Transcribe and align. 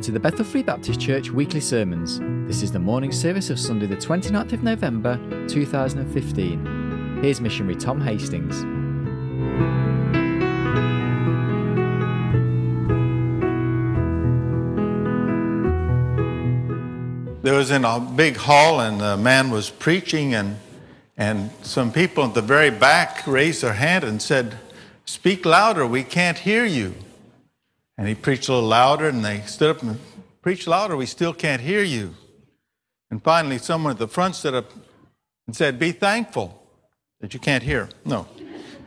welcome 0.00 0.14
to 0.14 0.18
the 0.18 0.30
Bethel 0.30 0.46
Free 0.46 0.62
Baptist 0.62 0.98
Church 0.98 1.30
weekly 1.30 1.60
sermons. 1.60 2.20
This 2.48 2.62
is 2.62 2.72
the 2.72 2.78
morning 2.78 3.12
service 3.12 3.50
of 3.50 3.60
Sunday, 3.60 3.84
the 3.84 3.96
29th 3.96 4.54
of 4.54 4.62
November 4.62 5.20
2015. 5.46 7.20
Here's 7.22 7.38
missionary 7.42 7.76
Tom 7.76 8.00
Hastings. 8.00 8.62
There 17.42 17.54
was 17.54 17.70
in 17.70 17.84
a 17.84 18.00
big 18.00 18.38
hall, 18.38 18.80
and 18.80 19.02
a 19.02 19.18
man 19.18 19.50
was 19.50 19.68
preaching, 19.68 20.32
and 20.34 20.56
and 21.18 21.50
some 21.60 21.92
people 21.92 22.24
at 22.24 22.32
the 22.32 22.40
very 22.40 22.70
back 22.70 23.26
raised 23.26 23.62
their 23.62 23.74
hand 23.74 24.04
and 24.04 24.22
said, 24.22 24.58
"Speak 25.04 25.44
louder, 25.44 25.86
we 25.86 26.04
can't 26.04 26.38
hear 26.38 26.64
you." 26.64 26.94
And 28.00 28.08
he 28.08 28.14
preached 28.14 28.48
a 28.48 28.54
little 28.54 28.66
louder, 28.66 29.08
and 29.08 29.22
they 29.22 29.42
stood 29.42 29.76
up 29.76 29.82
and 29.82 30.00
preached 30.40 30.66
louder, 30.66 30.96
we 30.96 31.04
still 31.04 31.34
can't 31.34 31.60
hear 31.60 31.82
you. 31.82 32.14
And 33.10 33.22
finally, 33.22 33.58
someone 33.58 33.90
at 33.92 33.98
the 33.98 34.08
front 34.08 34.36
stood 34.36 34.54
up 34.54 34.72
and 35.46 35.54
said, 35.54 35.78
Be 35.78 35.92
thankful 35.92 36.66
that 37.20 37.34
you 37.34 37.40
can't 37.40 37.62
hear. 37.62 37.90
No. 38.06 38.26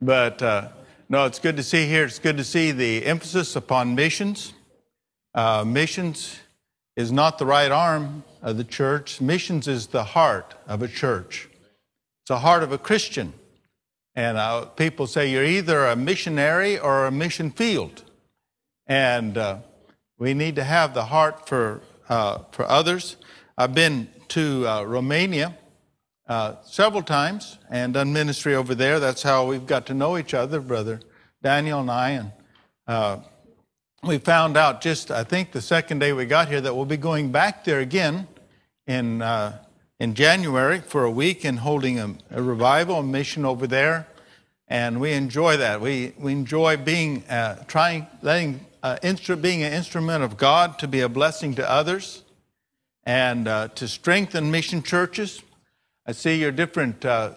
but 0.00 0.40
uh, 0.40 0.68
no, 1.08 1.24
it's 1.24 1.40
good 1.40 1.56
to 1.56 1.64
see 1.64 1.88
here. 1.88 2.04
It's 2.04 2.20
good 2.20 2.36
to 2.36 2.44
see 2.44 2.70
the 2.70 3.04
emphasis 3.04 3.56
upon 3.56 3.96
missions. 3.96 4.52
Uh, 5.34 5.64
missions 5.66 6.38
is 6.94 7.10
not 7.10 7.38
the 7.38 7.46
right 7.46 7.72
arm 7.72 8.22
of 8.40 8.56
the 8.56 8.62
church, 8.62 9.20
missions 9.20 9.66
is 9.66 9.88
the 9.88 10.04
heart 10.04 10.54
of 10.68 10.80
a 10.80 10.86
church. 10.86 11.48
It's 12.22 12.28
the 12.28 12.38
heart 12.38 12.62
of 12.62 12.70
a 12.70 12.78
Christian. 12.78 13.32
And 14.16 14.38
uh, 14.38 14.64
people 14.64 15.06
say 15.06 15.30
you're 15.30 15.44
either 15.44 15.84
a 15.84 15.94
missionary 15.94 16.78
or 16.78 17.04
a 17.04 17.10
mission 17.10 17.50
field. 17.50 18.02
And 18.86 19.36
uh, 19.36 19.58
we 20.18 20.32
need 20.32 20.56
to 20.56 20.64
have 20.64 20.94
the 20.94 21.04
heart 21.04 21.46
for, 21.46 21.82
uh, 22.08 22.38
for 22.50 22.64
others. 22.64 23.16
I've 23.58 23.74
been 23.74 24.08
to 24.28 24.66
uh, 24.66 24.82
Romania 24.84 25.58
uh, 26.26 26.54
several 26.64 27.02
times 27.02 27.58
and 27.70 27.92
done 27.92 28.14
ministry 28.14 28.54
over 28.54 28.74
there. 28.74 28.98
That's 28.98 29.22
how 29.22 29.46
we've 29.46 29.66
got 29.66 29.84
to 29.86 29.94
know 29.94 30.16
each 30.16 30.32
other, 30.32 30.60
Brother 30.60 31.00
Daniel 31.42 31.80
and 31.80 31.90
I. 31.90 32.10
And 32.10 32.32
uh, 32.88 33.18
we 34.02 34.16
found 34.16 34.56
out 34.56 34.80
just, 34.80 35.10
I 35.10 35.24
think, 35.24 35.52
the 35.52 35.60
second 35.60 35.98
day 35.98 36.14
we 36.14 36.24
got 36.24 36.48
here 36.48 36.62
that 36.62 36.74
we'll 36.74 36.86
be 36.86 36.96
going 36.96 37.32
back 37.32 37.64
there 37.64 37.80
again 37.80 38.26
in 38.86 39.20
in 39.98 40.14
January 40.14 40.80
for 40.80 41.04
a 41.04 41.10
week 41.10 41.44
and 41.44 41.60
holding 41.60 41.98
a, 41.98 42.14
a 42.30 42.42
revival, 42.42 43.02
mission 43.02 43.44
over 43.44 43.66
there. 43.66 44.06
And 44.68 45.00
we 45.00 45.12
enjoy 45.12 45.56
that. 45.58 45.80
We, 45.80 46.12
we 46.18 46.32
enjoy 46.32 46.76
being, 46.76 47.24
uh, 47.24 47.64
trying, 47.66 48.06
letting, 48.20 48.66
uh, 48.82 48.98
instru- 49.02 49.40
being 49.40 49.62
an 49.62 49.72
instrument 49.72 50.24
of 50.24 50.36
God 50.36 50.78
to 50.80 50.88
be 50.88 51.00
a 51.00 51.08
blessing 51.08 51.54
to 51.54 51.70
others 51.70 52.24
and 53.04 53.46
uh, 53.46 53.68
to 53.68 53.86
strengthen 53.86 54.50
mission 54.50 54.82
churches. 54.82 55.40
I 56.04 56.12
see 56.12 56.40
your 56.40 56.52
different, 56.52 57.04
uh, 57.04 57.34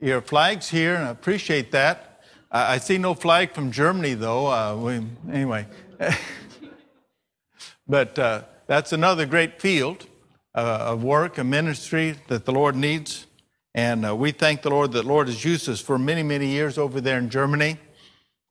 your 0.00 0.22
flags 0.22 0.68
here, 0.70 0.94
and 0.94 1.04
I 1.04 1.10
appreciate 1.10 1.72
that. 1.72 2.06
I 2.52 2.78
see 2.78 2.98
no 2.98 3.14
flag 3.14 3.54
from 3.54 3.70
Germany, 3.70 4.14
though. 4.14 4.48
Uh, 4.48 4.74
we, 4.74 5.06
anyway. 5.32 5.66
but 7.86 8.18
uh, 8.18 8.42
that's 8.66 8.92
another 8.92 9.24
great 9.24 9.60
field 9.60 10.06
of 10.54 11.02
work, 11.02 11.38
a 11.38 11.44
ministry 11.44 12.16
that 12.28 12.44
the 12.44 12.52
Lord 12.52 12.76
needs. 12.76 13.26
And 13.74 14.04
uh, 14.04 14.16
we 14.16 14.32
thank 14.32 14.62
the 14.62 14.70
Lord 14.70 14.92
that 14.92 15.04
Lord 15.04 15.28
has 15.28 15.44
used 15.44 15.68
us 15.68 15.80
for 15.80 15.98
many, 15.98 16.22
many 16.22 16.48
years 16.48 16.76
over 16.76 17.00
there 17.00 17.18
in 17.18 17.30
Germany. 17.30 17.78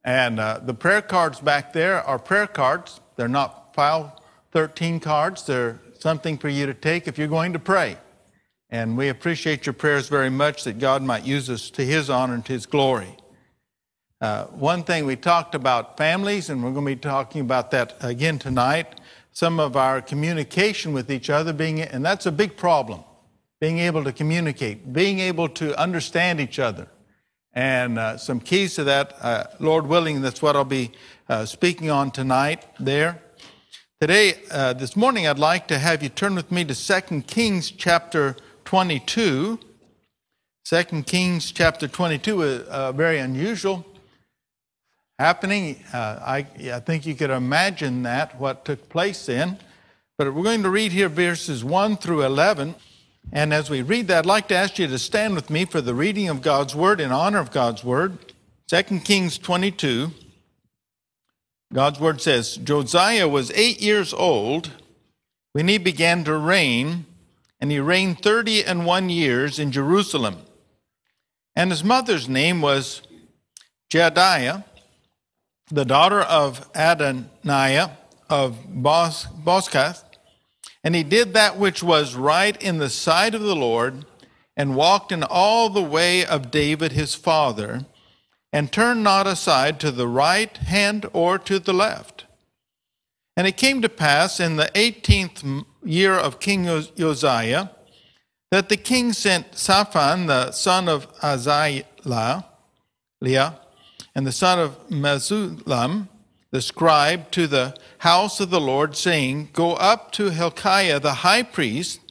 And 0.03 0.39
uh, 0.39 0.59
the 0.63 0.73
prayer 0.73 1.01
cards 1.01 1.39
back 1.39 1.73
there 1.73 2.01
are 2.01 2.17
prayer 2.17 2.47
cards. 2.47 3.01
They're 3.17 3.27
not 3.27 3.75
file 3.75 4.23
13 4.51 4.99
cards. 5.01 5.45
They're 5.45 5.79
something 5.99 6.37
for 6.37 6.47
you 6.47 6.65
to 6.65 6.73
take 6.73 7.07
if 7.07 7.17
you're 7.17 7.27
going 7.27 7.53
to 7.53 7.59
pray. 7.59 7.97
And 8.69 8.97
we 8.97 9.09
appreciate 9.09 9.65
your 9.65 9.73
prayers 9.73 10.07
very 10.07 10.29
much 10.29 10.63
that 10.63 10.79
God 10.79 11.01
might 11.01 11.25
use 11.25 11.49
us 11.49 11.69
to 11.71 11.83
His 11.83 12.09
honor 12.09 12.35
and 12.35 12.45
to 12.45 12.53
His 12.53 12.65
glory. 12.65 13.17
Uh, 14.21 14.45
one 14.45 14.83
thing 14.83 15.05
we 15.05 15.15
talked 15.15 15.55
about 15.55 15.97
families, 15.97 16.49
and 16.49 16.63
we're 16.63 16.71
going 16.71 16.85
to 16.85 16.95
be 16.95 16.99
talking 16.99 17.41
about 17.41 17.71
that 17.71 17.95
again 18.01 18.37
tonight 18.37 18.98
some 19.39 19.57
of 19.57 19.77
our 19.77 20.01
communication 20.01 20.91
with 20.91 21.09
each 21.09 21.29
other 21.29 21.53
being, 21.53 21.79
and 21.79 22.03
that's 22.03 22.25
a 22.25 22.31
big 22.31 22.57
problem, 22.57 23.01
being 23.61 23.79
able 23.79 24.03
to 24.03 24.11
communicate, 24.11 24.91
being 24.91 25.19
able 25.19 25.47
to 25.47 25.73
understand 25.79 26.41
each 26.41 26.59
other. 26.59 26.85
And 27.53 27.97
uh, 27.97 28.17
some 28.17 28.41
keys 28.41 28.75
to 28.75 28.83
that, 28.83 29.15
uh, 29.21 29.45
Lord 29.61 29.87
willing, 29.87 30.21
that's 30.21 30.41
what 30.41 30.57
I'll 30.57 30.65
be 30.65 30.91
uh, 31.29 31.45
speaking 31.45 31.89
on 31.89 32.11
tonight 32.11 32.65
there. 32.81 33.21
Today, 34.01 34.33
uh, 34.51 34.73
this 34.73 34.97
morning, 34.97 35.25
I'd 35.25 35.39
like 35.39 35.69
to 35.69 35.79
have 35.79 36.03
you 36.03 36.09
turn 36.09 36.35
with 36.35 36.51
me 36.51 36.65
to 36.65 36.75
2 36.75 37.21
Kings 37.21 37.71
chapter 37.71 38.35
22. 38.65 39.57
2 40.65 40.83
Kings 41.03 41.53
chapter 41.53 41.87
22 41.87 42.41
is 42.41 42.67
uh, 42.67 42.91
very 42.91 43.19
unusual 43.19 43.85
happening. 45.19 45.83
Uh, 45.93 46.17
I, 46.21 46.47
I 46.73 46.79
think 46.79 47.05
you 47.05 47.13
could 47.13 47.29
imagine 47.29 48.03
that, 48.03 48.39
what 48.39 48.63
took 48.63 48.87
place 48.87 49.25
then. 49.25 49.59
But 50.17 50.33
we're 50.33 50.43
going 50.43 50.63
to 50.63 50.69
read 50.69 50.93
here 50.93 51.09
verses 51.09 51.63
1 51.63 51.97
through 51.97 52.23
11. 52.23 52.73
And 53.33 53.53
as 53.53 53.69
we 53.69 53.81
read 53.81 54.07
that, 54.07 54.19
I'd 54.19 54.25
like 54.25 54.47
to 54.47 54.55
ask 54.55 54.79
you 54.79 54.87
to 54.87 54.97
stand 54.97 55.35
with 55.35 55.49
me 55.49 55.65
for 55.65 55.81
the 55.81 55.93
reading 55.93 56.29
of 56.29 56.41
God's 56.41 56.73
Word 56.73 57.01
in 57.01 57.11
honor 57.11 57.39
of 57.39 57.51
God's 57.51 57.83
Word. 57.83 58.17
2 58.69 59.01
Kings 59.01 59.37
22. 59.37 60.11
God's 61.73 61.99
Word 61.99 62.21
says 62.21 62.55
Josiah 62.55 63.27
was 63.27 63.51
eight 63.51 63.81
years 63.81 64.13
old 64.13 64.71
when 65.51 65.67
he 65.67 65.77
began 65.77 66.23
to 66.23 66.37
reign, 66.37 67.05
and 67.59 67.71
he 67.71 67.79
reigned 67.79 68.23
30 68.23 68.63
and 68.63 68.85
one 68.85 69.09
years 69.09 69.59
in 69.59 69.71
Jerusalem. 69.71 70.37
And 71.57 71.71
his 71.71 71.83
mother's 71.83 72.29
name 72.29 72.61
was 72.61 73.01
Jedaiah 73.91 74.63
the 75.69 75.85
daughter 75.85 76.21
of 76.21 76.71
Adoniah 76.73 77.91
of 78.29 78.57
Bos- 78.67 79.25
Boscath, 79.27 80.03
and 80.83 80.95
he 80.95 81.03
did 81.03 81.33
that 81.33 81.57
which 81.57 81.83
was 81.83 82.15
right 82.15 82.61
in 82.61 82.77
the 82.77 82.89
sight 82.89 83.35
of 83.35 83.41
the 83.41 83.55
Lord, 83.55 84.05
and 84.55 84.75
walked 84.75 85.11
in 85.11 85.23
all 85.23 85.69
the 85.69 85.81
way 85.81 86.25
of 86.25 86.51
David 86.51 86.91
his 86.91 87.15
father, 87.15 87.85
and 88.51 88.71
turned 88.71 89.03
not 89.03 89.27
aside 89.27 89.79
to 89.79 89.91
the 89.91 90.07
right 90.07 90.55
hand 90.57 91.05
or 91.13 91.37
to 91.37 91.59
the 91.59 91.73
left. 91.73 92.25
And 93.37 93.47
it 93.47 93.57
came 93.57 93.81
to 93.81 93.89
pass 93.89 94.39
in 94.39 94.57
the 94.57 94.71
eighteenth 94.75 95.43
year 95.83 96.13
of 96.13 96.39
King 96.39 96.67
Uzziah 96.67 97.71
that 98.51 98.69
the 98.69 98.77
king 98.77 99.13
sent 99.13 99.57
Shaphan, 99.57 100.25
the 100.25 100.51
son 100.51 100.89
of 100.89 101.07
Azaliah, 101.19 102.43
and 104.19 104.27
the 104.27 104.33
son 104.33 104.59
of 104.59 104.77
Meshullam, 104.89 106.09
the 106.51 106.61
scribe, 106.61 107.31
to 107.31 107.47
the 107.47 107.73
house 107.99 108.41
of 108.41 108.49
the 108.49 108.59
Lord, 108.59 108.97
saying, 108.97 109.47
Go 109.53 109.75
up 109.75 110.11
to 110.11 110.29
Hilkiah 110.29 110.99
the 110.99 111.13
high 111.13 111.41
priest, 111.41 112.01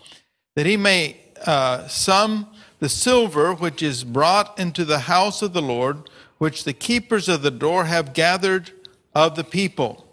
that 0.57 0.65
he 0.65 0.79
may 0.79 1.19
uh, 1.45 1.87
sum 1.87 2.47
the 2.79 2.89
silver 2.89 3.53
which 3.53 3.83
is 3.83 4.05
brought 4.05 4.59
into 4.59 4.87
the 4.87 5.01
house 5.01 5.43
of 5.43 5.53
the 5.53 5.61
Lord, 5.61 6.09
which 6.39 6.65
the 6.65 6.73
keepers 6.73 7.29
of 7.29 7.43
the 7.43 7.51
door 7.51 7.85
have 7.85 8.15
gathered 8.15 8.71
of 9.15 9.37
the 9.37 9.45
people. 9.45 10.11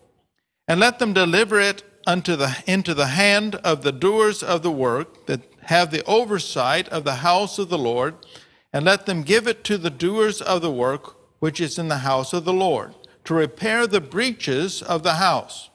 And 0.67 0.81
let 0.81 0.99
them 0.99 1.13
deliver 1.13 1.61
it 1.61 1.81
unto 2.05 2.35
the, 2.35 2.61
into 2.67 2.93
the 2.93 3.07
hand 3.07 3.55
of 3.63 3.83
the 3.83 3.93
doers 3.93 4.43
of 4.43 4.63
the 4.63 4.69
work 4.69 5.27
that 5.27 5.43
have 5.67 5.91
the 5.91 6.03
oversight 6.03 6.89
of 6.89 7.05
the 7.05 7.15
house 7.15 7.57
of 7.57 7.69
the 7.69 7.77
Lord, 7.77 8.15
and 8.73 8.83
let 8.83 9.05
them 9.05 9.23
give 9.23 9.47
it 9.47 9.63
to 9.63 9.77
the 9.77 9.89
doers 9.89 10.41
of 10.41 10.61
the 10.61 10.69
work 10.69 11.15
which 11.45 11.61
is 11.61 11.77
in 11.77 11.89
the 11.89 11.99
house 11.99 12.33
of 12.33 12.43
the 12.43 12.51
Lord, 12.51 12.95
to 13.23 13.31
repair 13.35 13.85
the 13.85 14.01
breaches 14.01 14.81
of 14.81 15.03
the 15.03 15.13
house, 15.13 15.69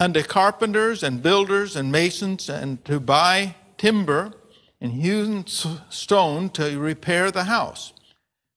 unto 0.00 0.24
carpenters 0.24 1.04
and 1.04 1.22
builders 1.22 1.76
and 1.76 1.92
masons, 1.92 2.48
and 2.48 2.84
to 2.84 2.98
buy 2.98 3.54
timber 3.78 4.32
and 4.80 4.94
hewn 4.94 5.46
stone 5.46 6.50
to 6.50 6.80
repair 6.80 7.30
the 7.30 7.44
house. 7.44 7.92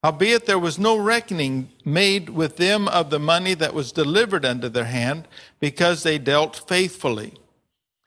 Howbeit 0.02 0.46
there 0.46 0.58
was 0.58 0.80
no 0.80 0.96
reckoning 0.96 1.70
made 1.84 2.28
with 2.28 2.56
them 2.56 2.88
of 2.88 3.10
the 3.10 3.20
money 3.20 3.54
that 3.54 3.72
was 3.72 3.92
delivered 3.92 4.44
unto 4.44 4.68
their 4.68 4.86
hand, 4.86 5.28
because 5.60 6.02
they 6.02 6.18
dealt 6.18 6.64
faithfully. 6.66 7.34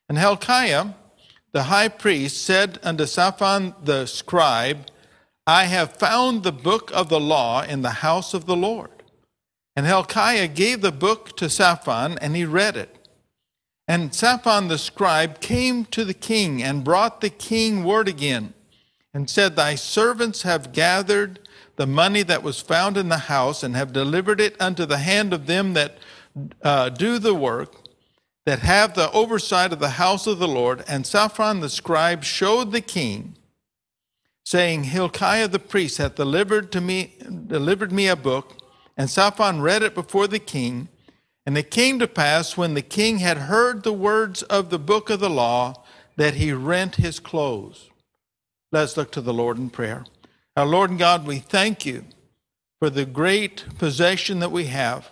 And 0.10 0.18
Hilkiah, 0.18 0.88
the 1.54 1.64
high 1.64 1.88
priest, 1.88 2.44
said 2.44 2.80
unto 2.84 3.06
Shaphan 3.06 3.76
the 3.82 4.08
scribe, 4.08 4.88
I 5.50 5.64
have 5.64 5.98
found 5.98 6.44
the 6.44 6.52
book 6.52 6.92
of 6.94 7.10
the 7.10 7.20
law 7.20 7.64
in 7.64 7.82
the 7.82 8.06
house 8.06 8.36
of 8.36 8.46
the 8.46 8.56
Lord. 8.56 9.02
And 9.76 9.88
Hilkiah 9.88 10.48
gave 10.48 10.82
the 10.82 10.92
book 10.92 11.36
to 11.38 11.50
Shaphan, 11.50 12.20
and 12.20 12.36
he 12.36 12.46
read 12.46 12.78
it. 12.78 13.10
And 13.88 14.14
Shaphan 14.14 14.68
the 14.68 14.78
scribe 14.78 15.42
came 15.42 15.86
to 15.86 16.06
the 16.06 16.14
king 16.14 16.62
and 16.62 16.84
brought 16.84 17.20
the 17.20 17.32
king 17.32 17.84
word 17.84 18.08
again, 18.08 18.54
and 19.12 19.28
said, 19.28 19.56
Thy 19.56 19.74
servants 19.74 20.44
have 20.44 20.72
gathered 20.72 21.40
the 21.78 21.88
money 21.88 22.22
that 22.22 22.44
was 22.44 22.62
found 22.62 22.96
in 22.96 23.10
the 23.10 23.18
house 23.18 23.64
and 23.64 23.76
have 23.76 23.92
delivered 23.92 24.40
it 24.40 24.56
unto 24.62 24.86
the 24.86 25.00
hand 25.00 25.34
of 25.34 25.48
them 25.48 25.74
that 25.74 25.98
uh, 26.62 26.90
do 26.90 27.18
the 27.18 27.34
work, 27.34 27.74
that 28.46 28.60
have 28.60 28.94
the 28.94 29.12
oversight 29.14 29.74
of 29.74 29.80
the 29.80 29.98
house 29.98 30.28
of 30.28 30.38
the 30.38 30.48
Lord. 30.48 30.84
And 30.88 31.08
Shaphan 31.08 31.60
the 31.60 31.70
scribe 31.70 32.24
showed 32.24 32.72
the 32.72 32.82
king, 32.82 33.36
saying, 34.50 34.86
Hilkiah 34.86 35.48
the 35.48 35.60
priest 35.60 36.00
hath 36.00 36.16
delivered 36.16 36.72
to 36.72 36.82
me 36.82 37.14
delivered 37.46 37.92
me 37.92 38.08
a 38.08 38.16
book. 38.16 38.58
And 38.98 39.08
Shaphan 39.08 39.62
read 39.62 39.84
it 39.84 39.94
before 39.94 40.28
the 40.28 40.40
king. 40.40 40.88
And 41.46 41.56
it 41.56 41.70
came 41.70 42.00
to 42.00 42.08
pass 42.08 42.58
when 42.58 42.74
the 42.74 42.82
king 42.82 43.20
had 43.20 43.38
heard 43.38 43.84
the 43.84 43.94
words 43.94 44.42
of 44.42 44.72
the 44.72 44.80
book 44.80 45.12
of 45.12 45.20
the 45.20 45.30
law 45.30 45.84
that 46.16 46.34
he 46.34 46.52
rent 46.52 46.96
his 46.96 47.20
clothes. 47.20 47.92
Let's 48.72 48.98
look 48.98 49.12
to 49.12 49.22
the 49.22 49.36
Lord 49.36 49.60
in 49.60 49.70
prayer. 49.70 50.04
Our 50.58 50.66
Lord 50.66 50.90
and 50.90 50.98
God, 50.98 51.28
we 51.28 51.38
thank 51.38 51.86
you 51.86 52.06
for 52.80 52.90
the 52.90 53.06
great 53.06 53.66
possession 53.78 54.40
that 54.40 54.52
we 54.52 54.66
have 54.66 55.12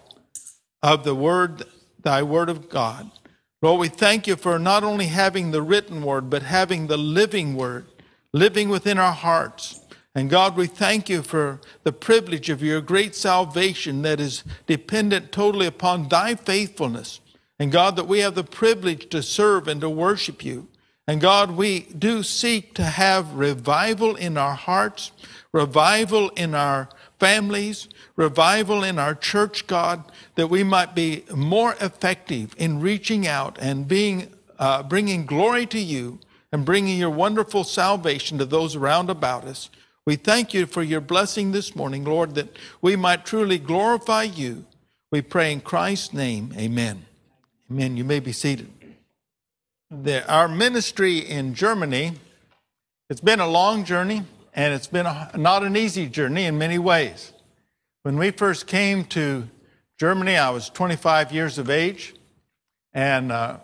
of 0.81 1.03
the 1.03 1.13
word, 1.13 1.63
thy 2.01 2.23
word 2.23 2.49
of 2.49 2.69
God. 2.69 3.11
Lord, 3.61 3.81
we 3.81 3.87
thank 3.87 4.25
you 4.25 4.35
for 4.35 4.57
not 4.57 4.83
only 4.83 5.05
having 5.05 5.51
the 5.51 5.61
written 5.61 6.01
word, 6.01 6.27
but 6.27 6.41
having 6.41 6.87
the 6.87 6.97
living 6.97 7.55
word 7.55 7.85
living 8.33 8.69
within 8.69 8.97
our 8.97 9.13
hearts. 9.13 9.81
And 10.15 10.29
God, 10.29 10.57
we 10.57 10.65
thank 10.65 11.09
you 11.09 11.21
for 11.21 11.61
the 11.83 11.91
privilege 11.91 12.49
of 12.49 12.63
your 12.63 12.81
great 12.81 13.13
salvation 13.13 14.01
that 14.01 14.19
is 14.19 14.43
dependent 14.65 15.31
totally 15.31 15.67
upon 15.67 16.09
thy 16.09 16.33
faithfulness. 16.33 17.19
And 17.59 17.71
God, 17.71 17.95
that 17.95 18.07
we 18.07 18.19
have 18.19 18.35
the 18.35 18.43
privilege 18.43 19.09
to 19.09 19.21
serve 19.21 19.67
and 19.67 19.81
to 19.81 19.89
worship 19.89 20.43
you. 20.43 20.67
And 21.07 21.21
God, 21.21 21.51
we 21.51 21.81
do 21.97 22.21
seek 22.23 22.73
to 22.75 22.83
have 22.83 23.33
revival 23.33 24.15
in 24.15 24.37
our 24.37 24.55
hearts, 24.55 25.11
revival 25.51 26.29
in 26.29 26.53
our 26.53 26.89
families, 27.19 27.87
revival 28.15 28.83
in 28.83 28.99
our 28.99 29.15
church, 29.15 29.67
God, 29.67 30.03
that 30.35 30.47
we 30.47 30.63
might 30.63 30.93
be 30.93 31.23
more 31.33 31.75
effective 31.79 32.53
in 32.57 32.81
reaching 32.81 33.25
out 33.25 33.57
and 33.59 33.87
being, 33.87 34.33
uh, 34.59 34.83
bringing 34.83 35.25
glory 35.25 35.65
to 35.67 35.79
you 35.79 36.19
and 36.51 36.65
bringing 36.65 36.97
your 36.97 37.09
wonderful 37.09 37.63
salvation 37.63 38.37
to 38.37 38.45
those 38.45 38.75
around 38.75 39.09
about 39.09 39.45
us. 39.45 39.69
We 40.05 40.15
thank 40.15 40.53
you 40.53 40.65
for 40.65 40.83
your 40.83 41.01
blessing 41.01 41.51
this 41.51 41.75
morning, 41.75 42.05
Lord, 42.05 42.35
that 42.35 42.55
we 42.81 42.95
might 42.95 43.25
truly 43.25 43.57
glorify 43.57 44.23
you. 44.23 44.65
We 45.11 45.21
pray 45.21 45.51
in 45.51 45.61
Christ's 45.61 46.13
name. 46.13 46.53
Amen. 46.57 47.05
Amen. 47.69 47.97
You 47.97 48.03
may 48.05 48.19
be 48.19 48.31
seated. 48.31 48.71
Our 50.27 50.47
ministry 50.47 51.19
in 51.19 51.53
Germany, 51.53 52.13
it's 53.09 53.21
been 53.21 53.39
a 53.39 53.47
long 53.47 53.83
journey 53.83 54.23
and 54.53 54.73
it's 54.73 54.87
been 54.87 55.05
a, 55.05 55.31
not 55.35 55.63
an 55.63 55.77
easy 55.77 56.07
journey 56.07 56.45
in 56.45 56.57
many 56.57 56.79
ways. 56.79 57.31
When 58.03 58.17
we 58.17 58.31
first 58.31 58.65
came 58.65 59.03
to 59.05 59.47
Germany, 59.99 60.35
I 60.35 60.49
was 60.49 60.69
25 60.69 61.31
years 61.31 61.57
of 61.57 61.69
age, 61.69 62.15
and 62.93 63.31
uh, 63.31 63.57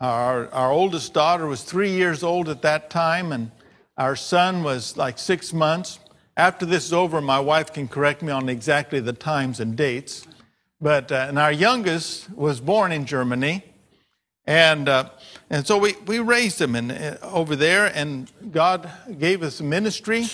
our, 0.00 0.48
our 0.54 0.70
oldest 0.70 1.12
daughter 1.12 1.46
was 1.46 1.62
three 1.62 1.90
years 1.90 2.22
old 2.22 2.48
at 2.48 2.62
that 2.62 2.88
time, 2.88 3.32
and 3.32 3.50
our 3.98 4.16
son 4.16 4.62
was 4.62 4.96
like 4.96 5.18
six 5.18 5.52
months. 5.52 5.98
After 6.36 6.64
this 6.64 6.86
is 6.86 6.92
over, 6.94 7.20
my 7.20 7.38
wife 7.38 7.72
can 7.72 7.86
correct 7.86 8.22
me 8.22 8.32
on 8.32 8.48
exactly 8.48 9.00
the 9.00 9.12
times 9.12 9.60
and 9.60 9.76
dates. 9.76 10.26
But 10.80 11.12
uh, 11.12 11.26
and 11.28 11.38
our 11.38 11.52
youngest 11.52 12.30
was 12.34 12.60
born 12.60 12.92
in 12.92 13.04
Germany, 13.04 13.62
and 14.46 14.88
uh, 14.88 15.10
and 15.50 15.66
so 15.66 15.76
we, 15.76 15.94
we 16.06 16.18
raised 16.18 16.58
him 16.58 16.74
in, 16.74 16.90
uh, 16.90 17.18
over 17.22 17.54
there, 17.54 17.92
and 17.94 18.32
God 18.50 18.90
gave 19.18 19.42
us 19.42 19.60
ministry. 19.60 20.26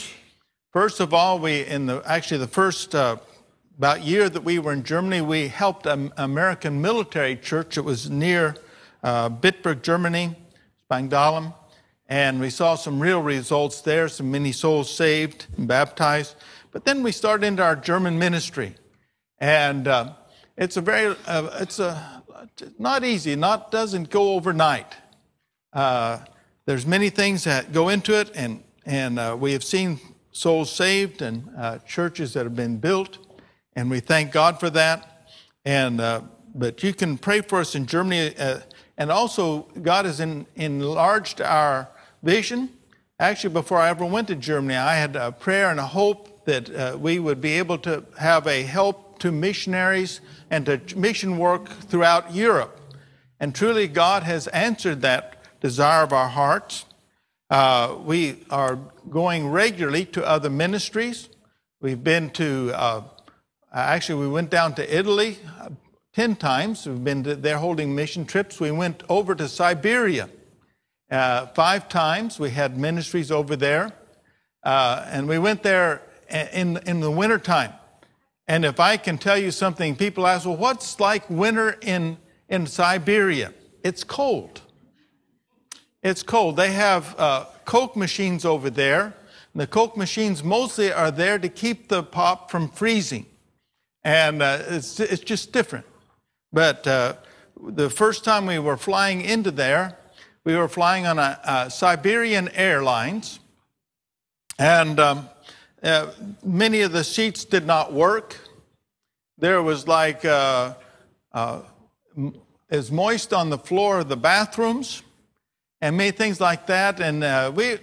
First 0.73 1.01
of 1.01 1.13
all, 1.13 1.41
we 1.41 1.65
in 1.65 1.87
the 1.87 2.01
actually 2.07 2.39
the 2.39 2.47
first 2.47 2.95
uh, 2.95 3.17
about 3.77 4.03
year 4.03 4.29
that 4.29 4.45
we 4.45 4.61
were 4.61 4.73
in 4.73 4.85
Germany, 4.85 5.21
we 5.23 5.49
helped 5.49 5.87
an 5.87 6.13
American 6.17 6.81
military 6.81 7.35
church 7.35 7.75
that 7.75 7.83
was 7.83 8.09
near 8.09 8.55
uh, 9.03 9.31
Bitburg, 9.31 9.83
Germany, 9.83 10.35
Spangdahlem. 10.89 11.55
And 12.09 12.41
we 12.41 12.51
saw 12.51 12.77
some 12.77 13.01
real 13.01 13.21
results 13.21 13.81
there, 13.81 14.09
some 14.09 14.31
many 14.31 14.53
souls 14.53 14.95
saved 14.95 15.47
and 15.57 15.67
baptized. 15.67 16.37
But 16.71 16.85
then 16.85 17.03
we 17.03 17.11
started 17.11 17.47
into 17.47 17.65
our 17.65 17.75
German 17.75 18.19
ministry. 18.19 18.75
And 19.39 19.89
uh, 19.89 20.13
it's 20.57 20.77
a 20.77 20.81
very, 20.81 21.17
uh, 21.27 21.51
it's 21.61 21.81
a, 21.81 22.23
not 22.79 23.03
easy, 23.03 23.35
not, 23.35 23.71
doesn't 23.71 24.11
go 24.11 24.35
overnight. 24.35 24.95
Uh, 25.73 26.19
there's 26.65 26.87
many 26.87 27.11
things 27.11 27.45
that 27.45 27.73
go 27.73 27.89
into 27.89 28.19
it, 28.19 28.31
and, 28.35 28.63
and 28.85 29.19
uh, 29.19 29.37
we 29.39 29.53
have 29.53 29.65
seen 29.65 29.99
souls 30.33 30.71
saved 30.71 31.23
and 31.23 31.49
uh, 31.59 31.79
churches 31.79 32.35
that 32.35 32.45
have 32.45 32.57
been 32.57 32.79
built, 32.79 33.19
and 33.75 33.91
we 33.91 34.01
thank 34.01 34.33
God 34.33 34.61
for 34.61 34.71
that. 34.71 35.29
And, 35.65 35.99
but 36.55 36.83
you 36.83 36.95
can 36.95 37.19
pray 37.19 37.41
for 37.41 37.59
us 37.61 37.75
in 37.75 37.87
Germany. 37.87 38.33
And 38.99 39.11
also, 39.11 39.63
God 39.83 40.07
has 40.07 40.21
in, 40.21 40.47
enlarged 40.55 41.41
our 41.41 41.89
vision. 42.23 42.71
Actually, 43.19 43.53
before 43.55 43.79
I 43.79 43.91
ever 43.91 44.05
went 44.05 44.29
to 44.29 44.35
Germany, 44.35 44.77
I 44.77 44.97
had 44.97 45.17
a 45.17 45.33
prayer 45.33 45.71
and 45.71 45.79
a 45.79 45.87
hope 45.87 46.45
that 46.47 46.75
uh, 46.75 46.97
we 46.99 47.19
would 47.19 47.41
be 47.41 47.53
able 47.59 47.79
to 47.79 48.05
have 48.19 48.47
a 48.47 48.63
help 48.63 49.19
to 49.19 49.33
missionaries 49.33 50.21
and 50.51 50.67
to 50.67 50.81
mission 50.97 51.39
work 51.39 51.69
throughout 51.69 52.35
Europe. 52.35 52.81
And 53.41 53.55
truly, 53.55 53.87
God 53.89 54.23
has 54.23 54.47
answered 54.49 55.03
that 55.03 55.43
desire 55.61 56.03
of 56.03 56.13
our 56.13 56.29
hearts. 56.29 56.87
Uh, 57.51 57.97
we 58.05 58.45
are 58.51 58.79
going 59.11 59.49
regularly 59.49 60.05
to 60.07 60.27
other 60.27 60.51
ministries. 60.51 61.29
We've 61.81 62.03
been 62.03 62.31
to, 62.31 62.73
uh, 62.75 63.03
actually, 63.73 64.21
we 64.21 64.29
went 64.29 64.51
down 64.51 64.75
to 64.75 64.99
Italy 64.99 65.39
10 66.17 66.37
times. 66.37 66.87
We've 66.87 67.05
been 67.05 67.23
there 67.23 67.59
holding 67.59 67.95
mission 67.95 68.25
trips. 68.25 68.59
We 68.59 68.73
went 68.73 69.05
over 69.09 69.37
to 69.37 69.49
Siberia 69.49 70.29
uh, 71.11 71.47
five 71.49 71.89
times 71.89 72.41
we 72.41 72.51
had 72.51 72.77
ministries 72.77 73.31
over 73.31 73.55
there, 73.55 73.93
uh, 74.65 75.07
and 75.09 75.29
we 75.29 75.39
went 75.39 75.63
there 75.63 76.03
in, 76.29 76.79
in 76.79 77.01
the 77.01 77.11
wintertime. 77.11 77.73
And 78.49 78.65
if 78.65 78.81
I 78.81 78.97
can 78.97 79.19
tell 79.19 79.39
you 79.39 79.51
something, 79.51 79.97
people 79.97 80.27
ask, 80.27 80.47
well, 80.47 80.57
what's 80.57 80.99
like 80.99 81.29
winter 81.31 81.79
in, 81.81 82.19
in 82.49 82.67
Siberia? 82.67 83.53
It's 83.85 84.03
cold. 84.03 84.63
It's 86.03 86.23
cold. 86.23 86.57
They 86.57 86.73
have 86.73 87.15
uh, 87.19 87.47
Coke 87.65 87.97
machines 87.97 88.45
over 88.45 88.71
there. 88.71 89.15
And 89.53 89.61
The 89.61 89.67
Coke 89.67 89.97
machines 89.97 90.43
mostly 90.43 90.93
are 90.93 91.11
there 91.11 91.39
to 91.39 91.49
keep 91.49 91.89
the 91.89 92.03
pop 92.03 92.51
from 92.51 92.69
freezing. 92.69 93.27
And 94.03 94.43
uh, 94.43 94.63
it's, 94.69 94.99
it's 94.99 95.23
just 95.23 95.53
different. 95.53 95.87
But 96.53 96.87
uh, 96.87 97.15
the 97.61 97.91
first 97.91 98.25
time 98.25 98.47
we 98.47 98.59
were 98.59 98.77
flying 98.77 99.21
into 99.21 99.51
there, 99.51 99.97
we 100.45 100.55
were 100.55 100.69
flying 100.69 101.07
on 101.07 101.19
a, 101.19 101.41
a 101.45 101.71
Siberian 101.71 102.49
Airlines, 102.51 103.41
and 104.59 105.01
um, 105.01 105.29
uh, 105.83 106.13
many 106.45 106.83
of 106.83 106.93
the 106.93 107.03
seats 107.03 107.45
did 107.45 107.67
not 107.67 107.93
work. 107.93 108.39
There 109.39 109.61
was 109.63 109.89
like 109.89 110.25
uh, 110.25 110.75
uh, 111.33 111.63
is 112.71 112.91
moist 112.93 113.33
on 113.33 113.51
the 113.51 113.59
floor 113.59 113.99
of 113.99 114.09
the 114.09 114.17
bathrooms, 114.17 115.03
and 115.81 115.97
made 115.97 116.17
things 116.17 116.41
like 116.41 116.67
that. 116.67 117.01
And 117.01 117.25
uh, 117.25 117.53
we, 117.55 117.79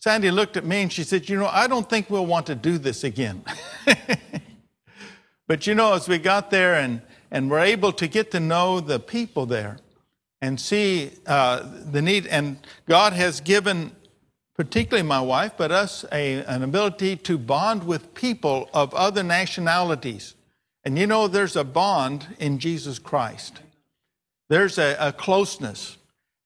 Sandy 0.00 0.30
looked 0.30 0.56
at 0.56 0.64
me 0.64 0.82
and 0.82 0.92
she 0.92 1.04
said, 1.04 1.28
"You 1.28 1.38
know, 1.38 1.48
I 1.50 1.66
don't 1.66 1.88
think 1.88 2.10
we'll 2.10 2.26
want 2.26 2.46
to 2.46 2.54
do 2.54 2.78
this 2.78 3.04
again." 3.04 3.44
but 5.46 5.66
you 5.66 5.74
know, 5.74 5.94
as 5.94 6.08
we 6.08 6.18
got 6.18 6.50
there 6.50 6.74
and 6.74 7.00
and 7.30 7.50
we're 7.50 7.60
able 7.60 7.92
to 7.92 8.08
get 8.08 8.30
to 8.32 8.40
know 8.40 8.80
the 8.80 8.98
people 8.98 9.46
there 9.46 9.78
and 10.40 10.60
see 10.60 11.10
uh, 11.26 11.66
the 11.90 12.00
need. 12.00 12.26
And 12.26 12.58
God 12.86 13.12
has 13.12 13.40
given, 13.40 13.92
particularly 14.56 15.06
my 15.06 15.20
wife, 15.20 15.52
but 15.56 15.72
us, 15.72 16.04
a, 16.12 16.44
an 16.44 16.62
ability 16.62 17.16
to 17.16 17.38
bond 17.38 17.84
with 17.84 18.14
people 18.14 18.70
of 18.72 18.94
other 18.94 19.22
nationalities. 19.22 20.34
And 20.84 20.98
you 20.98 21.06
know, 21.06 21.28
there's 21.28 21.56
a 21.56 21.64
bond 21.64 22.36
in 22.38 22.58
Jesus 22.58 22.98
Christ, 22.98 23.60
there's 24.48 24.78
a, 24.78 24.96
a 24.98 25.12
closeness. 25.12 25.96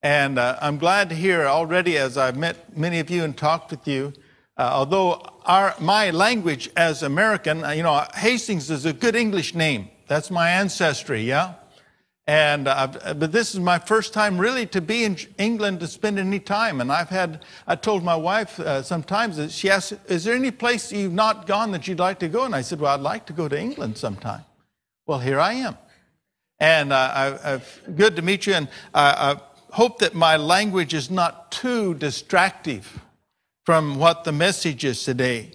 And 0.05 0.37
uh, 0.37 0.59
I'm 0.61 0.79
glad 0.79 1.11
to 1.11 1.15
hear 1.15 1.47
already, 1.47 1.97
as 1.97 2.19
I've 2.19 2.37
met 2.37 2.77
many 2.77 2.99
of 2.99 3.09
you 3.09 3.23
and 3.23 3.37
talked 3.37 3.71
with 3.71 3.87
you, 3.87 4.13
uh, 4.57 4.63
although 4.63 5.25
our, 5.47 5.77
my 5.79 6.11
language 6.11 6.69
as 6.77 7.05
American, 7.05 7.63
uh, 7.63 7.71
you 7.71 7.85
know, 7.85 8.05
Hastings 8.15 8.69
is 8.69 8.85
a 8.85 8.93
good 8.93 9.15
English 9.15 9.55
name. 9.55 9.89
That's 10.07 10.31
my 10.31 10.51
ancestry, 10.51 11.23
yeah? 11.23 11.55
And 12.27 12.69
uh, 12.69 13.15
but 13.15 13.33
this 13.33 13.53
is 13.53 13.59
my 13.59 13.81
first 13.81 14.15
time 14.15 14.39
really 14.39 14.65
to 14.67 14.81
be 14.81 15.03
in 15.03 15.17
England 15.39 15.81
to 15.81 15.89
spend 15.89 16.21
any 16.21 16.39
time. 16.39 16.81
And 16.81 16.93
I've 16.93 17.09
had 17.09 17.45
I 17.67 17.75
told 17.75 18.05
my 18.05 18.15
wife 18.15 18.61
uh, 18.61 18.83
sometimes 18.83 19.39
that 19.39 19.51
she 19.51 19.69
asked, 19.69 19.95
"Is 20.07 20.23
there 20.23 20.37
any 20.37 20.53
place 20.53 20.93
you've 20.93 21.13
not 21.13 21.49
gone 21.49 21.73
that 21.73 21.89
you'd 21.89 21.99
like 21.99 22.21
to 22.21 22.29
go?" 22.29 22.45
And 22.45 22.55
I 22.55 22.61
said, 22.61 22.81
"Well, 22.81 22.95
I'd 22.95 23.01
like 23.01 23.27
to 23.27 23.33
go 23.33 23.49
to 23.49 23.59
England 23.59 23.99
sometime." 23.99 24.45
Well, 25.05 25.19
here 25.19 25.41
I 25.41 25.55
am, 25.55 25.77
and 26.61 26.93
uh, 26.93 27.39
I, 27.45 27.61
good 27.91 28.15
to 28.15 28.23
meet 28.23 28.47
you. 28.47 28.55
And 28.55 28.69
I, 28.95 29.33
I 29.33 29.41
hope 29.75 29.99
that 29.99 30.15
my 30.15 30.37
language 30.37 30.95
is 30.95 31.11
not 31.11 31.51
too 31.51 31.95
distractive 31.95 33.01
from 33.65 33.99
what 33.99 34.23
the 34.23 34.33
message 34.33 34.85
is 34.85 35.03
today. 35.03 35.53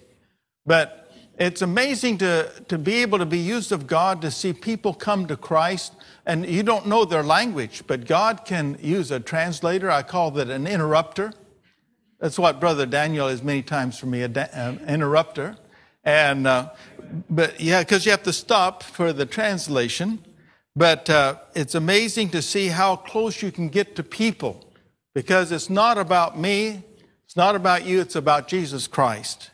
But 0.66 0.97
it's 1.38 1.62
amazing 1.62 2.18
to, 2.18 2.50
to 2.68 2.76
be 2.76 2.94
able 2.96 3.18
to 3.18 3.26
be 3.26 3.38
used 3.38 3.70
of 3.70 3.86
God 3.86 4.20
to 4.22 4.30
see 4.30 4.52
people 4.52 4.92
come 4.92 5.26
to 5.26 5.36
Christ. 5.36 5.92
And 6.26 6.44
you 6.44 6.64
don't 6.64 6.86
know 6.86 7.04
their 7.04 7.22
language, 7.22 7.84
but 7.86 8.06
God 8.06 8.44
can 8.44 8.76
use 8.80 9.10
a 9.10 9.20
translator. 9.20 9.90
I 9.90 10.02
call 10.02 10.32
that 10.32 10.50
an 10.50 10.66
interrupter. 10.66 11.32
That's 12.18 12.38
what 12.38 12.58
Brother 12.58 12.86
Daniel 12.86 13.28
is 13.28 13.42
many 13.42 13.62
times 13.62 13.98
for 13.98 14.06
me, 14.06 14.22
an 14.22 14.80
interrupter. 14.88 15.56
And, 16.02 16.46
uh, 16.46 16.70
but 17.30 17.60
yeah, 17.60 17.82
because 17.82 18.04
you 18.04 18.10
have 18.10 18.24
to 18.24 18.32
stop 18.32 18.82
for 18.82 19.12
the 19.12 19.24
translation. 19.24 20.24
But 20.74 21.08
uh, 21.08 21.36
it's 21.54 21.74
amazing 21.74 22.30
to 22.30 22.42
see 22.42 22.68
how 22.68 22.96
close 22.96 23.42
you 23.42 23.52
can 23.52 23.68
get 23.68 23.94
to 23.96 24.02
people 24.02 24.64
because 25.14 25.50
it's 25.52 25.70
not 25.70 25.98
about 25.98 26.38
me, 26.38 26.82
it's 27.24 27.36
not 27.36 27.56
about 27.56 27.84
you, 27.84 28.00
it's 28.00 28.16
about 28.16 28.48
Jesus 28.48 28.86
Christ. 28.86 29.50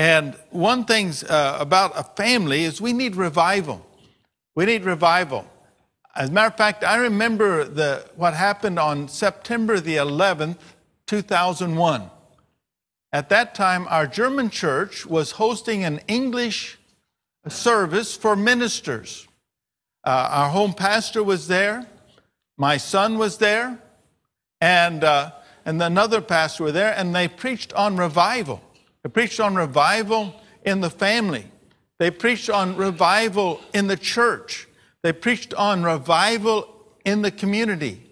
And 0.00 0.34
one 0.48 0.86
thing 0.86 1.12
uh, 1.28 1.58
about 1.60 1.92
a 1.94 2.02
family 2.02 2.64
is 2.64 2.80
we 2.80 2.94
need 2.94 3.16
revival. 3.16 3.84
We 4.54 4.64
need 4.64 4.86
revival. 4.86 5.44
As 6.16 6.30
a 6.30 6.32
matter 6.32 6.46
of 6.46 6.56
fact, 6.56 6.82
I 6.84 6.96
remember 6.96 7.64
the, 7.64 8.08
what 8.16 8.32
happened 8.32 8.78
on 8.78 9.08
September 9.08 9.78
the 9.78 9.96
11th, 9.96 10.56
2001. 11.06 12.10
At 13.12 13.28
that 13.28 13.54
time, 13.54 13.86
our 13.90 14.06
German 14.06 14.48
church 14.48 15.04
was 15.04 15.32
hosting 15.32 15.84
an 15.84 16.00
English 16.08 16.78
service 17.46 18.16
for 18.16 18.34
ministers. 18.34 19.28
Uh, 20.02 20.28
our 20.30 20.48
home 20.48 20.72
pastor 20.72 21.22
was 21.22 21.46
there, 21.46 21.86
my 22.56 22.78
son 22.78 23.18
was 23.18 23.36
there, 23.36 23.78
and, 24.62 25.04
uh, 25.04 25.32
and 25.66 25.82
another 25.82 26.22
pastor 26.22 26.62
were 26.62 26.72
there, 26.72 26.94
and 26.96 27.14
they 27.14 27.28
preached 27.28 27.74
on 27.74 27.98
revival. 27.98 28.62
They 29.02 29.10
preached 29.10 29.40
on 29.40 29.54
revival 29.54 30.34
in 30.64 30.80
the 30.80 30.90
family. 30.90 31.46
They 31.98 32.10
preached 32.10 32.50
on 32.50 32.76
revival 32.76 33.60
in 33.74 33.86
the 33.86 33.96
church. 33.96 34.68
They 35.02 35.12
preached 35.12 35.54
on 35.54 35.82
revival 35.82 36.68
in 37.04 37.22
the 37.22 37.30
community. 37.30 38.02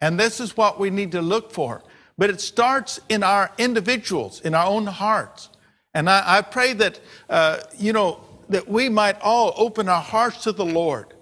And 0.00 0.18
this 0.18 0.40
is 0.40 0.56
what 0.56 0.78
we 0.78 0.90
need 0.90 1.12
to 1.12 1.22
look 1.22 1.52
for. 1.52 1.82
But 2.16 2.30
it 2.30 2.40
starts 2.40 3.00
in 3.08 3.22
our 3.22 3.50
individuals, 3.58 4.40
in 4.40 4.54
our 4.54 4.66
own 4.66 4.86
hearts. 4.86 5.50
And 5.94 6.08
I, 6.08 6.38
I 6.38 6.42
pray 6.42 6.72
that, 6.74 7.00
uh, 7.28 7.58
you 7.76 7.92
know, 7.92 8.20
that 8.48 8.68
we 8.68 8.88
might 8.88 9.20
all 9.20 9.54
open 9.56 9.88
our 9.88 10.02
hearts 10.02 10.42
to 10.44 10.52
the 10.52 10.64
Lord 10.64 11.14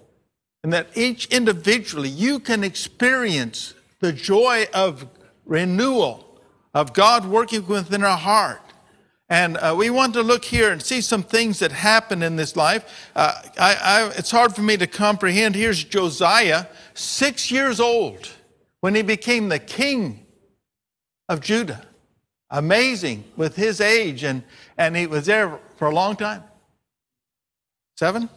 and 0.63 0.73
that 0.73 0.87
each 0.95 1.27
individually 1.27 2.09
you 2.09 2.39
can 2.39 2.63
experience 2.63 3.73
the 3.99 4.11
joy 4.11 4.65
of 4.73 5.07
renewal, 5.45 6.39
of 6.73 6.93
God 6.93 7.25
working 7.25 7.65
within 7.67 8.03
our 8.03 8.17
heart. 8.17 8.61
And 9.29 9.57
uh, 9.57 9.75
we 9.77 9.89
want 9.89 10.13
to 10.13 10.23
look 10.23 10.45
here 10.45 10.71
and 10.71 10.81
see 10.81 11.01
some 11.01 11.21
things 11.21 11.59
that 11.59 11.71
happen 11.71 12.23
in 12.23 12.37
this 12.37 12.55
life. 12.55 13.09
Uh, 13.15 13.33
I, 13.59 13.75
I, 13.75 14.11
it's 14.17 14.31
hard 14.31 14.55
for 14.55 14.61
me 14.61 14.77
to 14.77 14.87
comprehend. 14.87 15.55
Here's 15.55 15.83
Josiah, 15.83 16.67
six 16.93 17.51
years 17.51 17.79
old, 17.79 18.29
when 18.79 18.95
he 18.95 19.01
became 19.01 19.49
the 19.49 19.59
king 19.59 20.25
of 21.27 21.41
Judah. 21.41 21.83
Amazing 22.49 23.25
with 23.35 23.57
his 23.57 23.81
age, 23.81 24.23
and, 24.23 24.43
and 24.77 24.95
he 24.95 25.05
was 25.05 25.25
there 25.25 25.59
for 25.75 25.89
a 25.89 25.93
long 25.93 26.15
time. 26.15 26.43
Seven? 27.97 28.29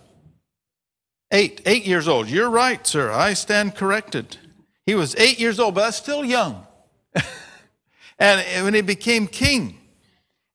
Eight. 1.30 1.62
Eight 1.64 1.86
years 1.86 2.08
old. 2.08 2.28
You're 2.28 2.50
right, 2.50 2.84
sir. 2.84 3.12
I 3.12 3.34
stand 3.34 3.76
corrected. 3.76 4.38
He 4.86 4.96
was 4.96 5.14
eight 5.16 5.38
years 5.38 5.60
old, 5.60 5.76
but 5.76 5.82
that's 5.82 5.96
still 5.96 6.24
young. 6.24 6.66
and 8.18 8.64
when 8.64 8.74
he 8.74 8.80
became 8.80 9.28
king, 9.28 9.79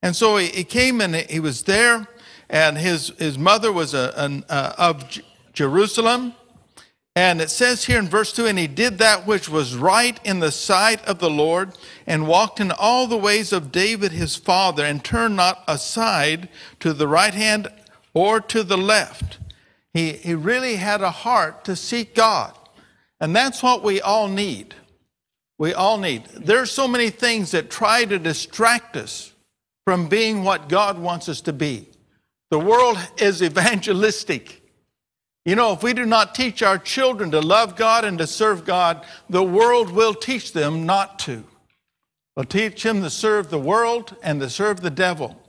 and 0.02 0.14
so 0.14 0.36
he, 0.36 0.48
he 0.48 0.64
came 0.64 1.00
and 1.00 1.14
he 1.14 1.40
was 1.40 1.62
there, 1.62 2.06
and 2.48 2.78
his, 2.78 3.08
his 3.18 3.38
mother 3.38 3.72
was 3.72 3.94
a, 3.94 4.12
an, 4.16 4.44
uh, 4.48 4.72
of 4.78 5.08
J- 5.08 5.22
Jerusalem. 5.52 6.34
And 7.14 7.40
it 7.40 7.48
says 7.48 7.86
here 7.86 7.98
in 7.98 8.08
verse 8.08 8.30
2 8.32 8.46
And 8.46 8.58
he 8.58 8.66
did 8.66 8.98
that 8.98 9.26
which 9.26 9.48
was 9.48 9.74
right 9.74 10.20
in 10.22 10.40
the 10.40 10.52
sight 10.52 11.02
of 11.06 11.18
the 11.18 11.30
Lord, 11.30 11.72
and 12.06 12.28
walked 12.28 12.60
in 12.60 12.70
all 12.70 13.06
the 13.06 13.16
ways 13.16 13.52
of 13.52 13.72
David 13.72 14.12
his 14.12 14.36
father, 14.36 14.84
and 14.84 15.02
turned 15.02 15.36
not 15.36 15.64
aside 15.66 16.48
to 16.80 16.92
the 16.92 17.08
right 17.08 17.34
hand 17.34 17.68
or 18.12 18.40
to 18.40 18.62
the 18.62 18.78
left. 18.78 19.38
He, 19.92 20.12
he 20.12 20.34
really 20.34 20.76
had 20.76 21.00
a 21.00 21.10
heart 21.10 21.64
to 21.64 21.74
seek 21.74 22.14
God. 22.14 22.56
And 23.18 23.34
that's 23.34 23.62
what 23.62 23.82
we 23.82 24.00
all 24.00 24.28
need. 24.28 24.74
We 25.58 25.72
all 25.72 25.96
need. 25.96 26.26
There's 26.26 26.70
so 26.70 26.86
many 26.86 27.08
things 27.08 27.52
that 27.52 27.70
try 27.70 28.04
to 28.04 28.18
distract 28.18 28.94
us 28.96 29.32
from 29.86 30.08
being 30.08 30.42
what 30.42 30.68
God 30.68 30.98
wants 30.98 31.28
us 31.28 31.40
to 31.42 31.52
be. 31.52 31.88
The 32.50 32.58
world 32.58 32.98
is 33.18 33.40
evangelistic. 33.40 34.62
You 35.44 35.54
know, 35.54 35.72
if 35.72 35.84
we 35.84 35.94
do 35.94 36.04
not 36.04 36.34
teach 36.34 36.60
our 36.60 36.76
children 36.76 37.30
to 37.30 37.40
love 37.40 37.76
God 37.76 38.04
and 38.04 38.18
to 38.18 38.26
serve 38.26 38.64
God, 38.64 39.06
the 39.30 39.44
world 39.44 39.90
will 39.92 40.12
teach 40.12 40.52
them 40.52 40.86
not 40.86 41.20
to. 41.20 41.44
Will 42.36 42.44
teach 42.44 42.82
them 42.82 43.00
to 43.02 43.10
serve 43.10 43.48
the 43.48 43.60
world 43.60 44.16
and 44.24 44.40
to 44.40 44.50
serve 44.50 44.80
the 44.80 44.90
devil. 44.90 45.40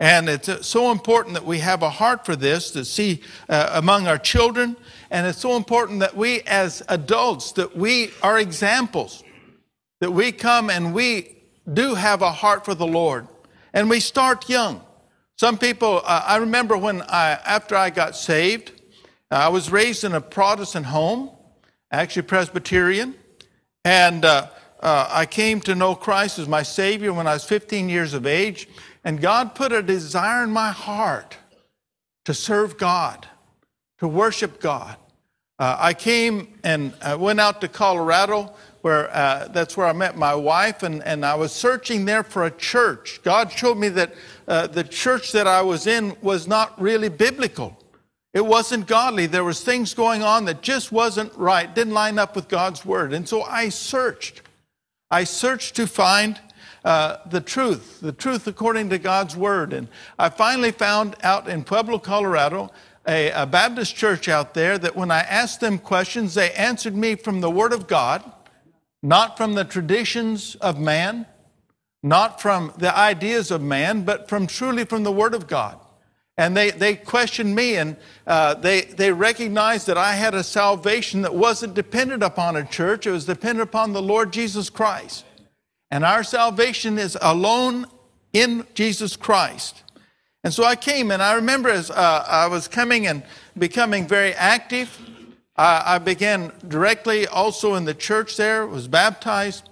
And 0.00 0.28
it's 0.28 0.48
uh, 0.48 0.62
so 0.62 0.90
important 0.90 1.34
that 1.34 1.46
we 1.46 1.60
have 1.60 1.82
a 1.82 1.88
heart 1.88 2.26
for 2.26 2.36
this 2.36 2.72
to 2.72 2.84
see 2.84 3.22
uh, 3.48 3.70
among 3.72 4.08
our 4.08 4.18
children. 4.18 4.76
And 5.12 5.28
it's 5.28 5.38
so 5.38 5.56
important 5.56 6.00
that 6.00 6.16
we 6.16 6.42
as 6.42 6.82
adults, 6.88 7.52
that 7.52 7.76
we 7.76 8.10
are 8.20 8.38
examples, 8.38 9.22
that 10.00 10.10
we 10.10 10.32
come 10.32 10.70
and 10.70 10.92
we 10.92 11.36
do 11.72 11.94
have 11.94 12.20
a 12.20 12.32
heart 12.32 12.64
for 12.64 12.74
the 12.74 12.86
Lord. 12.86 13.28
And 13.76 13.90
we 13.90 14.00
start 14.00 14.48
young. 14.48 14.80
Some 15.36 15.58
people, 15.58 16.00
uh, 16.02 16.24
I 16.26 16.36
remember 16.36 16.78
when 16.78 17.02
I, 17.02 17.38
after 17.44 17.76
I 17.76 17.90
got 17.90 18.16
saved, 18.16 18.72
I 19.30 19.50
was 19.50 19.70
raised 19.70 20.02
in 20.02 20.14
a 20.14 20.20
Protestant 20.22 20.86
home, 20.86 21.30
actually 21.92 22.22
Presbyterian, 22.22 23.14
and 23.84 24.24
uh, 24.24 24.48
uh, 24.80 25.10
I 25.12 25.26
came 25.26 25.60
to 25.60 25.74
know 25.74 25.94
Christ 25.94 26.38
as 26.38 26.48
my 26.48 26.62
Savior 26.62 27.12
when 27.12 27.26
I 27.26 27.34
was 27.34 27.44
15 27.44 27.90
years 27.90 28.14
of 28.14 28.24
age, 28.24 28.66
and 29.04 29.20
God 29.20 29.54
put 29.54 29.72
a 29.72 29.82
desire 29.82 30.42
in 30.42 30.52
my 30.52 30.70
heart 30.70 31.36
to 32.24 32.32
serve 32.32 32.78
God, 32.78 33.28
to 33.98 34.08
worship 34.08 34.58
God. 34.58 34.96
Uh, 35.58 35.76
I 35.78 35.92
came 35.92 36.58
and 36.64 36.94
uh, 37.02 37.18
went 37.20 37.40
out 37.40 37.60
to 37.60 37.68
Colorado 37.68 38.54
where 38.86 39.12
uh, 39.12 39.48
that's 39.48 39.76
where 39.76 39.88
I 39.88 39.92
met 39.92 40.16
my 40.16 40.32
wife, 40.32 40.84
and, 40.84 41.02
and 41.02 41.26
I 41.26 41.34
was 41.34 41.50
searching 41.50 42.04
there 42.04 42.22
for 42.22 42.44
a 42.44 42.52
church. 42.52 43.18
God 43.24 43.50
showed 43.50 43.78
me 43.78 43.88
that 43.88 44.14
uh, 44.46 44.68
the 44.68 44.84
church 44.84 45.32
that 45.32 45.48
I 45.48 45.60
was 45.62 45.88
in 45.88 46.16
was 46.22 46.46
not 46.46 46.80
really 46.80 47.08
biblical. 47.08 47.76
It 48.32 48.46
wasn't 48.46 48.86
godly. 48.86 49.26
There 49.26 49.42
was 49.42 49.60
things 49.60 49.92
going 49.92 50.22
on 50.22 50.44
that 50.44 50.62
just 50.62 50.92
wasn't 50.92 51.34
right, 51.34 51.74
didn't 51.74 51.94
line 51.94 52.16
up 52.16 52.36
with 52.36 52.46
God's 52.46 52.86
word. 52.86 53.12
And 53.12 53.28
so 53.28 53.42
I 53.42 53.70
searched. 53.70 54.42
I 55.10 55.24
searched 55.24 55.74
to 55.74 55.88
find 55.88 56.40
uh, 56.84 57.16
the 57.28 57.40
truth, 57.40 57.98
the 58.00 58.12
truth 58.12 58.46
according 58.46 58.90
to 58.90 58.98
God's 58.98 59.34
word. 59.34 59.72
And 59.72 59.88
I 60.16 60.28
finally 60.28 60.70
found 60.70 61.16
out 61.24 61.48
in 61.48 61.64
Pueblo, 61.64 61.98
Colorado, 61.98 62.70
a, 63.04 63.32
a 63.32 63.46
Baptist 63.46 63.96
church 63.96 64.28
out 64.28 64.54
there 64.54 64.78
that 64.78 64.94
when 64.94 65.10
I 65.10 65.22
asked 65.22 65.58
them 65.58 65.80
questions, 65.80 66.34
they 66.34 66.52
answered 66.52 66.94
me 66.94 67.16
from 67.16 67.40
the 67.40 67.50
word 67.50 67.72
of 67.72 67.88
God 67.88 68.22
not 69.06 69.36
from 69.36 69.54
the 69.54 69.64
traditions 69.64 70.56
of 70.56 70.80
man, 70.80 71.26
not 72.02 72.42
from 72.42 72.72
the 72.76 72.92
ideas 72.98 73.52
of 73.52 73.62
man, 73.62 74.02
but 74.02 74.28
from 74.28 74.48
truly 74.48 74.84
from 74.84 75.04
the 75.04 75.12
Word 75.12 75.32
of 75.32 75.46
God. 75.46 75.78
And 76.36 76.56
they, 76.56 76.72
they 76.72 76.96
questioned 76.96 77.54
me 77.54 77.76
and 77.76 77.96
uh, 78.26 78.54
they, 78.54 78.80
they 78.82 79.12
recognized 79.12 79.86
that 79.86 79.96
I 79.96 80.14
had 80.16 80.34
a 80.34 80.42
salvation 80.42 81.22
that 81.22 81.32
wasn't 81.32 81.74
dependent 81.74 82.24
upon 82.24 82.56
a 82.56 82.64
church, 82.64 83.06
it 83.06 83.12
was 83.12 83.26
dependent 83.26 83.68
upon 83.68 83.92
the 83.92 84.02
Lord 84.02 84.32
Jesus 84.32 84.68
Christ. 84.70 85.24
And 85.88 86.04
our 86.04 86.24
salvation 86.24 86.98
is 86.98 87.16
alone 87.22 87.86
in 88.32 88.66
Jesus 88.74 89.14
Christ. 89.14 89.84
And 90.42 90.52
so 90.52 90.64
I 90.64 90.74
came 90.74 91.12
and 91.12 91.22
I 91.22 91.34
remember 91.34 91.68
as 91.68 91.92
uh, 91.92 92.24
I 92.26 92.48
was 92.48 92.66
coming 92.66 93.06
and 93.06 93.22
becoming 93.56 94.08
very 94.08 94.34
active, 94.34 94.98
I, 95.58 95.98
began 95.98 96.52
directly 96.68 97.26
also 97.26 97.74
in 97.74 97.84
the 97.84 97.94
church 97.94 98.36
there, 98.36 98.66
was 98.66 98.88
baptized. 98.88 99.68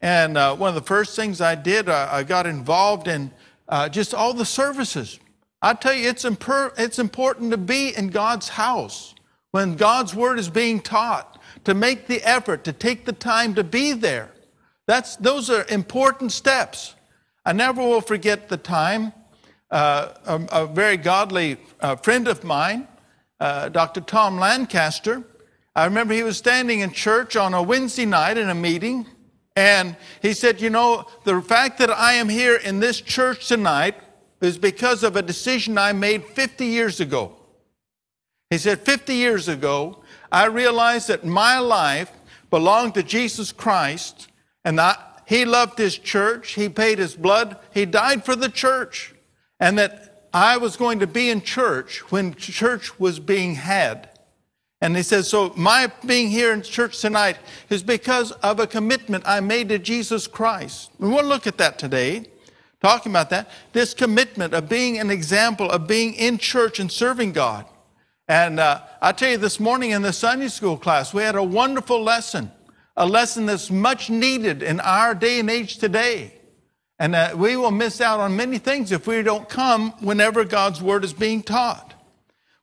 And 0.00 0.36
uh, 0.36 0.56
one 0.56 0.68
of 0.68 0.74
the 0.74 0.86
first 0.86 1.16
things 1.16 1.40
I 1.40 1.54
did, 1.54 1.88
uh, 1.88 2.08
I 2.10 2.22
got 2.24 2.46
involved 2.46 3.08
in 3.08 3.30
uh, 3.68 3.88
just 3.88 4.14
all 4.14 4.34
the 4.34 4.44
services. 4.44 5.18
I 5.60 5.74
tell 5.74 5.94
you, 5.94 6.08
it's, 6.08 6.24
imper- 6.24 6.72
it's 6.78 6.98
important 6.98 7.50
to 7.50 7.56
be 7.56 7.96
in 7.96 8.08
God's 8.08 8.48
house 8.48 9.14
when 9.50 9.76
God's 9.76 10.14
word 10.14 10.38
is 10.38 10.48
being 10.48 10.80
taught, 10.80 11.40
to 11.64 11.74
make 11.74 12.06
the 12.06 12.22
effort, 12.22 12.64
to 12.64 12.72
take 12.72 13.04
the 13.04 13.12
time 13.12 13.54
to 13.54 13.64
be 13.64 13.92
there. 13.92 14.30
That's, 14.86 15.16
those 15.16 15.50
are 15.50 15.66
important 15.68 16.32
steps. 16.32 16.94
I 17.44 17.52
never 17.52 17.80
will 17.80 18.00
forget 18.00 18.48
the 18.48 18.56
time 18.56 19.12
uh, 19.70 20.14
a, 20.26 20.62
a, 20.62 20.66
very 20.66 20.96
godly 20.96 21.58
uh, 21.80 21.96
friend 21.96 22.26
of 22.26 22.42
mine 22.44 22.88
uh, 23.40 23.68
Dr. 23.68 24.00
Tom 24.00 24.38
Lancaster. 24.38 25.22
I 25.74 25.84
remember 25.84 26.14
he 26.14 26.22
was 26.22 26.36
standing 26.36 26.80
in 26.80 26.90
church 26.90 27.36
on 27.36 27.54
a 27.54 27.62
Wednesday 27.62 28.06
night 28.06 28.36
in 28.36 28.48
a 28.48 28.54
meeting, 28.54 29.06
and 29.54 29.96
he 30.22 30.32
said, 30.34 30.60
You 30.60 30.70
know, 30.70 31.06
the 31.24 31.40
fact 31.42 31.78
that 31.78 31.90
I 31.90 32.14
am 32.14 32.28
here 32.28 32.56
in 32.56 32.80
this 32.80 33.00
church 33.00 33.48
tonight 33.48 33.94
is 34.40 34.58
because 34.58 35.02
of 35.02 35.16
a 35.16 35.22
decision 35.22 35.78
I 35.78 35.92
made 35.92 36.24
50 36.24 36.66
years 36.66 37.00
ago. 37.00 37.34
He 38.50 38.58
said, 38.58 38.80
50 38.80 39.14
years 39.14 39.48
ago, 39.48 40.02
I 40.32 40.46
realized 40.46 41.08
that 41.08 41.24
my 41.24 41.58
life 41.58 42.10
belonged 42.50 42.94
to 42.94 43.02
Jesus 43.02 43.52
Christ 43.52 44.28
and 44.64 44.78
that 44.78 45.22
he 45.26 45.44
loved 45.44 45.78
his 45.78 45.98
church. 45.98 46.52
He 46.52 46.68
paid 46.68 46.98
his 46.98 47.14
blood. 47.14 47.58
He 47.74 47.84
died 47.84 48.24
for 48.24 48.34
the 48.34 48.48
church. 48.48 49.14
And 49.60 49.78
that 49.78 50.07
I 50.32 50.56
was 50.58 50.76
going 50.76 50.98
to 51.00 51.06
be 51.06 51.30
in 51.30 51.42
church 51.42 52.10
when 52.10 52.34
church 52.34 52.98
was 52.98 53.18
being 53.18 53.54
had. 53.54 54.10
And 54.80 54.96
he 54.96 55.02
says, 55.02 55.28
So 55.28 55.52
my 55.56 55.90
being 56.06 56.28
here 56.28 56.52
in 56.52 56.62
church 56.62 57.00
tonight 57.00 57.36
is 57.68 57.82
because 57.82 58.32
of 58.32 58.60
a 58.60 58.66
commitment 58.66 59.24
I 59.26 59.40
made 59.40 59.68
to 59.70 59.78
Jesus 59.78 60.26
Christ. 60.26 60.90
We 60.98 61.08
want 61.08 61.22
to 61.22 61.28
look 61.28 61.46
at 61.46 61.58
that 61.58 61.78
today, 61.78 62.26
talking 62.80 63.10
about 63.10 63.30
that. 63.30 63.50
This 63.72 63.94
commitment 63.94 64.54
of 64.54 64.68
being 64.68 64.98
an 64.98 65.10
example 65.10 65.70
of 65.70 65.86
being 65.86 66.14
in 66.14 66.38
church 66.38 66.78
and 66.78 66.92
serving 66.92 67.32
God. 67.32 67.66
And 68.28 68.60
uh, 68.60 68.82
I 69.00 69.12
tell 69.12 69.30
you, 69.30 69.38
this 69.38 69.58
morning 69.58 69.90
in 69.90 70.02
the 70.02 70.12
Sunday 70.12 70.48
school 70.48 70.76
class, 70.76 71.14
we 71.14 71.22
had 71.22 71.34
a 71.34 71.42
wonderful 71.42 72.02
lesson, 72.02 72.52
a 72.96 73.06
lesson 73.06 73.46
that's 73.46 73.70
much 73.70 74.10
needed 74.10 74.62
in 74.62 74.80
our 74.80 75.14
day 75.14 75.40
and 75.40 75.48
age 75.48 75.78
today. 75.78 76.37
And 76.98 77.14
uh, 77.14 77.34
we 77.36 77.56
will 77.56 77.70
miss 77.70 78.00
out 78.00 78.20
on 78.20 78.36
many 78.36 78.58
things 78.58 78.90
if 78.90 79.06
we 79.06 79.22
don't 79.22 79.48
come 79.48 79.92
whenever 80.00 80.44
God's 80.44 80.82
word 80.82 81.04
is 81.04 81.12
being 81.12 81.42
taught. 81.42 81.94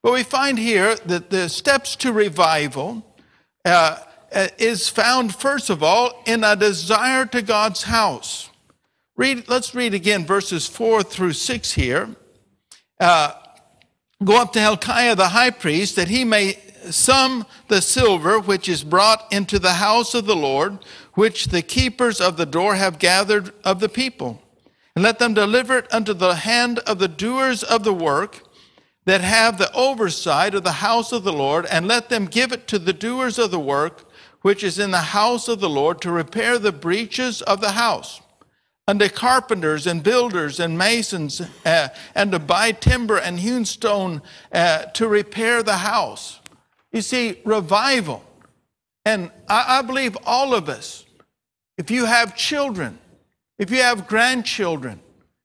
But 0.03 0.13
we 0.13 0.23
find 0.23 0.59
here 0.59 0.95
that 1.05 1.29
the 1.29 1.49
steps 1.49 1.95
to 1.97 2.11
revival 2.11 3.05
uh, 3.63 3.99
uh 4.31 4.47
is 4.57 4.89
found, 4.89 5.33
first 5.33 5.69
of 5.69 5.81
all, 5.81 6.21
in 6.25 6.43
a 6.43 6.55
desire 6.55 7.25
to 7.27 7.41
God's 7.41 7.83
house. 7.83 8.49
Read, 9.17 9.47
let's 9.47 9.73
read 9.73 9.93
again 9.93 10.25
verses 10.25 10.67
4 10.67 11.01
through 11.03 11.33
6 11.33 11.71
here. 11.71 12.09
Uh, 12.99 13.33
go 14.23 14.41
up 14.41 14.51
to 14.53 14.59
Hilkiah 14.59 15.15
the 15.15 15.29
high 15.29 15.51
priest, 15.51 15.95
that 15.95 16.09
he 16.09 16.25
may 16.25 16.59
sum 16.91 17.45
the 17.67 17.81
silver 17.81 18.39
which 18.39 18.69
is 18.69 18.83
brought 18.83 19.31
into 19.31 19.57
the 19.57 19.73
house 19.73 20.13
of 20.13 20.25
the 20.25 20.35
Lord, 20.35 20.79
which 21.15 21.47
the 21.47 21.61
keepers 21.61 22.21
of 22.21 22.37
the 22.37 22.45
door 22.45 22.75
have 22.75 22.99
gathered 22.99 23.51
of 23.63 23.79
the 23.79 23.89
people. 23.89 24.41
And 24.95 25.03
let 25.03 25.19
them 25.19 25.33
deliver 25.33 25.79
it 25.79 25.93
unto 25.93 26.13
the 26.13 26.35
hand 26.35 26.79
of 26.79 26.99
the 26.99 27.07
doers 27.07 27.63
of 27.63 27.83
the 27.83 27.93
work 27.93 28.43
that 29.05 29.21
have 29.21 29.57
the 29.57 29.71
oversight 29.73 30.55
of 30.55 30.63
the 30.63 30.73
house 30.73 31.11
of 31.11 31.23
the 31.23 31.33
Lord, 31.33 31.65
and 31.65 31.87
let 31.87 32.09
them 32.09 32.25
give 32.25 32.51
it 32.51 32.67
to 32.67 32.79
the 32.79 32.93
doers 32.93 33.37
of 33.37 33.51
the 33.51 33.59
work 33.59 34.09
which 34.41 34.63
is 34.63 34.79
in 34.79 34.91
the 34.91 34.97
house 34.97 35.47
of 35.47 35.59
the 35.59 35.69
Lord 35.69 36.01
to 36.01 36.11
repair 36.11 36.57
the 36.57 36.71
breaches 36.71 37.41
of 37.41 37.61
the 37.61 37.71
house 37.71 38.21
unto 38.87 39.09
carpenters 39.09 39.87
and 39.87 40.03
builders 40.03 40.59
and 40.59 40.77
masons, 40.77 41.41
uh, 41.65 41.87
and 42.13 42.31
to 42.31 42.39
buy 42.39 42.71
timber 42.71 43.17
and 43.17 43.39
hewn 43.39 43.65
stone 43.65 44.21
uh, 44.51 44.83
to 44.85 45.07
repair 45.07 45.63
the 45.63 45.77
house. 45.77 46.39
You 46.91 47.01
see, 47.01 47.41
revival. 47.43 48.23
And 49.03 49.31
I, 49.49 49.79
I 49.79 49.81
believe 49.81 50.17
all 50.25 50.53
of 50.53 50.69
us, 50.69 51.04
if 51.77 51.91
you 51.91 52.05
have 52.05 52.35
children, 52.35 52.97
if 53.57 53.71
you 53.71 53.81
have 53.81 54.07
grandchildren, 54.07 54.99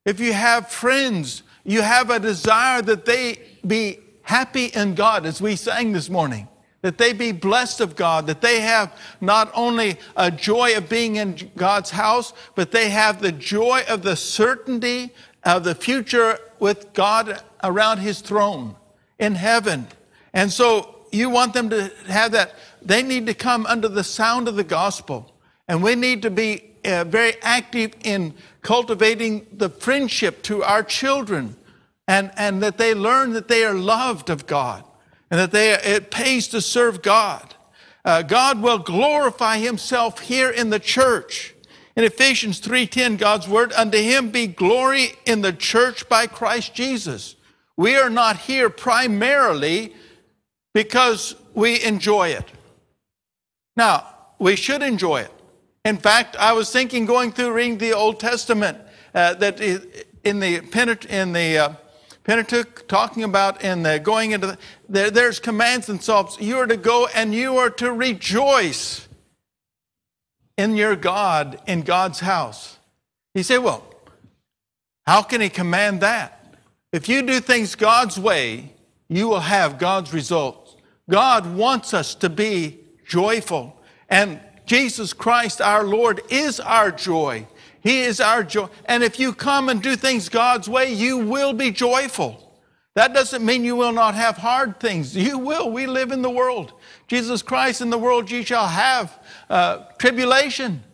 if 0.05 0.21
you 0.21 0.33
have 0.33 0.71
friends, 0.71 1.43
you 1.65 1.83
have 1.83 2.11
a 2.11 2.19
desire 2.19 2.83
that 2.83 3.05
they 3.05 3.39
be 3.67 3.99
happy 4.23 4.67
in 4.67 4.95
God, 4.95 5.27
as 5.27 5.41
we 5.41 5.57
sang 5.57 5.93
this 5.93 6.09
morning 6.09 6.49
that 6.83 6.99
they 6.99 7.13
be 7.13 7.33
blessed 7.33 7.81
of 7.81 7.95
God, 7.95 8.27
that 8.27 8.41
they 8.41 8.61
have 8.61 8.97
not 9.21 9.51
only 9.55 9.99
a 10.17 10.31
joy 10.31 10.77
of 10.77 10.89
being 10.89 11.17
in 11.17 11.51
God's 11.57 11.91
house, 11.91 12.33
but 12.55 12.71
they 12.71 12.91
have 12.91 13.21
the 13.21 13.33
joy 13.33 13.83
of 13.89 14.03
the 14.03 14.17
certainty 14.17 15.13
of 15.45 15.65
the 15.65 15.75
future 15.75 16.39
with 16.59 16.93
God 16.93 17.43
around 17.63 17.99
his 17.99 18.21
throne 18.21 18.77
in 19.19 19.35
heaven. 19.35 19.89
And 20.33 20.51
so 20.51 21.05
you 21.13 21.29
want 21.29 21.53
them 21.53 21.69
to 21.71 21.91
have 22.09 22.33
that. 22.33 22.55
They 22.81 23.03
need 23.03 23.27
to 23.27 23.35
come 23.35 23.67
under 23.67 23.89
the 23.89 24.05
sound 24.05 24.49
of 24.49 24.57
the 24.57 24.65
gospel. 24.65 25.30
And 25.71 25.85
we 25.85 25.95
need 25.95 26.23
to 26.23 26.31
be 26.31 26.73
uh, 26.85 27.05
very 27.05 27.41
active 27.43 27.93
in 28.03 28.35
cultivating 28.61 29.47
the 29.53 29.69
friendship 29.69 30.43
to 30.43 30.65
our 30.65 30.83
children 30.83 31.55
and, 32.09 32.33
and 32.37 32.61
that 32.61 32.77
they 32.77 32.93
learn 32.93 33.35
that 33.35 33.47
they 33.47 33.65
are 33.65 33.73
loved 33.73 34.31
of 34.31 34.49
God 34.49 34.83
and 35.31 35.39
that 35.39 35.53
they, 35.53 35.75
it 35.75 36.11
pays 36.11 36.49
to 36.49 36.61
serve 36.61 37.03
God. 37.03 37.55
Uh, 38.05 38.23
God 38.23 38.61
will 38.61 38.81
glorify 38.81 39.59
himself 39.59 40.19
here 40.19 40.51
in 40.51 40.71
the 40.71 40.81
church. 40.81 41.55
In 41.95 42.03
Ephesians 42.03 42.61
3:10, 42.61 43.17
God's 43.17 43.47
word, 43.47 43.73
unto 43.75 43.99
him 43.99 44.33
be 44.33 44.49
glory 44.49 45.13
in 45.25 45.41
the 45.41 45.53
church 45.53 46.09
by 46.09 46.27
Christ 46.27 46.75
Jesus. 46.75 47.37
We 47.77 47.95
are 47.95 48.11
not 48.11 48.39
here 48.39 48.71
primarily 48.71 49.95
because 50.75 51.37
we 51.55 51.81
enjoy 51.81 52.31
it. 52.31 52.51
Now, 53.77 54.09
we 54.41 54.57
should 54.57 54.83
enjoy 54.83 55.21
it. 55.21 55.31
In 55.85 55.97
fact, 55.97 56.37
I 56.37 56.53
was 56.53 56.71
thinking 56.71 57.07
going 57.07 57.33
through 57.33 57.53
reading 57.53 57.79
the 57.79 57.93
Old 57.93 58.21
Testament 58.21 58.79
uh, 59.15 59.35
that 59.35 59.61
in 59.61 60.41
the, 60.41 60.57
in 61.09 61.33
the 61.33 61.59
uh, 61.59 61.73
Pentateuch 62.25 62.87
talking 62.87 63.25
about 63.25 63.65
in 63.65 63.83
the 63.83 63.99
going 63.99 64.33
into 64.33 64.49
the, 64.49 64.59
there, 64.89 65.11
there's 65.11 65.41
commands 65.41 65.89
and 65.89 66.03
Psalms. 66.03 66.37
You 66.39 66.59
are 66.59 66.67
to 66.67 66.77
go 66.77 67.09
and 67.15 67.35
you 67.35 67.57
are 67.57 67.71
to 67.71 67.93
rejoice 67.93 69.09
in 70.59 70.77
your 70.77 70.97
God, 70.97 71.59
in 71.67 71.81
God's 71.81 72.21
house. 72.21 72.77
He 73.33 73.43
said, 73.43 73.59
Well, 73.59 73.83
how 75.07 75.23
can 75.23 75.41
he 75.41 75.49
command 75.49 76.03
that? 76.03 76.55
If 76.93 77.09
you 77.09 77.23
do 77.23 77.41
things 77.41 77.75
God's 77.75 78.19
way, 78.19 78.75
you 79.09 79.29
will 79.29 79.41
have 79.41 79.79
God's 79.79 80.13
results. 80.13 80.77
God 81.09 81.57
wants 81.57 81.95
us 81.95 82.15
to 82.17 82.29
be 82.29 82.81
joyful. 83.07 83.81
And 84.09 84.41
Jesus 84.71 85.13
Christ, 85.13 85.61
our 85.61 85.83
Lord, 85.83 86.21
is 86.29 86.61
our 86.61 86.93
joy. 86.93 87.45
He 87.83 88.03
is 88.03 88.21
our 88.21 88.45
joy. 88.45 88.69
And 88.85 89.03
if 89.03 89.19
you 89.19 89.33
come 89.33 89.69
and 89.69 89.83
do 89.83 89.97
things 89.97 90.29
God's 90.29 90.69
way, 90.69 90.93
you 90.93 91.19
will 91.19 91.53
be 91.53 91.73
joyful. 91.73 92.57
That 92.95 93.13
doesn't 93.13 93.45
mean 93.45 93.65
you 93.65 93.75
will 93.75 93.91
not 93.91 94.15
have 94.15 94.37
hard 94.37 94.79
things. 94.79 95.17
You 95.17 95.39
will. 95.39 95.73
We 95.73 95.89
live 95.89 96.13
in 96.13 96.23
the 96.23 96.31
world. 96.31 96.73
Jesus 97.09 97.43
Christ, 97.43 97.81
in 97.81 97.91
the 97.91 97.99
world 97.99 98.31
ye 98.31 98.45
shall 98.45 98.69
have 98.69 99.21
uh, 99.49 99.87
tribulation, 99.99 100.85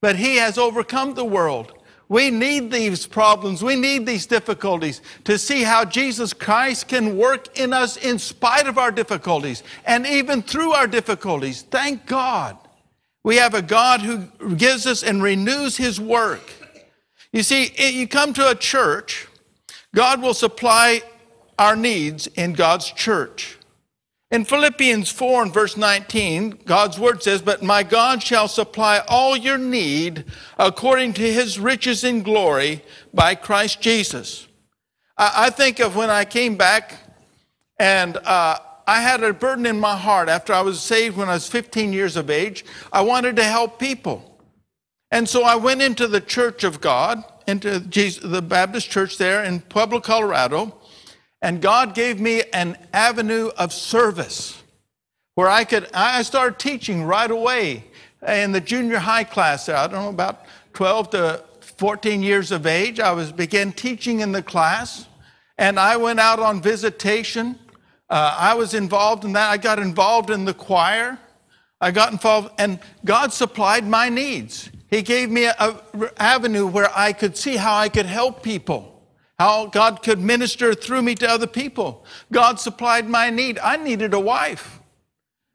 but 0.00 0.16
He 0.16 0.36
has 0.36 0.56
overcome 0.56 1.12
the 1.12 1.22
world. 1.22 1.74
We 2.08 2.30
need 2.30 2.70
these 2.70 3.06
problems. 3.06 3.62
We 3.62 3.76
need 3.76 4.06
these 4.06 4.24
difficulties 4.24 5.02
to 5.24 5.36
see 5.36 5.64
how 5.64 5.84
Jesus 5.84 6.32
Christ 6.32 6.88
can 6.88 7.18
work 7.18 7.58
in 7.58 7.74
us 7.74 7.98
in 7.98 8.18
spite 8.18 8.66
of 8.66 8.78
our 8.78 8.90
difficulties 8.90 9.62
and 9.84 10.06
even 10.06 10.40
through 10.40 10.72
our 10.72 10.86
difficulties. 10.86 11.60
Thank 11.60 12.06
God. 12.06 12.56
We 13.28 13.36
have 13.36 13.52
a 13.52 13.60
God 13.60 14.00
who 14.00 14.54
gives 14.54 14.86
us 14.86 15.02
and 15.02 15.22
renews 15.22 15.76
his 15.76 16.00
work. 16.00 16.50
You 17.30 17.42
see, 17.42 17.70
you 17.76 18.08
come 18.08 18.32
to 18.32 18.50
a 18.50 18.54
church, 18.54 19.28
God 19.94 20.22
will 20.22 20.32
supply 20.32 21.02
our 21.58 21.76
needs 21.76 22.26
in 22.28 22.54
God's 22.54 22.90
church. 22.90 23.58
In 24.30 24.46
Philippians 24.46 25.10
4 25.10 25.42
and 25.42 25.52
verse 25.52 25.76
19, 25.76 26.60
God's 26.64 26.98
word 26.98 27.22
says, 27.22 27.42
But 27.42 27.62
my 27.62 27.82
God 27.82 28.22
shall 28.22 28.48
supply 28.48 29.02
all 29.08 29.36
your 29.36 29.58
need 29.58 30.24
according 30.56 31.12
to 31.12 31.30
his 31.30 31.60
riches 31.60 32.04
in 32.04 32.22
glory 32.22 32.82
by 33.12 33.34
Christ 33.34 33.82
Jesus. 33.82 34.48
I, 35.18 35.50
think 35.50 35.80
of 35.80 35.96
when 35.96 36.08
I 36.08 36.24
came 36.24 36.56
back 36.56 36.94
and 37.78 38.16
uh, 38.16 38.60
I 38.88 39.02
had 39.02 39.22
a 39.22 39.34
burden 39.34 39.66
in 39.66 39.78
my 39.78 39.98
heart 39.98 40.30
after 40.30 40.54
I 40.54 40.62
was 40.62 40.80
saved 40.80 41.18
when 41.18 41.28
I 41.28 41.34
was 41.34 41.46
15 41.46 41.92
years 41.92 42.16
of 42.16 42.30
age. 42.30 42.64
I 42.90 43.02
wanted 43.02 43.36
to 43.36 43.44
help 43.44 43.78
people. 43.78 44.40
And 45.10 45.28
so 45.28 45.44
I 45.44 45.56
went 45.56 45.82
into 45.82 46.08
the 46.08 46.22
Church 46.22 46.64
of 46.64 46.80
God, 46.80 47.22
into 47.46 47.80
Jesus, 47.80 48.22
the 48.24 48.40
Baptist 48.40 48.88
church 48.88 49.18
there 49.18 49.44
in 49.44 49.60
Pueblo, 49.60 50.00
Colorado, 50.00 50.74
and 51.42 51.60
God 51.60 51.94
gave 51.94 52.18
me 52.18 52.44
an 52.54 52.78
avenue 52.94 53.50
of 53.58 53.74
service 53.74 54.62
where 55.34 55.50
I 55.50 55.64
could, 55.64 55.90
I 55.92 56.22
started 56.22 56.58
teaching 56.58 57.04
right 57.04 57.30
away 57.30 57.84
in 58.26 58.52
the 58.52 58.60
junior 58.60 59.00
high 59.00 59.24
class. 59.24 59.66
there. 59.66 59.76
I 59.76 59.86
don't 59.86 60.02
know, 60.02 60.08
about 60.08 60.46
12 60.72 61.10
to 61.10 61.44
14 61.60 62.22
years 62.22 62.52
of 62.52 62.66
age. 62.66 63.00
I 63.00 63.12
was 63.12 63.32
began 63.32 63.72
teaching 63.72 64.20
in 64.20 64.32
the 64.32 64.42
class, 64.42 65.06
and 65.58 65.78
I 65.78 65.98
went 65.98 66.20
out 66.20 66.40
on 66.40 66.62
visitation 66.62 67.58
uh, 68.10 68.36
I 68.38 68.54
was 68.54 68.74
involved 68.74 69.24
in 69.24 69.32
that. 69.34 69.50
I 69.50 69.56
got 69.56 69.78
involved 69.78 70.30
in 70.30 70.44
the 70.44 70.54
choir. 70.54 71.18
I 71.80 71.90
got 71.90 72.10
involved, 72.12 72.50
and 72.58 72.80
God 73.04 73.32
supplied 73.32 73.86
my 73.86 74.08
needs. 74.08 74.70
He 74.90 75.02
gave 75.02 75.30
me 75.30 75.46
an 75.46 75.76
avenue 76.16 76.66
where 76.66 76.90
I 76.96 77.12
could 77.12 77.36
see 77.36 77.56
how 77.56 77.76
I 77.76 77.88
could 77.88 78.06
help 78.06 78.42
people, 78.42 79.02
how 79.38 79.66
God 79.66 80.02
could 80.02 80.18
minister 80.18 80.74
through 80.74 81.02
me 81.02 81.14
to 81.16 81.28
other 81.28 81.46
people. 81.46 82.04
God 82.32 82.58
supplied 82.58 83.08
my 83.08 83.30
need. 83.30 83.58
I 83.58 83.76
needed 83.76 84.14
a 84.14 84.20
wife. 84.20 84.80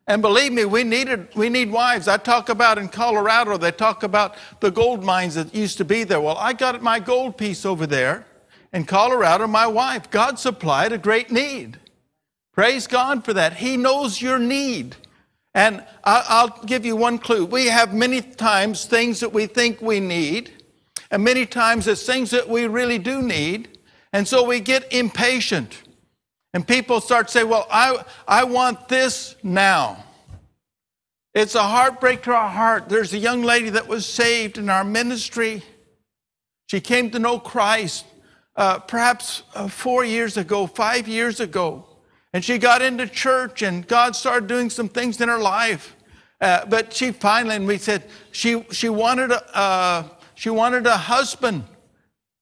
And 0.06 0.22
believe 0.22 0.52
me, 0.54 0.66
we 0.66 0.84
needed 0.84 1.30
we 1.34 1.50
need 1.50 1.72
wives. 1.72 2.08
I 2.08 2.18
talk 2.18 2.50
about 2.50 2.78
in 2.78 2.90
Colorado, 2.90 3.58
they 3.58 3.72
talk 3.72 4.04
about 4.04 4.36
the 4.60 4.70
gold 4.70 5.04
mines 5.04 5.36
that 5.36 5.56
used 5.56 5.78
to 5.78 5.86
be 5.86 6.04
there. 6.04 6.22
Well, 6.22 6.38
I 6.38 6.54
got 6.54 6.82
my 6.82 7.00
gold 7.00 7.38
piece 7.38 7.66
over 7.66 7.88
there. 7.88 8.26
in 8.74 8.86
Colorado, 8.86 9.48
my 9.48 9.68
wife. 9.68 10.10
God 10.10 10.40
supplied 10.40 10.92
a 10.92 10.98
great 10.98 11.32
need. 11.32 11.80
Praise 12.54 12.86
God 12.88 13.26
for 13.26 13.34
that. 13.34 13.54
He 13.54 13.78
knows 13.78 14.22
your 14.22 14.40
need. 14.40 14.96
And 15.56 15.84
I'll 16.04 16.50
give 16.66 16.86
you 16.86 16.96
one 16.96 17.20
clue. 17.20 17.46
We 17.46 17.68
have 17.68 17.94
many 17.94 18.22
times 18.22 18.86
things 18.86 19.20
that 19.20 19.34
we 19.34 19.46
think 19.46 19.82
we 19.82 20.00
need, 20.00 20.52
and 21.12 21.24
many 21.24 21.46
times 21.46 21.88
it's 21.88 22.06
things 22.06 22.32
that 22.32 22.50
we 22.50 22.68
really 22.68 22.98
do 22.98 23.22
need. 23.22 23.78
And 24.14 24.28
so 24.28 24.44
we 24.44 24.60
get 24.60 24.92
impatient. 24.92 25.84
And 26.56 26.68
people 26.68 27.02
start 27.02 27.28
to 27.28 27.32
say, 27.32 27.44
Well, 27.44 27.68
I, 27.72 28.04
I 28.28 28.44
want 28.46 28.88
this 28.88 29.36
now. 29.44 30.04
It's 31.36 31.56
a 31.56 31.64
heartbreak 31.64 32.24
to 32.24 32.32
our 32.32 32.50
heart. 32.50 32.90
There's 32.90 33.14
a 33.14 33.18
young 33.18 33.44
lady 33.44 33.72
that 33.72 33.88
was 33.88 34.06
saved 34.06 34.60
in 34.60 34.70
our 34.70 34.84
ministry. 34.84 35.64
She 36.68 36.80
came 36.80 37.10
to 37.12 37.20
know 37.20 37.40
Christ 37.40 38.06
uh, 38.56 38.80
perhaps 38.80 39.44
uh, 39.56 39.68
four 39.68 40.06
years 40.06 40.38
ago, 40.38 40.68
five 40.68 41.08
years 41.08 41.40
ago. 41.40 41.88
And 42.34 42.44
she 42.44 42.58
got 42.58 42.82
into 42.82 43.08
church, 43.08 43.62
and 43.62 43.88
God 43.88 44.16
started 44.16 44.48
doing 44.48 44.72
some 44.72 44.90
things 44.90 45.22
in 45.22 45.30
her 45.30 45.38
life. 45.38 45.96
Uh, 46.42 46.66
but 46.66 46.92
she 46.92 47.12
finally, 47.12 47.56
and 47.56 47.68
we 47.68 47.78
said 47.78 48.04
she 48.32 48.66
she 48.72 48.90
wanted 48.90 49.32
a 49.32 49.58
uh, 49.58 50.04
she 50.36 50.50
wanted 50.50 50.88
a 50.88 50.98
husband, 50.98 51.64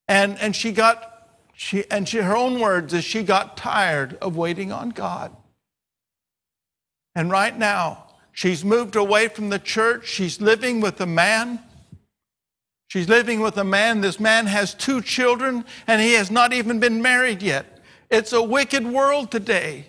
and 0.08 0.40
and 0.40 0.56
she 0.56 0.72
got 0.72 1.12
she 1.54 1.84
and 1.92 2.10
she, 2.10 2.18
her 2.18 2.36
own 2.36 2.60
words 2.60 2.94
is 2.94 3.04
she 3.04 3.22
got 3.22 3.58
tired 3.58 4.18
of 4.22 4.36
waiting 4.36 4.72
on 4.72 4.90
God. 4.90 5.36
And 7.14 7.30
right 7.30 7.56
now, 7.56 8.08
she's 8.32 8.64
moved 8.64 8.96
away 8.96 9.28
from 9.28 9.50
the 9.50 9.60
church. 9.60 10.08
She's 10.08 10.40
living 10.40 10.80
with 10.80 11.00
a 11.02 11.06
man. 11.06 11.60
She's 12.88 13.08
living 13.08 13.42
with 13.42 13.58
a 13.58 13.64
man. 13.64 14.02
This 14.02 14.20
man 14.20 14.48
has 14.48 14.74
two 14.74 15.02
children, 15.02 15.66
and 15.86 16.02
he 16.02 16.14
has 16.14 16.32
not 16.32 16.54
even 16.54 16.80
been 16.80 17.02
married 17.02 17.44
yet. 17.44 17.81
It's 18.12 18.34
a 18.34 18.44
wicked 18.44 18.86
world 18.86 19.32
today. 19.32 19.88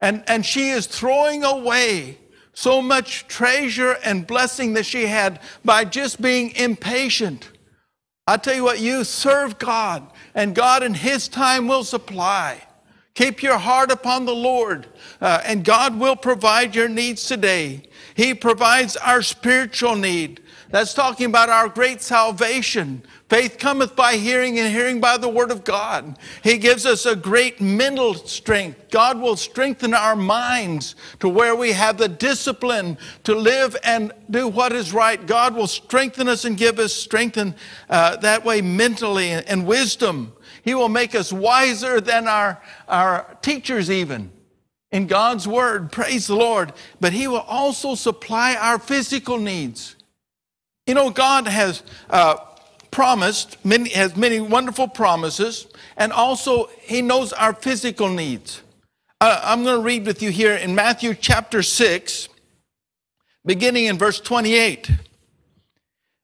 And, 0.00 0.24
and 0.26 0.44
she 0.44 0.70
is 0.70 0.86
throwing 0.86 1.44
away 1.44 2.18
so 2.52 2.82
much 2.82 3.26
treasure 3.28 3.96
and 4.04 4.26
blessing 4.26 4.74
that 4.74 4.84
she 4.84 5.06
had 5.06 5.40
by 5.64 5.84
just 5.84 6.20
being 6.20 6.50
impatient. 6.56 7.48
I 8.26 8.36
tell 8.36 8.54
you 8.54 8.64
what, 8.64 8.80
you 8.80 9.04
serve 9.04 9.58
God, 9.58 10.06
and 10.34 10.54
God 10.54 10.82
in 10.82 10.94
His 10.94 11.28
time 11.28 11.66
will 11.66 11.84
supply. 11.84 12.62
Keep 13.14 13.42
your 13.42 13.58
heart 13.58 13.90
upon 13.90 14.24
the 14.24 14.34
Lord, 14.34 14.86
uh, 15.20 15.42
and 15.44 15.64
God 15.64 15.98
will 15.98 16.16
provide 16.16 16.74
your 16.74 16.88
needs 16.88 17.26
today. 17.26 17.82
He 18.14 18.34
provides 18.34 18.96
our 18.96 19.22
spiritual 19.22 19.96
need. 19.96 20.40
That's 20.72 20.94
talking 20.94 21.26
about 21.26 21.50
our 21.50 21.68
great 21.68 22.00
salvation. 22.00 23.02
Faith 23.28 23.58
cometh 23.58 23.94
by 23.94 24.14
hearing, 24.14 24.58
and 24.58 24.72
hearing 24.72 25.02
by 25.02 25.18
the 25.18 25.28
word 25.28 25.50
of 25.50 25.64
God. 25.64 26.18
He 26.42 26.56
gives 26.56 26.86
us 26.86 27.04
a 27.04 27.14
great 27.14 27.60
mental 27.60 28.14
strength. 28.14 28.90
God 28.90 29.20
will 29.20 29.36
strengthen 29.36 29.92
our 29.92 30.16
minds 30.16 30.94
to 31.20 31.28
where 31.28 31.54
we 31.54 31.72
have 31.72 31.98
the 31.98 32.08
discipline 32.08 32.96
to 33.24 33.34
live 33.34 33.76
and 33.84 34.12
do 34.30 34.48
what 34.48 34.72
is 34.72 34.94
right. 34.94 35.24
God 35.26 35.54
will 35.54 35.66
strengthen 35.66 36.26
us 36.26 36.46
and 36.46 36.56
give 36.56 36.78
us 36.78 36.94
strength 36.94 37.36
in, 37.36 37.54
uh, 37.90 38.16
that 38.16 38.42
way 38.42 38.62
mentally 38.62 39.28
and, 39.28 39.46
and 39.46 39.66
wisdom. 39.66 40.32
He 40.64 40.74
will 40.74 40.88
make 40.88 41.14
us 41.14 41.34
wiser 41.34 42.00
than 42.00 42.26
our, 42.26 42.62
our 42.88 43.36
teachers, 43.42 43.90
even 43.90 44.32
in 44.90 45.06
God's 45.06 45.46
word. 45.46 45.92
Praise 45.92 46.28
the 46.28 46.36
Lord. 46.36 46.72
But 46.98 47.12
He 47.12 47.28
will 47.28 47.40
also 47.40 47.94
supply 47.94 48.54
our 48.54 48.78
physical 48.78 49.36
needs. 49.36 49.96
You 50.86 50.94
know, 50.94 51.10
God 51.10 51.46
has. 51.48 51.82
Uh, 52.10 52.36
promised, 52.92 53.56
many, 53.64 53.88
has 53.90 54.16
many 54.16 54.38
wonderful 54.38 54.86
promises, 54.86 55.66
and 55.96 56.12
also 56.12 56.68
he 56.82 57.02
knows 57.02 57.32
our 57.32 57.52
physical 57.52 58.08
needs. 58.08 58.62
Uh, 59.20 59.40
I'm 59.42 59.64
going 59.64 59.76
to 59.76 59.82
read 59.82 60.06
with 60.06 60.22
you 60.22 60.30
here 60.30 60.54
in 60.54 60.76
Matthew 60.76 61.14
chapter 61.14 61.62
6, 61.62 62.28
beginning 63.44 63.86
in 63.86 63.98
verse 63.98 64.20
28. 64.20 64.90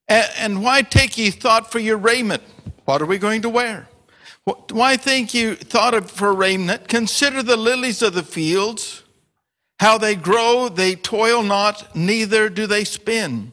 And, 0.08 0.62
why 0.62 0.82
take 0.82 1.18
ye 1.18 1.30
thought 1.30 1.70
for 1.70 1.78
your 1.78 1.98
raiment? 1.98 2.42
What 2.86 3.02
are 3.02 3.06
we 3.06 3.18
going 3.18 3.42
to 3.42 3.48
wear? 3.48 3.88
Why 4.70 4.96
think 4.96 5.34
you 5.34 5.54
thought 5.54 5.92
of 5.92 6.10
for 6.10 6.32
raiment? 6.32 6.88
Consider 6.88 7.42
the 7.42 7.58
lilies 7.58 8.00
of 8.00 8.14
the 8.14 8.22
fields, 8.22 9.04
how 9.80 9.98
they 9.98 10.14
grow, 10.14 10.70
they 10.70 10.94
toil 10.94 11.42
not, 11.42 11.94
neither 11.94 12.48
do 12.48 12.66
they 12.66 12.84
spin. 12.84 13.52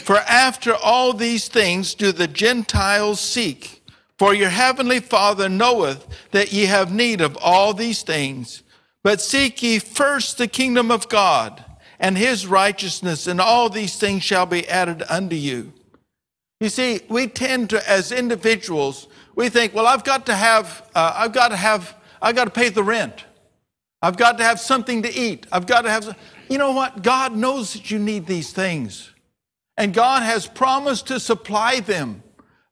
For 0.00 0.18
after 0.18 0.74
all 0.74 1.12
these 1.12 1.48
things 1.48 1.94
do 1.94 2.12
the 2.12 2.26
Gentiles 2.26 3.20
seek. 3.20 3.82
For 4.18 4.34
your 4.34 4.50
heavenly 4.50 5.00
Father 5.00 5.48
knoweth 5.48 6.06
that 6.32 6.52
ye 6.52 6.66
have 6.66 6.92
need 6.92 7.20
of 7.20 7.38
all 7.40 7.72
these 7.72 8.02
things. 8.02 8.62
But 9.02 9.20
seek 9.20 9.62
ye 9.62 9.78
first 9.78 10.36
the 10.36 10.46
kingdom 10.46 10.90
of 10.90 11.08
God 11.08 11.64
and 11.98 12.16
his 12.16 12.46
righteousness, 12.46 13.26
and 13.26 13.40
all 13.40 13.68
these 13.68 13.98
things 13.98 14.22
shall 14.22 14.46
be 14.46 14.68
added 14.68 15.02
unto 15.08 15.36
you. 15.36 15.72
You 16.58 16.70
see, 16.70 17.00
we 17.08 17.26
tend 17.26 17.70
to, 17.70 17.90
as 17.90 18.10
individuals, 18.10 19.08
we 19.34 19.48
think, 19.48 19.74
well, 19.74 19.86
I've 19.86 20.04
got 20.04 20.26
to 20.26 20.34
have, 20.34 20.88
uh, 20.94 21.12
I've 21.14 21.32
got 21.32 21.48
to 21.48 21.56
have, 21.56 21.94
I've 22.20 22.36
got 22.36 22.44
to 22.44 22.50
pay 22.50 22.70
the 22.70 22.82
rent. 22.82 23.24
I've 24.02 24.16
got 24.16 24.38
to 24.38 24.44
have 24.44 24.60
something 24.60 25.02
to 25.02 25.14
eat. 25.14 25.46
I've 25.52 25.66
got 25.66 25.82
to 25.82 25.90
have, 25.90 26.16
you 26.48 26.58
know 26.58 26.72
what? 26.72 27.02
God 27.02 27.36
knows 27.36 27.74
that 27.74 27.90
you 27.90 27.98
need 27.98 28.26
these 28.26 28.52
things 28.52 29.10
and 29.80 29.94
God 29.94 30.22
has 30.22 30.46
promised 30.46 31.06
to 31.06 31.18
supply 31.18 31.80
them. 31.80 32.22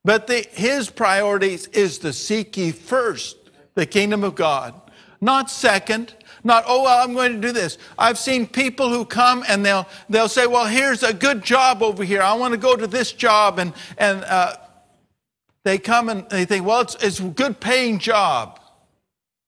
But 0.05 0.27
the, 0.27 0.47
his 0.51 0.91
priorities 0.91 1.67
is 1.69 1.99
to 2.01 2.13
seek 2.13 2.55
ye 2.59 2.71
first 2.71 3.39
the 3.75 3.87
kingdom 3.87 4.23
of 4.23 4.35
God, 4.35 4.79
not 5.19 5.51
second, 5.51 6.13
not, 6.45 6.65
oh, 6.67 6.83
well, 6.83 7.03
I'm 7.03 7.15
going 7.15 7.41
to 7.41 7.41
do 7.41 7.51
this. 7.51 7.79
I've 7.99 8.19
seen 8.19 8.47
people 8.47 8.91
who 8.91 9.07
come 9.07 9.43
and 9.49 9.65
they'll, 9.65 9.89
they'll 10.11 10.29
say, 10.29 10.47
well, 10.47 10.67
here's 10.67 11.03
a 11.03 11.15
good 11.15 11.43
job 11.43 11.83
over 11.83 12.05
here. 12.05 12.21
I 12.21 12.35
want 12.35 12.53
to 12.53 12.59
go 12.59 12.77
to 12.77 12.87
this 12.87 13.11
job. 13.11 13.59
And, 13.59 13.73
and 13.97 14.23
uh, 14.25 14.57
they 15.65 15.79
come 15.79 16.11
and 16.11 16.29
they 16.29 16.45
think, 16.45 16.67
well, 16.67 16.83
it's, 16.83 16.95
it's 16.97 17.21
a 17.21 17.25
good 17.25 17.59
paying 17.59 17.99
job. 17.99 18.61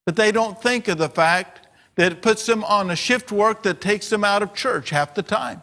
But 0.07 0.17
they 0.17 0.33
don't 0.33 0.61
think 0.63 0.89
of 0.89 0.97
the 0.97 1.11
fact 1.11 1.69
that 1.97 2.11
it 2.11 2.23
puts 2.23 2.47
them 2.47 2.65
on 2.65 2.91
a 2.91 2.97
shift 2.97 3.31
work 3.31 3.65
that 3.65 3.83
takes 3.83 4.09
them 4.09 4.25
out 4.25 4.43
of 4.43 4.55
church 4.55 4.89
half 4.89 5.15
the 5.15 5.23
time. 5.23 5.63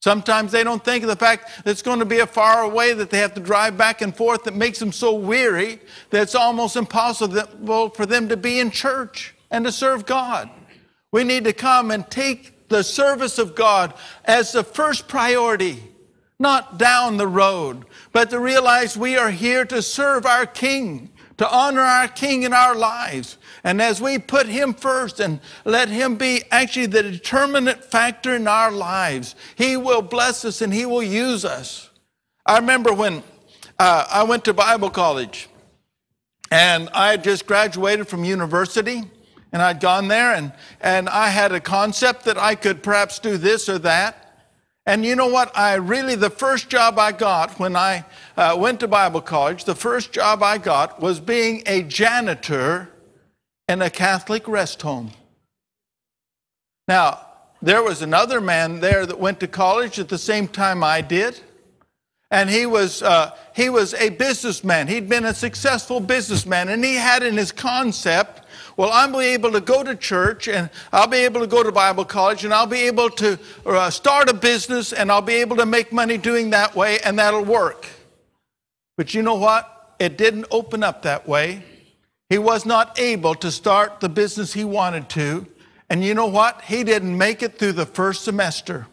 Sometimes 0.00 0.52
they 0.52 0.62
don't 0.62 0.84
think 0.84 1.02
of 1.02 1.08
the 1.08 1.16
fact 1.16 1.64
that 1.64 1.70
it's 1.70 1.82
going 1.82 1.98
to 1.98 2.04
be 2.04 2.20
a 2.20 2.26
far 2.26 2.62
away 2.62 2.92
that 2.92 3.10
they 3.10 3.18
have 3.18 3.34
to 3.34 3.40
drive 3.40 3.76
back 3.76 4.00
and 4.00 4.16
forth 4.16 4.44
that 4.44 4.54
makes 4.54 4.78
them 4.78 4.92
so 4.92 5.14
weary 5.14 5.80
that 6.10 6.22
it's 6.22 6.36
almost 6.36 6.76
impossible 6.76 7.90
for 7.90 8.06
them 8.06 8.28
to 8.28 8.36
be 8.36 8.60
in 8.60 8.70
church 8.70 9.34
and 9.50 9.64
to 9.64 9.72
serve 9.72 10.06
God. 10.06 10.48
We 11.10 11.24
need 11.24 11.44
to 11.44 11.52
come 11.52 11.90
and 11.90 12.08
take 12.08 12.68
the 12.68 12.84
service 12.84 13.38
of 13.38 13.56
God 13.56 13.94
as 14.24 14.52
the 14.52 14.62
first 14.62 15.08
priority, 15.08 15.82
not 16.38 16.78
down 16.78 17.16
the 17.16 17.26
road, 17.26 17.84
but 18.12 18.30
to 18.30 18.38
realize 18.38 18.96
we 18.96 19.16
are 19.16 19.30
here 19.30 19.64
to 19.64 19.82
serve 19.82 20.26
our 20.26 20.46
King, 20.46 21.10
to 21.38 21.50
honor 21.50 21.80
our 21.80 22.08
King 22.08 22.42
in 22.42 22.52
our 22.52 22.74
lives. 22.74 23.38
And 23.64 23.80
as 23.80 24.00
we 24.00 24.18
put 24.18 24.46
Him 24.46 24.74
first 24.74 25.20
and 25.20 25.40
let 25.64 25.88
Him 25.88 26.16
be 26.16 26.42
actually 26.50 26.86
the 26.86 27.02
determinant 27.02 27.82
factor 27.82 28.34
in 28.36 28.46
our 28.46 28.70
lives, 28.70 29.34
He 29.56 29.76
will 29.76 30.02
bless 30.02 30.44
us 30.44 30.60
and 30.60 30.72
He 30.72 30.84
will 30.84 31.02
use 31.02 31.44
us. 31.44 31.90
I 32.44 32.58
remember 32.58 32.92
when 32.92 33.22
uh, 33.78 34.06
I 34.10 34.24
went 34.24 34.44
to 34.46 34.54
Bible 34.54 34.90
college 34.90 35.48
and 36.50 36.88
I 36.90 37.10
had 37.10 37.24
just 37.24 37.46
graduated 37.46 38.08
from 38.08 38.24
university 38.24 39.02
and 39.52 39.62
I'd 39.62 39.80
gone 39.80 40.08
there 40.08 40.34
and, 40.34 40.52
and 40.80 41.08
I 41.08 41.28
had 41.28 41.52
a 41.52 41.60
concept 41.60 42.24
that 42.24 42.38
I 42.38 42.54
could 42.54 42.82
perhaps 42.82 43.18
do 43.18 43.36
this 43.36 43.68
or 43.68 43.78
that. 43.80 44.27
And 44.88 45.04
you 45.04 45.16
know 45.16 45.28
what? 45.28 45.54
I 45.54 45.74
really, 45.74 46.14
the 46.14 46.30
first 46.30 46.70
job 46.70 46.98
I 46.98 47.12
got 47.12 47.60
when 47.60 47.76
I 47.76 48.06
uh, 48.38 48.56
went 48.58 48.80
to 48.80 48.88
Bible 48.88 49.20
college, 49.20 49.64
the 49.64 49.74
first 49.74 50.12
job 50.12 50.42
I 50.42 50.56
got 50.56 50.98
was 50.98 51.20
being 51.20 51.62
a 51.66 51.82
janitor 51.82 52.88
in 53.68 53.82
a 53.82 53.90
Catholic 53.90 54.48
rest 54.48 54.80
home. 54.80 55.10
Now, 56.88 57.20
there 57.60 57.82
was 57.82 58.00
another 58.00 58.40
man 58.40 58.80
there 58.80 59.04
that 59.04 59.20
went 59.20 59.40
to 59.40 59.46
college 59.46 59.98
at 59.98 60.08
the 60.08 60.16
same 60.16 60.48
time 60.48 60.82
I 60.82 61.02
did. 61.02 61.38
And 62.30 62.50
he 62.50 62.66
was, 62.66 63.02
uh, 63.02 63.34
he 63.54 63.70
was 63.70 63.94
a 63.94 64.10
businessman. 64.10 64.88
He'd 64.88 65.08
been 65.08 65.24
a 65.24 65.34
successful 65.34 65.98
businessman, 66.00 66.68
and 66.68 66.84
he 66.84 66.94
had 66.94 67.22
in 67.22 67.36
his 67.36 67.52
concept 67.52 68.42
well, 68.78 68.90
I'll 68.92 69.10
be 69.10 69.26
able 69.26 69.50
to 69.50 69.60
go 69.60 69.82
to 69.82 69.96
church 69.96 70.46
and 70.46 70.70
I'll 70.92 71.08
be 71.08 71.18
able 71.18 71.40
to 71.40 71.48
go 71.48 71.64
to 71.64 71.72
Bible 71.72 72.04
college 72.04 72.44
and 72.44 72.54
I'll 72.54 72.64
be 72.64 72.82
able 72.82 73.10
to 73.10 73.36
uh, 73.66 73.90
start 73.90 74.30
a 74.30 74.34
business 74.34 74.92
and 74.92 75.10
I'll 75.10 75.20
be 75.20 75.34
able 75.34 75.56
to 75.56 75.66
make 75.66 75.92
money 75.92 76.16
doing 76.16 76.50
that 76.50 76.76
way 76.76 77.00
and 77.00 77.18
that'll 77.18 77.44
work. 77.44 77.88
But 78.96 79.14
you 79.14 79.22
know 79.22 79.34
what? 79.34 79.96
It 79.98 80.16
didn't 80.16 80.46
open 80.52 80.84
up 80.84 81.02
that 81.02 81.26
way. 81.26 81.64
He 82.30 82.38
was 82.38 82.64
not 82.64 83.00
able 83.00 83.34
to 83.34 83.50
start 83.50 83.98
the 83.98 84.08
business 84.08 84.52
he 84.52 84.62
wanted 84.62 85.08
to. 85.10 85.48
And 85.90 86.04
you 86.04 86.14
know 86.14 86.26
what? 86.26 86.62
He 86.62 86.84
didn't 86.84 87.18
make 87.18 87.42
it 87.42 87.58
through 87.58 87.72
the 87.72 87.86
first 87.86 88.22
semester. 88.22 88.86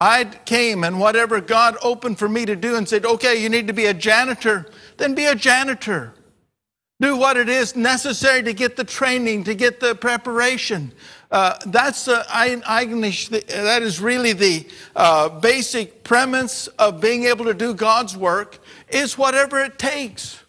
I 0.00 0.24
came 0.24 0.84
and 0.84 1.00
whatever 1.00 1.40
God 1.40 1.76
opened 1.82 2.18
for 2.18 2.28
me 2.28 2.46
to 2.46 2.54
do 2.54 2.76
and 2.76 2.88
said, 2.88 3.04
okay, 3.04 3.42
you 3.42 3.48
need 3.48 3.66
to 3.66 3.72
be 3.72 3.86
a 3.86 3.94
janitor, 3.94 4.66
then 4.96 5.14
be 5.14 5.24
a 5.24 5.34
janitor. 5.34 6.14
Do 7.00 7.16
what 7.16 7.36
it 7.36 7.48
is 7.48 7.76
necessary 7.76 8.42
to 8.42 8.52
get 8.52 8.76
the 8.76 8.84
training, 8.84 9.44
to 9.44 9.54
get 9.54 9.78
the 9.78 9.94
preparation. 9.94 10.92
Uh, 11.30 11.56
that's 11.66 12.06
the 12.06 12.24
that 12.28 13.82
is 13.82 14.00
really 14.00 14.32
the 14.32 14.66
uh, 14.96 15.28
basic 15.28 16.02
premise 16.02 16.66
of 16.78 17.00
being 17.00 17.24
able 17.24 17.44
to 17.44 17.54
do 17.54 17.74
God's 17.74 18.16
work 18.16 18.58
is 18.88 19.16
whatever 19.16 19.60
it 19.60 19.78
takes. 19.78 20.42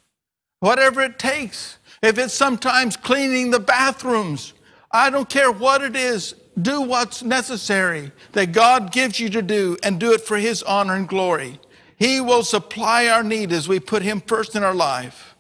Whatever 0.60 1.02
it 1.02 1.20
takes. 1.20 1.78
If 2.02 2.18
it's 2.18 2.34
sometimes 2.34 2.98
cleaning 2.98 3.52
the 3.52 3.60
bathrooms, 3.60 4.54
I 4.92 5.10
don't 5.10 5.30
care 5.30 5.52
what 5.52 5.84
it 5.84 5.96
is, 5.96 6.34
do 6.64 6.82
what's 6.82 7.24
necessary 7.24 8.12
that 8.34 8.52
God 8.52 8.92
gives 8.92 9.20
you 9.20 9.30
to 9.30 9.42
do 9.42 9.78
and 9.84 10.00
do 10.00 10.14
it 10.14 10.22
for 10.22 10.38
His 10.38 10.64
honor 10.64 10.96
and 10.96 11.08
glory. 11.08 11.60
He 11.98 12.22
will 12.22 12.44
supply 12.44 13.08
our 13.08 13.24
need 13.24 13.52
as 13.52 13.68
we 13.68 13.80
put 13.80 14.04
Him 14.04 14.22
first 14.22 14.56
in 14.56 14.64
our 14.64 14.74
life. 14.74 15.36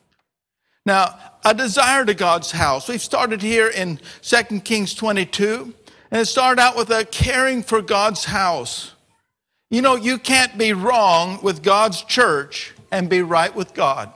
Now, 0.85 1.17
a 1.45 1.53
desire 1.53 2.05
to 2.05 2.13
God's 2.13 2.51
house. 2.51 2.87
We've 2.87 3.01
started 3.01 3.41
here 3.41 3.69
in 3.69 3.99
2 4.21 4.61
Kings 4.61 4.93
22, 4.93 5.73
and 6.11 6.21
it 6.21 6.25
started 6.25 6.61
out 6.61 6.75
with 6.75 6.89
a 6.89 7.05
caring 7.05 7.63
for 7.63 7.81
God's 7.81 8.25
house. 8.25 8.93
You 9.69 9.81
know, 9.81 9.95
you 9.95 10.17
can't 10.17 10.57
be 10.57 10.73
wrong 10.73 11.39
with 11.43 11.63
God's 11.63 12.01
church 12.01 12.73
and 12.91 13.09
be 13.09 13.21
right 13.21 13.55
with 13.55 13.73
God. 13.73 14.11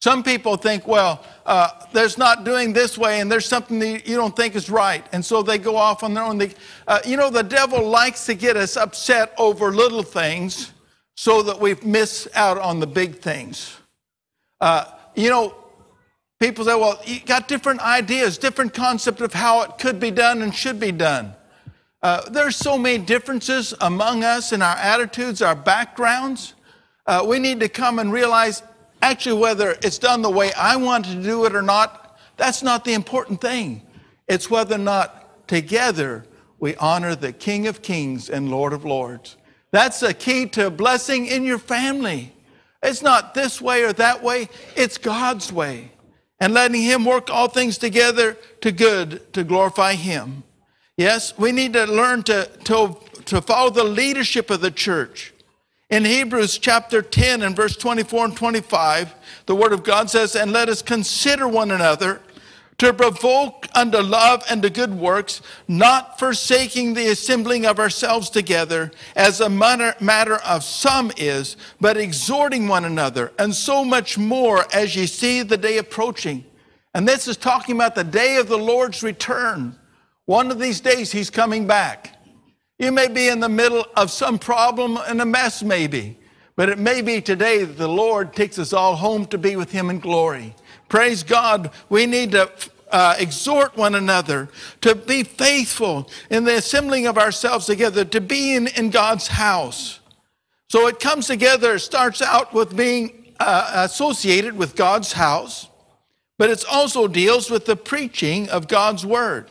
Some 0.00 0.22
people 0.22 0.56
think, 0.56 0.86
well, 0.86 1.24
uh, 1.44 1.70
there's 1.92 2.18
not 2.18 2.44
doing 2.44 2.72
this 2.72 2.96
way, 2.96 3.20
and 3.20 3.30
there's 3.30 3.46
something 3.46 3.80
that 3.80 4.06
you 4.06 4.14
don't 4.14 4.36
think 4.36 4.54
is 4.54 4.70
right, 4.70 5.04
and 5.12 5.24
so 5.24 5.42
they 5.42 5.58
go 5.58 5.76
off 5.76 6.04
on 6.04 6.14
their 6.14 6.22
own. 6.22 6.38
They, 6.38 6.52
uh, 6.86 7.00
you 7.04 7.16
know, 7.16 7.30
the 7.30 7.42
devil 7.42 7.88
likes 7.88 8.24
to 8.26 8.34
get 8.34 8.56
us 8.56 8.76
upset 8.76 9.34
over 9.38 9.72
little 9.72 10.04
things 10.04 10.72
so 11.16 11.42
that 11.42 11.58
we 11.60 11.74
miss 11.82 12.28
out 12.36 12.58
on 12.58 12.78
the 12.78 12.86
big 12.86 13.18
things. 13.18 13.76
Uh, 14.60 14.84
you 15.16 15.30
know, 15.30 15.52
people 16.38 16.64
say, 16.64 16.76
well, 16.76 17.00
you 17.04 17.18
got 17.20 17.48
different 17.48 17.80
ideas, 17.80 18.38
different 18.38 18.72
concept 18.72 19.20
of 19.20 19.32
how 19.32 19.62
it 19.62 19.78
could 19.78 19.98
be 19.98 20.12
done 20.12 20.42
and 20.42 20.54
should 20.54 20.78
be 20.78 20.92
done. 20.92 21.34
Uh, 22.02 22.28
there's 22.30 22.54
so 22.54 22.78
many 22.78 22.98
differences 23.04 23.74
among 23.80 24.22
us 24.22 24.52
in 24.52 24.62
our 24.62 24.76
attitudes, 24.76 25.42
our 25.42 25.56
backgrounds. 25.56 26.54
Uh, 27.04 27.24
we 27.26 27.40
need 27.40 27.58
to 27.58 27.68
come 27.68 27.98
and 27.98 28.12
realize 28.12 28.62
actually 29.02 29.40
whether 29.40 29.76
it's 29.82 29.98
done 29.98 30.22
the 30.22 30.30
way 30.30 30.52
I 30.54 30.76
want 30.76 31.04
to 31.06 31.22
do 31.22 31.44
it 31.44 31.54
or 31.54 31.62
not, 31.62 32.18
that's 32.36 32.62
not 32.62 32.84
the 32.84 32.94
important 32.94 33.40
thing. 33.40 33.82
It's 34.26 34.50
whether 34.50 34.74
or 34.76 34.78
not 34.78 35.48
together 35.48 36.24
we 36.60 36.76
honor 36.76 37.14
the 37.14 37.32
King 37.32 37.66
of 37.66 37.82
Kings 37.82 38.28
and 38.28 38.50
Lord 38.50 38.72
of 38.72 38.84
Lords. 38.84 39.36
That's 39.70 40.00
the 40.00 40.14
key 40.14 40.46
to 40.50 40.70
blessing 40.70 41.26
in 41.26 41.44
your 41.44 41.58
family. 41.58 42.32
It's 42.82 43.02
not 43.02 43.34
this 43.34 43.60
way 43.60 43.82
or 43.82 43.92
that 43.94 44.22
way, 44.22 44.48
it's 44.76 44.98
God's 44.98 45.52
way. 45.52 45.92
And 46.40 46.54
letting 46.54 46.82
Him 46.82 47.04
work 47.04 47.30
all 47.30 47.48
things 47.48 47.78
together 47.78 48.36
to 48.60 48.70
good 48.70 49.32
to 49.32 49.42
glorify 49.42 49.94
Him. 49.94 50.44
Yes, 50.96 51.36
we 51.36 51.52
need 51.52 51.72
to 51.72 51.84
learn 51.84 52.22
to, 52.24 52.46
to, 52.64 52.96
to 53.26 53.40
follow 53.40 53.70
the 53.70 53.84
leadership 53.84 54.50
of 54.50 54.60
the 54.60 54.70
church. 54.70 55.32
In 55.90 56.04
Hebrews 56.04 56.58
chapter 56.58 57.00
10 57.00 57.42
and 57.42 57.56
verse 57.56 57.74
24 57.74 58.26
and 58.26 58.36
25, 58.36 59.14
the 59.46 59.56
Word 59.56 59.72
of 59.72 59.82
God 59.82 60.10
says, 60.10 60.36
And 60.36 60.52
let 60.52 60.68
us 60.68 60.82
consider 60.82 61.48
one 61.48 61.70
another 61.70 62.20
to 62.76 62.92
provoke 62.92 63.66
unto 63.74 63.98
love 63.98 64.44
and 64.50 64.60
to 64.62 64.70
good 64.70 64.92
works, 64.92 65.40
not 65.66 66.18
forsaking 66.18 66.92
the 66.92 67.08
assembling 67.08 67.64
of 67.64 67.78
ourselves 67.78 68.28
together, 68.28 68.92
as 69.16 69.40
a 69.40 69.48
matter 69.48 70.34
of 70.34 70.62
some 70.62 71.10
is, 71.16 71.56
but 71.80 71.96
exhorting 71.96 72.68
one 72.68 72.84
another, 72.84 73.32
and 73.38 73.54
so 73.54 73.82
much 73.82 74.18
more 74.18 74.66
as 74.74 74.94
ye 74.94 75.06
see 75.06 75.42
the 75.42 75.56
day 75.56 75.78
approaching. 75.78 76.44
And 76.92 77.08
this 77.08 77.26
is 77.26 77.38
talking 77.38 77.74
about 77.74 77.94
the 77.94 78.04
day 78.04 78.36
of 78.36 78.48
the 78.48 78.58
Lord's 78.58 79.02
return. 79.02 79.78
One 80.26 80.50
of 80.50 80.58
these 80.58 80.80
days, 80.80 81.12
He's 81.12 81.30
coming 81.30 81.66
back. 81.66 82.17
You 82.78 82.92
may 82.92 83.08
be 83.08 83.28
in 83.28 83.40
the 83.40 83.48
middle 83.48 83.84
of 83.96 84.10
some 84.10 84.38
problem 84.38 84.98
and 85.08 85.20
a 85.20 85.26
mess, 85.26 85.62
maybe, 85.62 86.16
but 86.54 86.68
it 86.68 86.78
may 86.78 87.02
be 87.02 87.20
today 87.20 87.64
that 87.64 87.76
the 87.76 87.88
Lord 87.88 88.32
takes 88.34 88.58
us 88.58 88.72
all 88.72 88.96
home 88.96 89.26
to 89.26 89.38
be 89.38 89.56
with 89.56 89.72
Him 89.72 89.90
in 89.90 89.98
glory. 89.98 90.54
Praise 90.88 91.22
God. 91.22 91.70
We 91.88 92.06
need 92.06 92.32
to 92.32 92.50
uh, 92.90 93.16
exhort 93.18 93.76
one 93.76 93.94
another 93.94 94.48
to 94.80 94.94
be 94.94 95.22
faithful 95.22 96.08
in 96.30 96.44
the 96.44 96.56
assembling 96.56 97.06
of 97.06 97.18
ourselves 97.18 97.66
together, 97.66 98.04
to 98.04 98.20
be 98.20 98.54
in, 98.54 98.68
in 98.68 98.90
God's 98.90 99.26
house. 99.26 100.00
So 100.68 100.86
it 100.86 101.00
comes 101.00 101.26
together, 101.26 101.78
starts 101.78 102.22
out 102.22 102.52
with 102.52 102.76
being 102.76 103.34
uh, 103.40 103.70
associated 103.74 104.56
with 104.56 104.76
God's 104.76 105.12
house, 105.12 105.68
but 106.38 106.50
it 106.50 106.64
also 106.70 107.08
deals 107.08 107.50
with 107.50 107.66
the 107.66 107.76
preaching 107.76 108.48
of 108.50 108.68
God's 108.68 109.04
word. 109.04 109.50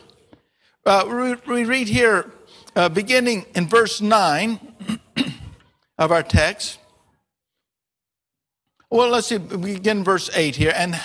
Uh, 0.86 1.36
we, 1.46 1.64
read 1.64 1.88
here, 1.88 2.32
uh, 2.76 2.88
beginning 2.88 3.46
in 3.54 3.66
verse 3.66 4.00
9 4.00 4.58
of 5.98 6.12
our 6.12 6.22
text. 6.22 6.78
Well, 8.90 9.10
let's 9.10 9.26
see, 9.26 9.38
begin 9.38 10.04
verse 10.04 10.30
8 10.34 10.56
here. 10.56 10.72
And 10.74 10.98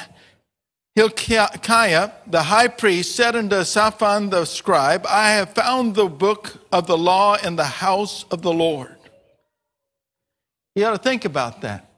Hilkiah, 0.96 2.12
the 2.28 2.44
high 2.44 2.68
priest, 2.68 3.16
said 3.16 3.36
unto 3.36 3.64
Shaphan 3.64 4.30
the 4.30 4.46
scribe, 4.46 5.06
I 5.08 5.32
have 5.32 5.54
found 5.54 5.96
the 5.96 6.08
book 6.08 6.54
of 6.72 6.88
the 6.88 6.98
law 6.98 7.36
in 7.36 7.56
the 7.56 7.66
house 7.66 8.26
of 8.32 8.42
the 8.42 8.54
Lord. 8.54 8.96
You 10.76 10.84
got 10.84 10.92
to 10.92 10.98
think 10.98 11.26
about 11.26 11.62
that. 11.62 11.90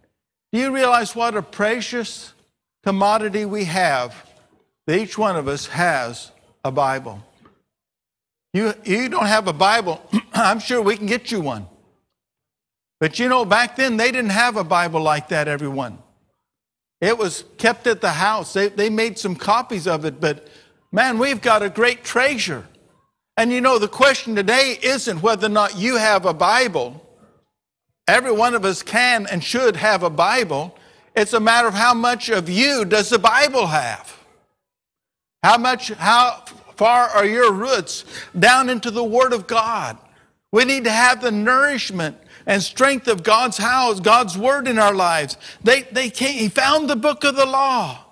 Do 0.51 0.59
you 0.59 0.73
realize 0.73 1.15
what 1.15 1.35
a 1.35 1.41
precious 1.41 2.33
commodity 2.83 3.45
we 3.45 3.65
have? 3.65 4.15
That 4.87 4.99
each 4.99 5.17
one 5.17 5.35
of 5.35 5.47
us 5.47 5.67
has 5.67 6.31
a 6.63 6.71
Bible. 6.71 7.21
You, 8.55 8.73
you 8.85 9.09
don't 9.09 9.25
have 9.25 9.49
a 9.49 9.53
Bible, 9.53 10.01
I'm 10.33 10.59
sure 10.59 10.81
we 10.81 10.95
can 10.95 11.07
get 11.07 11.29
you 11.29 11.41
one. 11.41 11.67
But 13.01 13.19
you 13.19 13.27
know, 13.27 13.43
back 13.43 13.75
then 13.75 13.97
they 13.97 14.13
didn't 14.13 14.31
have 14.31 14.55
a 14.55 14.63
Bible 14.63 15.01
like 15.01 15.27
that, 15.27 15.49
everyone. 15.49 15.97
It 17.01 17.17
was 17.17 17.43
kept 17.57 17.85
at 17.85 17.99
the 17.99 18.11
house. 18.11 18.53
They, 18.53 18.69
they 18.69 18.89
made 18.89 19.19
some 19.19 19.35
copies 19.35 19.87
of 19.87 20.05
it, 20.05 20.21
but 20.21 20.47
man, 20.93 21.19
we've 21.19 21.41
got 21.41 21.63
a 21.63 21.69
great 21.69 22.05
treasure. 22.05 22.65
And 23.35 23.51
you 23.51 23.59
know, 23.59 23.77
the 23.77 23.89
question 23.89 24.35
today 24.35 24.79
isn't 24.81 25.21
whether 25.21 25.47
or 25.47 25.49
not 25.49 25.77
you 25.77 25.97
have 25.97 26.25
a 26.25 26.33
Bible. 26.33 27.05
Every 28.07 28.31
one 28.31 28.55
of 28.55 28.63
us 28.63 28.81
can 28.81 29.27
and 29.29 29.43
should 29.43 29.75
have 29.75 30.01
a 30.01 30.09
Bible. 30.09 30.77
It's 31.13 31.33
a 31.33 31.41
matter 31.41 31.67
of 31.67 31.73
how 31.73 31.93
much 31.93 32.29
of 32.29 32.47
you 32.47 32.85
does 32.85 33.09
the 33.09 33.19
Bible 33.19 33.67
have? 33.67 34.17
How 35.43 35.57
much, 35.57 35.89
how 35.89 36.45
far 36.77 37.09
are 37.09 37.25
your 37.25 37.51
roots 37.51 38.05
down 38.37 38.69
into 38.69 38.91
the 38.91 39.03
Word 39.03 39.33
of 39.33 39.47
God? 39.47 39.97
We 40.51 40.63
need 40.65 40.85
to 40.85 40.91
have 40.91 41.21
the 41.21 41.31
nourishment 41.31 42.17
and 42.45 42.61
strength 42.61 43.07
of 43.07 43.23
God's 43.23 43.57
house, 43.57 43.99
God's 43.99 44.37
word 44.37 44.67
in 44.67 44.79
our 44.79 44.93
lives. 44.93 45.37
They, 45.63 45.81
they 45.83 46.09
came, 46.09 46.37
he 46.37 46.49
found 46.49 46.89
the 46.89 46.95
book 46.95 47.23
of 47.23 47.35
the 47.35 47.45
law, 47.45 48.05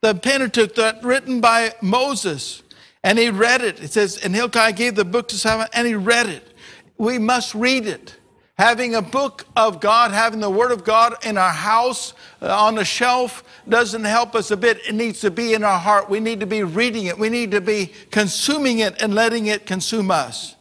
the 0.00 0.14
Pentateuch 0.14 0.74
that 0.76 1.02
written 1.02 1.40
by 1.40 1.74
Moses, 1.82 2.62
and 3.02 3.18
he 3.18 3.30
read 3.30 3.62
it. 3.62 3.82
It 3.82 3.92
says, 3.92 4.18
and 4.18 4.34
Hilkiah 4.34 4.72
gave 4.72 4.94
the 4.94 5.04
book 5.04 5.28
to 5.28 5.36
Simon, 5.36 5.66
and 5.72 5.86
he 5.86 5.94
read 5.94 6.26
it. 6.26 6.54
We 6.98 7.18
must 7.18 7.54
read 7.54 7.86
it. 7.86 8.16
Having 8.60 8.94
a 8.94 9.00
book 9.00 9.46
of 9.56 9.80
God, 9.80 10.10
having 10.10 10.40
the 10.40 10.50
Word 10.50 10.70
of 10.70 10.84
God 10.84 11.14
in 11.24 11.38
our 11.38 11.48
house, 11.48 12.12
uh, 12.42 12.54
on 12.54 12.74
the 12.74 12.84
shelf, 12.84 13.42
doesn't 13.66 14.04
help 14.04 14.34
us 14.34 14.50
a 14.50 14.56
bit. 14.58 14.82
It 14.86 14.94
needs 14.94 15.20
to 15.20 15.30
be 15.30 15.54
in 15.54 15.64
our 15.64 15.78
heart. 15.78 16.10
We 16.10 16.20
need 16.20 16.40
to 16.40 16.46
be 16.46 16.62
reading 16.62 17.06
it. 17.06 17.18
We 17.18 17.30
need 17.30 17.52
to 17.52 17.62
be 17.62 17.90
consuming 18.10 18.80
it 18.80 19.00
and 19.00 19.14
letting 19.14 19.46
it 19.46 19.64
consume 19.64 20.10
us. 20.10 20.56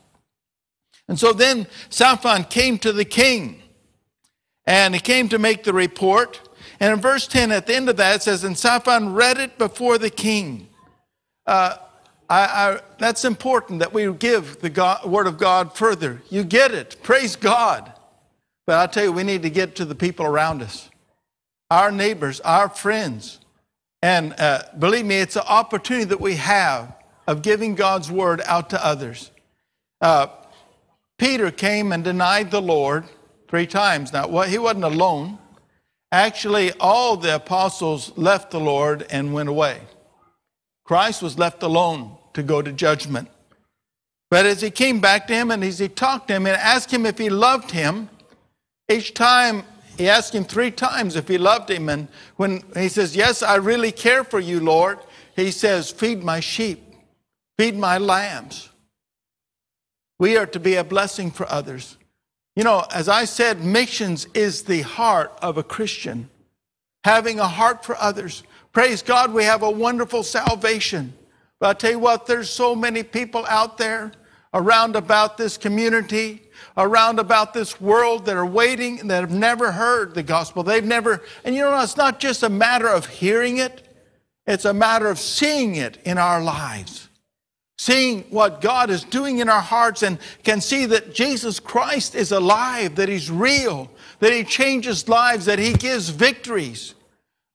And 1.09 1.19
so 1.19 1.33
then 1.33 1.67
Shaphan 1.89 2.45
came 2.45 2.77
to 2.77 2.93
the 2.93 3.03
king 3.03 3.61
and 4.65 4.93
he 4.93 5.01
came 5.01 5.27
to 5.27 5.37
make 5.37 5.65
the 5.65 5.73
report. 5.73 6.39
And 6.79 6.93
in 6.93 7.01
verse 7.01 7.27
10, 7.27 7.51
at 7.51 7.67
the 7.67 7.75
end 7.75 7.89
of 7.89 7.97
that, 7.97 8.15
it 8.15 8.21
says, 8.21 8.45
And 8.45 8.57
Shaphan 8.57 9.13
read 9.13 9.39
it 9.39 9.57
before 9.57 9.97
the 9.97 10.09
king. 10.09 10.69
Uh, 11.45 11.75
I, 12.29 12.43
I, 12.43 12.79
that's 12.99 13.25
important 13.25 13.79
that 13.79 13.91
we 13.91 14.11
give 14.13 14.59
the 14.59 14.69
God, 14.69 15.03
word 15.05 15.25
of 15.25 15.39
God 15.39 15.75
further. 15.75 16.21
You 16.29 16.43
get 16.43 16.71
it. 16.71 16.97
Praise 17.01 17.35
God. 17.35 17.91
But 18.67 18.77
I 18.77 18.85
tell 18.85 19.05
you, 19.05 19.11
we 19.11 19.23
need 19.23 19.41
to 19.41 19.49
get 19.49 19.75
to 19.77 19.85
the 19.85 19.95
people 19.95 20.27
around 20.27 20.61
us, 20.61 20.89
our 21.71 21.91
neighbors, 21.91 22.39
our 22.41 22.69
friends. 22.69 23.39
And 24.03 24.35
uh, 24.37 24.61
believe 24.77 25.05
me, 25.05 25.15
it's 25.15 25.35
an 25.35 25.43
opportunity 25.47 26.05
that 26.05 26.21
we 26.21 26.35
have 26.35 26.95
of 27.25 27.41
giving 27.41 27.73
God's 27.73 28.11
word 28.11 28.41
out 28.45 28.69
to 28.69 28.85
others. 28.85 29.31
Uh, 29.99 30.27
Peter 31.17 31.49
came 31.49 31.91
and 31.91 32.03
denied 32.03 32.51
the 32.51 32.61
Lord 32.61 33.05
three 33.49 33.65
times. 33.65 34.13
Now, 34.13 34.27
well, 34.27 34.47
he 34.47 34.59
wasn't 34.59 34.83
alone. 34.85 35.39
Actually, 36.11 36.73
all 36.73 37.17
the 37.17 37.35
apostles 37.35 38.15
left 38.15 38.51
the 38.51 38.59
Lord 38.59 39.05
and 39.09 39.33
went 39.33 39.49
away. 39.49 39.81
Christ 40.85 41.23
was 41.23 41.39
left 41.39 41.63
alone 41.63 42.18
to 42.39 42.43
go 42.43 42.61
to 42.61 42.71
judgment. 42.71 43.29
But 44.31 44.45
as 44.45 44.61
he 44.61 44.71
came 44.71 44.99
back 44.99 45.27
to 45.27 45.33
him 45.33 45.51
and 45.51 45.63
as 45.63 45.79
he 45.79 45.87
talked 45.87 46.27
to 46.27 46.35
him 46.35 46.45
and 46.45 46.55
asked 46.55 46.91
him 46.91 47.05
if 47.05 47.17
he 47.17 47.29
loved 47.29 47.71
him, 47.71 48.09
each 48.89 49.13
time 49.13 49.63
he 49.97 50.07
asked 50.07 50.33
him 50.33 50.45
three 50.45 50.71
times 50.71 51.15
if 51.15 51.27
he 51.27 51.37
loved 51.37 51.69
him. 51.69 51.89
And 51.89 52.07
when 52.37 52.63
he 52.75 52.89
says, 52.89 53.15
Yes, 53.15 53.43
I 53.43 53.55
really 53.55 53.91
care 53.91 54.23
for 54.23 54.39
you, 54.39 54.59
Lord, 54.59 54.99
he 55.35 55.51
says, 55.51 55.91
Feed 55.91 56.23
my 56.23 56.39
sheep, 56.39 56.81
feed 57.57 57.75
my 57.75 57.97
lambs. 57.97 58.69
We 60.19 60.37
are 60.37 60.47
to 60.47 60.59
be 60.59 60.75
a 60.75 60.83
blessing 60.83 61.31
for 61.31 61.49
others. 61.49 61.97
You 62.55 62.63
know, 62.63 62.85
as 62.93 63.07
I 63.07 63.25
said, 63.25 63.63
missions 63.63 64.27
is 64.33 64.63
the 64.63 64.81
heart 64.81 65.31
of 65.41 65.57
a 65.57 65.63
Christian, 65.63 66.29
having 67.03 67.39
a 67.39 67.47
heart 67.47 67.85
for 67.85 67.95
others. 67.97 68.43
Praise 68.73 69.01
God, 69.01 69.33
we 69.33 69.45
have 69.45 69.63
a 69.63 69.71
wonderful 69.71 70.23
salvation. 70.23 71.13
But 71.59 71.69
I 71.69 71.73
tell 71.73 71.91
you 71.91 71.99
what, 71.99 72.25
there's 72.25 72.49
so 72.49 72.75
many 72.75 73.03
people 73.03 73.45
out 73.47 73.77
there 73.77 74.13
around 74.53 74.95
about 74.95 75.37
this 75.37 75.57
community, 75.57 76.41
around 76.77 77.19
about 77.19 77.53
this 77.53 77.79
world 77.79 78.25
that 78.25 78.35
are 78.35 78.45
waiting 78.45 79.07
that 79.07 79.21
have 79.21 79.31
never 79.31 79.71
heard 79.71 80.15
the 80.15 80.23
gospel. 80.23 80.63
They've 80.63 80.83
never, 80.83 81.21
and 81.43 81.55
you 81.55 81.61
know, 81.61 81.79
it's 81.81 81.97
not 81.97 82.19
just 82.19 82.43
a 82.43 82.49
matter 82.49 82.87
of 82.87 83.05
hearing 83.05 83.57
it, 83.57 83.85
it's 84.47 84.65
a 84.65 84.73
matter 84.73 85.07
of 85.07 85.19
seeing 85.19 85.75
it 85.75 85.99
in 86.05 86.17
our 86.17 86.41
lives. 86.41 87.09
Seeing 87.77 88.23
what 88.23 88.59
God 88.59 88.89
is 88.89 89.05
doing 89.05 89.37
in 89.37 89.47
our 89.47 89.61
hearts 89.61 90.03
and 90.03 90.17
can 90.43 90.59
see 90.59 90.85
that 90.87 91.13
Jesus 91.13 91.61
Christ 91.61 92.13
is 92.13 92.31
alive, 92.31 92.95
that 92.95 93.07
He's 93.07 93.31
real, 93.31 93.89
that 94.19 94.33
He 94.33 94.43
changes 94.43 95.07
lives, 95.07 95.45
that 95.45 95.59
He 95.59 95.73
gives 95.73 96.09
victories. 96.09 96.95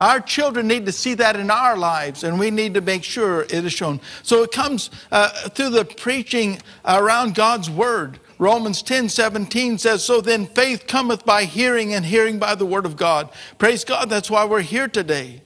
Our 0.05 0.21
children 0.21 0.69
need 0.69 0.85
to 0.85 0.93
see 0.93 1.15
that 1.15 1.35
in 1.35 1.51
our 1.51 1.79
lives, 1.79 2.25
and 2.25 2.39
we 2.39 2.51
need 2.51 2.75
to 2.75 2.83
make 2.83 3.05
sure 3.05 3.45
it 3.45 3.55
is 3.55 3.73
shown. 3.73 4.03
So 4.23 4.43
it 4.43 4.53
comes 4.53 4.91
uh, 5.11 5.49
through 5.49 5.71
the 5.71 5.87
preaching 5.87 6.61
around 6.85 7.35
God's 7.35 7.71
word. 7.71 8.21
Romans 8.39 8.83
10 8.83 9.09
17 9.09 9.79
says, 9.79 10.05
So 10.05 10.21
then 10.21 10.45
faith 10.45 10.87
cometh 10.87 11.25
by 11.25 11.45
hearing, 11.45 11.95
and 11.95 12.05
hearing 12.05 12.39
by 12.39 12.55
the 12.55 12.67
word 12.67 12.85
of 12.85 12.97
God. 12.97 13.31
Praise 13.57 13.83
God, 13.83 14.11
that's 14.11 14.31
why 14.31 14.45
we're 14.45 14.61
here 14.61 14.89
today. 14.89 15.41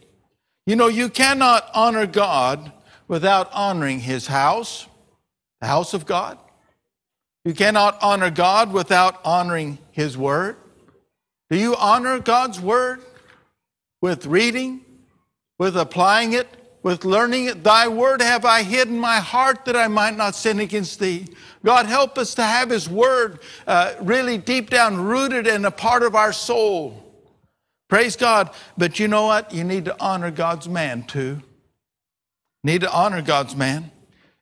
You 0.66 0.74
know, 0.74 0.88
you 0.88 1.08
cannot 1.08 1.70
honor 1.72 2.06
God 2.06 2.72
without 3.06 3.52
honoring 3.52 4.00
his 4.00 4.26
house, 4.26 4.88
the 5.60 5.68
house 5.68 5.94
of 5.94 6.04
God. 6.04 6.36
You 7.44 7.54
cannot 7.54 7.96
honor 8.02 8.30
God 8.30 8.72
without 8.72 9.20
honoring 9.24 9.78
his 9.92 10.18
word. 10.18 10.56
Do 11.48 11.56
you 11.56 11.76
honor 11.76 12.18
God's 12.18 12.60
word? 12.60 13.04
With 14.00 14.26
reading, 14.26 14.84
with 15.58 15.76
applying 15.76 16.32
it, 16.32 16.46
with 16.82 17.04
learning 17.04 17.46
it. 17.46 17.64
Thy 17.64 17.88
word 17.88 18.22
have 18.22 18.44
I 18.44 18.62
hid 18.62 18.88
in 18.88 18.98
my 18.98 19.16
heart 19.16 19.64
that 19.64 19.76
I 19.76 19.88
might 19.88 20.16
not 20.16 20.34
sin 20.34 20.61
against 20.61 21.00
thee. 21.00 21.26
God, 21.64 21.87
help 21.87 22.16
us 22.16 22.34
to 22.37 22.42
have 22.42 22.70
his 22.70 22.88
word 22.88 23.40
uh, 23.66 23.94
really 24.00 24.38
deep 24.38 24.70
down 24.70 24.96
rooted 24.96 25.46
in 25.46 25.64
a 25.64 25.70
part 25.70 26.02
of 26.02 26.14
our 26.14 26.32
soul. 26.32 27.04
Praise 27.88 28.16
God. 28.16 28.50
But 28.76 28.98
you 29.00 29.08
know 29.08 29.26
what? 29.26 29.52
You 29.52 29.64
need 29.64 29.87
to 29.87 29.96
honor 30.00 30.30
God's 30.30 30.68
man 30.68 31.02
too. 31.02 31.42
Need 32.62 32.82
to 32.82 32.92
honor 32.92 33.22
God's 33.22 33.56
man. 33.56 33.90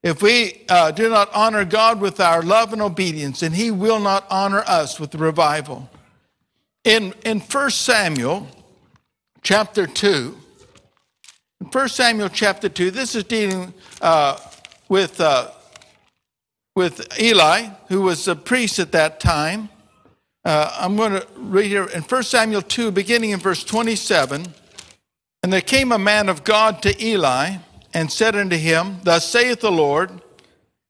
If 0.02 0.22
we 0.22 0.64
uh, 0.68 0.90
do 0.90 1.08
not 1.08 1.32
honor 1.34 1.64
God 1.64 2.00
with 2.00 2.20
our 2.20 2.42
love 2.42 2.72
and 2.72 2.82
obedience, 2.82 3.40
then 3.40 3.52
he 3.52 3.70
will 3.70 3.98
not 3.98 4.26
honor 4.30 4.62
us 4.66 5.00
with 5.00 5.14
revival. 5.14 5.90
In, 6.84 7.12
in 7.24 7.40
1 7.40 7.70
Samuel, 7.70 8.46
chapter 9.46 9.86
2. 9.86 10.36
In 11.60 11.66
1 11.68 11.88
Samuel 11.88 12.28
chapter 12.28 12.68
2, 12.68 12.90
this 12.90 13.14
is 13.14 13.22
dealing 13.22 13.72
uh, 14.00 14.36
with, 14.88 15.20
uh, 15.20 15.52
with 16.74 17.16
Eli, 17.20 17.68
who 17.86 18.02
was 18.02 18.26
a 18.26 18.34
priest 18.34 18.80
at 18.80 18.90
that 18.90 19.20
time. 19.20 19.68
Uh, 20.44 20.76
I'm 20.80 20.96
going 20.96 21.12
to 21.12 21.26
read 21.36 21.66
here 21.66 21.84
in 21.84 22.02
1 22.02 22.22
Samuel 22.24 22.60
2, 22.60 22.90
beginning 22.90 23.30
in 23.30 23.38
verse 23.38 23.62
27. 23.62 24.52
And 25.44 25.52
there 25.52 25.60
came 25.60 25.92
a 25.92 25.98
man 25.98 26.28
of 26.28 26.42
God 26.42 26.82
to 26.82 27.00
Eli 27.00 27.58
and 27.94 28.10
said 28.10 28.34
unto 28.34 28.56
him, 28.56 28.98
Thus 29.04 29.28
saith 29.28 29.60
the 29.60 29.70
Lord, 29.70 30.10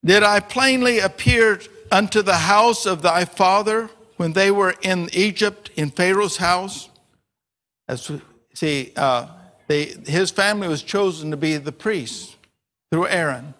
Did 0.02 0.22
I 0.22 0.40
plainly 0.40 0.98
appear 0.98 1.60
unto 1.92 2.22
the 2.22 2.36
house 2.36 2.86
of 2.86 3.02
thy 3.02 3.26
father 3.26 3.90
when 4.16 4.32
they 4.32 4.50
were 4.50 4.76
in 4.80 5.10
Egypt 5.12 5.70
in 5.76 5.90
Pharaoh's 5.90 6.38
house? 6.38 6.88
As 7.86 8.10
See, 8.56 8.92
uh, 8.96 9.26
they, 9.66 9.84
his 10.06 10.30
family 10.30 10.66
was 10.66 10.82
chosen 10.82 11.30
to 11.30 11.36
be 11.36 11.58
the 11.58 11.72
priests 11.72 12.36
through 12.90 13.08
Aaron. 13.08 13.52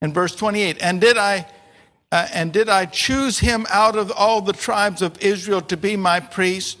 In 0.00 0.12
verse 0.12 0.36
28, 0.36 0.76
and 0.80 1.00
did 1.00 1.18
I 1.18 1.46
uh, 2.12 2.28
and 2.32 2.52
did 2.52 2.68
I 2.68 2.84
choose 2.84 3.40
him 3.40 3.66
out 3.68 3.96
of 3.96 4.12
all 4.12 4.42
the 4.42 4.52
tribes 4.52 5.02
of 5.02 5.20
Israel 5.20 5.60
to 5.62 5.76
be 5.76 5.96
my 5.96 6.20
priest, 6.20 6.78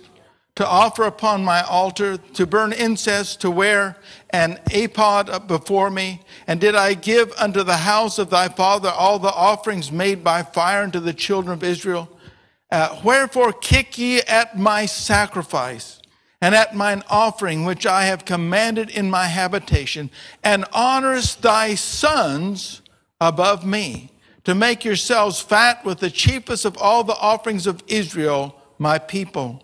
to 0.56 0.66
offer 0.66 1.04
upon 1.04 1.42
my 1.42 1.62
altar, 1.62 2.16
to 2.18 2.46
burn 2.46 2.72
incense, 2.72 3.34
to 3.36 3.50
wear 3.50 3.96
an 4.30 4.60
ephod 4.70 5.48
before 5.48 5.90
me? 5.90 6.20
And 6.46 6.60
did 6.60 6.76
I 6.76 6.92
give 6.94 7.32
unto 7.38 7.64
the 7.64 7.78
house 7.78 8.18
of 8.18 8.30
thy 8.30 8.48
father 8.50 8.90
all 8.90 9.18
the 9.18 9.32
offerings 9.32 9.90
made 9.90 10.22
by 10.22 10.42
fire 10.42 10.82
unto 10.82 11.00
the 11.00 11.14
children 11.14 11.54
of 11.54 11.64
Israel? 11.64 12.08
Uh, 12.70 13.00
wherefore 13.02 13.52
kick 13.52 13.96
ye 13.96 14.20
at 14.20 14.58
my 14.58 14.84
sacrifice? 14.86 16.01
And 16.42 16.56
at 16.56 16.74
mine 16.74 17.04
offering 17.08 17.64
which 17.64 17.86
I 17.86 18.06
have 18.06 18.24
commanded 18.24 18.90
in 18.90 19.08
my 19.08 19.26
habitation, 19.26 20.10
and 20.42 20.64
honorest 20.72 21.40
thy 21.40 21.76
sons 21.76 22.82
above 23.20 23.64
me, 23.64 24.10
to 24.42 24.52
make 24.56 24.84
yourselves 24.84 25.40
fat 25.40 25.84
with 25.84 26.00
the 26.00 26.10
chiefest 26.10 26.64
of 26.64 26.76
all 26.76 27.04
the 27.04 27.14
offerings 27.14 27.68
of 27.68 27.84
Israel, 27.86 28.60
my 28.76 28.98
people. 28.98 29.62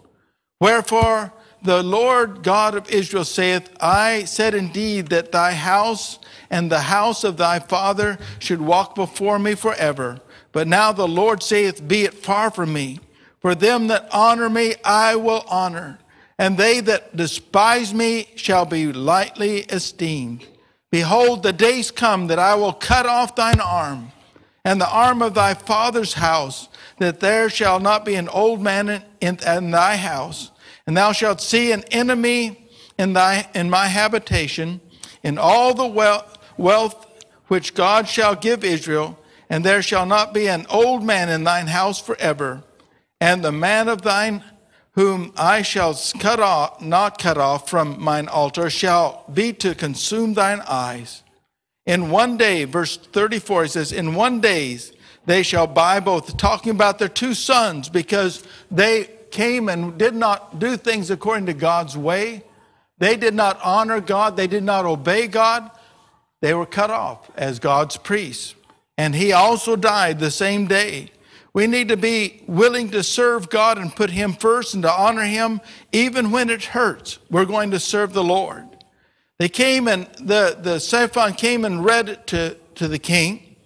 Wherefore 0.61 1.33
the 1.61 1.83
Lord 1.83 2.45
God 2.45 2.77
of 2.77 2.89
Israel 2.89 3.25
saith, 3.25 3.69
I 3.81 4.23
said 4.23 4.55
indeed 4.55 5.09
that 5.09 5.33
thy 5.33 5.55
house 5.55 6.21
and 6.49 6.71
the 6.71 6.83
house 6.83 7.25
of 7.25 7.37
thy 7.37 7.59
father 7.59 8.19
should 8.39 8.61
walk 8.61 8.95
before 8.95 9.41
me 9.41 9.57
forever. 9.57 10.21
But 10.53 10.69
now 10.69 10.93
the 10.93 11.09
Lord 11.09 11.43
saith, 11.43 11.87
Be 11.87 12.05
it 12.05 12.15
far 12.15 12.53
from 12.53 12.73
me. 12.73 13.01
For 13.41 13.57
them 13.57 13.89
that 13.89 14.09
honor 14.13 14.49
me, 14.49 14.77
I 14.85 15.17
will 15.17 15.45
honor 15.49 15.99
and 16.39 16.57
they 16.57 16.81
that 16.81 17.17
despise 17.17 17.93
me 17.93 18.29
shall 18.37 18.65
be 18.65 18.93
lightly 18.93 19.61
esteemed. 19.63 20.47
Behold, 20.91 21.43
the 21.43 21.53
days 21.53 21.91
come 21.91 22.29
that 22.29 22.39
I 22.39 22.55
will 22.55 22.73
cut 22.73 23.07
off 23.07 23.35
thine 23.35 23.61
arm 23.61 24.13
and 24.65 24.81
the 24.81 24.91
arm 24.91 25.23
of 25.23 25.35
thy 25.35 25.55
father's 25.55 26.15
house, 26.15 26.69
that 26.99 27.21
there 27.21 27.49
shall 27.49 27.81
not 27.81 28.05
be 28.05 28.15
an 28.15 28.29
old 28.29 28.61
man 28.61 28.89
in, 28.89 29.03
in, 29.21 29.39
in 29.47 29.71
thy 29.71 29.97
house, 29.97 30.51
and 30.87 30.97
thou 30.97 31.13
shalt 31.13 31.41
see 31.41 31.73
an 31.73 31.85
enemy 31.91 32.69
in 32.99 33.13
thy 33.13 33.49
in 33.55 33.71
my 33.71 33.87
habitation, 33.87 34.81
in 35.23 35.39
all 35.39 35.75
the 35.75 35.87
wealth, 35.87 36.39
wealth 36.57 37.07
which 37.47 37.75
God 37.75 38.09
shall 38.09 38.35
give 38.35 38.65
Israel, 38.65 39.19
and 39.49 39.65
there 39.65 39.83
shall 39.83 40.07
not 40.07 40.35
be 40.35 40.49
an 40.49 40.67
old 40.69 41.03
man 41.03 41.29
in 41.29 41.45
thine 41.45 41.69
house 41.69 42.01
forever, 42.01 42.63
and 43.21 43.43
the 43.43 43.53
man 43.53 43.89
of 43.89 44.03
thine 44.03 44.43
whom 44.99 45.33
I 45.37 45.63
shall 45.63 45.97
cut 46.19 46.41
off, 46.41 46.83
not 46.83 47.19
cut 47.19 47.39
off 47.39 47.71
from 47.71 48.03
mine 48.03 48.27
altar, 48.27 48.69
shall 48.69 49.23
be 49.33 49.53
to 49.53 49.73
consume 49.77 50.35
thine 50.35 50.61
eyes. 50.67 51.23
In 51.87 52.11
one 52.11 52.37
day, 52.37 52.65
verse 52.65 52.97
34, 52.97 53.63
he 53.63 53.69
says, 53.69 53.93
In 53.93 54.17
one 54.17 54.41
day 54.41 54.77
they 55.25 55.45
shall 55.45 55.69
buy 55.69 56.01
both, 56.01 56.37
talking 56.37 56.73
about 56.73 56.99
their 56.99 57.09
two 57.09 57.33
sons, 57.33 57.89
because 57.89 58.43
they 58.73 59.09
came 59.31 59.69
and 59.69 59.97
did 59.97 60.17
not 60.17 60.59
do 60.59 60.77
things 60.77 61.13
according 61.13 61.47
to 61.47 61.55
God's 61.55 61.97
way. 61.97 62.43
They 62.99 63.17
did 63.17 63.35
not 63.35 63.61
honor 63.63 64.01
God, 64.01 64.37
they 64.37 64.49
did 64.49 64.65
not 64.65 64.85
obey 64.85 65.29
God. 65.29 65.71
They 66.43 66.55
were 66.55 66.67
cut 66.67 66.91
off 66.91 67.31
as 67.37 67.61
God's 67.61 67.97
priests. 67.97 68.57
And 68.97 69.15
he 69.15 69.31
also 69.33 69.77
died 69.77 70.19
the 70.19 70.33
same 70.33 70.67
day. 70.67 71.13
We 71.59 71.67
need 71.67 71.89
to 71.89 71.97
be 71.97 72.45
willing 72.47 72.91
to 72.91 73.03
serve 73.03 73.51
God 73.51 73.79
and 73.79 73.93
put 73.93 74.11
Him 74.11 74.33
first 74.33 74.75
and 74.75 74.85
to 74.85 74.93
honor 74.93 75.25
Him 75.25 75.61
even 75.91 76.31
when 76.31 76.51
it 76.51 76.63
hurts. 76.63 77.19
We're 77.33 77.47
going 77.47 77.73
to 77.73 77.81
serve 77.81 78.13
the 78.13 78.23
Lord. 78.23 78.65
They 79.41 79.49
came 79.49 79.89
and 79.89 80.07
the, 80.21 80.57
the 80.57 80.79
Shaphan 80.79 81.33
came 81.33 81.65
and 81.65 81.85
read 81.85 82.11
it 82.11 82.29
to, 82.29 82.57
to 82.77 82.87
the 82.87 83.01
king. 83.01 83.57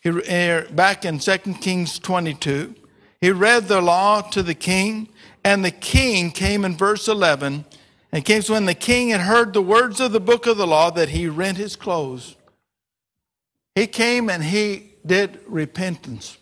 He, 0.00 0.08
er, 0.08 0.66
back 0.72 1.04
in 1.04 1.20
2 1.20 1.38
Kings 1.60 2.00
22. 2.00 2.74
He 3.20 3.30
read 3.30 3.68
the 3.68 3.80
law 3.80 4.22
to 4.22 4.42
the 4.42 4.56
king, 4.56 5.08
And 5.44 5.64
the 5.64 5.70
king 5.70 6.32
came 6.32 6.64
in 6.64 6.76
verse 6.76 7.06
11. 7.06 7.64
And 8.10 8.18
it 8.18 8.24
came 8.24 8.42
when 8.52 8.66
the 8.66 8.74
king 8.74 9.10
had 9.10 9.20
heard 9.20 9.52
the 9.52 9.62
words 9.62 10.00
of 10.00 10.10
the 10.10 10.18
book 10.18 10.48
of 10.48 10.56
the 10.56 10.66
law 10.66 10.90
that 10.90 11.10
he 11.10 11.28
rent 11.28 11.56
his 11.56 11.76
clothes. 11.76 12.34
He 13.76 13.86
came 13.86 14.28
and 14.28 14.42
he 14.42 14.94
did 15.06 15.38
repentance. 15.46 16.36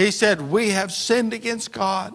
He 0.00 0.10
said, 0.10 0.40
We 0.40 0.70
have 0.70 0.92
sinned 0.92 1.32
against 1.32 1.72
God. 1.72 2.14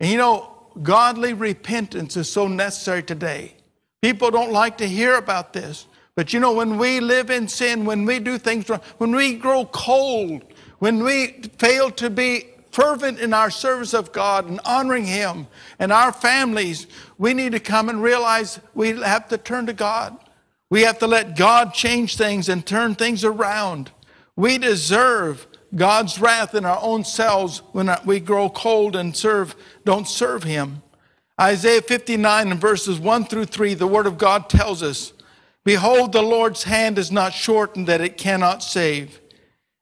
And 0.00 0.10
you 0.10 0.16
know, 0.16 0.50
godly 0.82 1.32
repentance 1.32 2.16
is 2.16 2.28
so 2.28 2.48
necessary 2.48 3.02
today. 3.02 3.54
People 4.02 4.30
don't 4.30 4.52
like 4.52 4.78
to 4.78 4.86
hear 4.86 5.16
about 5.16 5.52
this. 5.52 5.86
But 6.14 6.32
you 6.32 6.40
know, 6.40 6.52
when 6.52 6.78
we 6.78 7.00
live 7.00 7.30
in 7.30 7.48
sin, 7.48 7.84
when 7.84 8.04
we 8.04 8.20
do 8.20 8.38
things 8.38 8.68
wrong, 8.68 8.80
when 8.98 9.14
we 9.14 9.34
grow 9.34 9.64
cold, 9.66 10.44
when 10.78 11.02
we 11.02 11.42
fail 11.58 11.90
to 11.92 12.10
be 12.10 12.44
fervent 12.70 13.18
in 13.18 13.34
our 13.34 13.50
service 13.50 13.94
of 13.94 14.12
God 14.12 14.48
and 14.48 14.60
honoring 14.64 15.06
Him 15.06 15.46
and 15.78 15.92
our 15.92 16.12
families, 16.12 16.86
we 17.18 17.34
need 17.34 17.52
to 17.52 17.60
come 17.60 17.88
and 17.88 18.02
realize 18.02 18.60
we 18.74 19.00
have 19.00 19.28
to 19.28 19.38
turn 19.38 19.66
to 19.66 19.72
God. 19.72 20.16
We 20.70 20.82
have 20.82 20.98
to 20.98 21.06
let 21.06 21.36
God 21.36 21.72
change 21.72 22.16
things 22.16 22.48
and 22.48 22.64
turn 22.64 22.94
things 22.94 23.24
around. 23.24 23.90
We 24.36 24.58
deserve 24.58 25.46
God's 25.76 26.20
wrath 26.20 26.54
in 26.54 26.64
our 26.64 26.78
own 26.80 27.04
selves 27.04 27.58
when 27.72 27.90
we 28.04 28.20
grow 28.20 28.48
cold 28.48 28.94
and 28.94 29.16
serve, 29.16 29.56
don't 29.84 30.06
serve 30.06 30.44
Him. 30.44 30.82
Isaiah 31.40 31.82
59 31.82 32.52
and 32.52 32.60
verses 32.60 33.00
1 33.00 33.24
through 33.24 33.46
3, 33.46 33.74
the 33.74 33.86
Word 33.86 34.06
of 34.06 34.18
God 34.18 34.48
tells 34.48 34.82
us, 34.82 35.12
Behold, 35.64 36.12
the 36.12 36.22
Lord's 36.22 36.64
hand 36.64 36.98
is 36.98 37.10
not 37.10 37.32
shortened 37.32 37.86
that 37.86 38.00
it 38.00 38.16
cannot 38.16 38.62
save, 38.62 39.20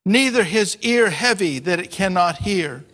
neither 0.07 0.45
his 0.45 0.79
ear 0.81 1.11
heavy 1.11 1.59
that 1.59 1.81
it 1.81 1.91
cannot 1.91 2.39
hear. 2.39 2.85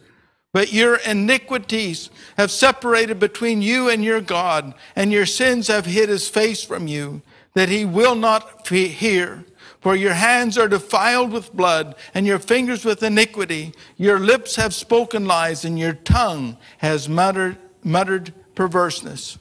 But 0.53 0.72
your 0.72 0.96
iniquities 0.96 2.11
have 2.36 2.51
separated 2.51 3.20
between 3.20 3.62
you 3.62 3.88
and 3.90 4.03
your 4.03 4.22
God, 4.22 4.74
and 4.96 5.12
your 5.12 5.26
sins 5.26 5.68
have 5.68 5.86
hid 5.86 6.09
his 6.09 6.28
face 6.28 6.64
from 6.64 6.88
you, 6.88 7.22
that 7.55 7.68
he 7.68 7.84
will 7.84 8.14
not 8.14 8.66
hear. 8.66 9.44
For 9.81 9.95
your 9.95 10.14
hands 10.14 10.59
are 10.59 10.68
defiled 10.68 11.33
with 11.33 11.53
blood, 11.53 11.95
and 12.12 12.26
your 12.26 12.39
fingers 12.39 12.85
with 12.85 13.03
iniquity. 13.03 13.72
Your 13.97 14.18
lips 14.18 14.57
have 14.57 14.74
spoken 14.74 15.26
lies, 15.26 15.64
and 15.64 15.79
your 15.79 15.93
tongue 15.93 16.57
has 16.79 17.09
muttered, 17.09 17.59
muttered 17.85 18.35
perverseness. 18.55 19.39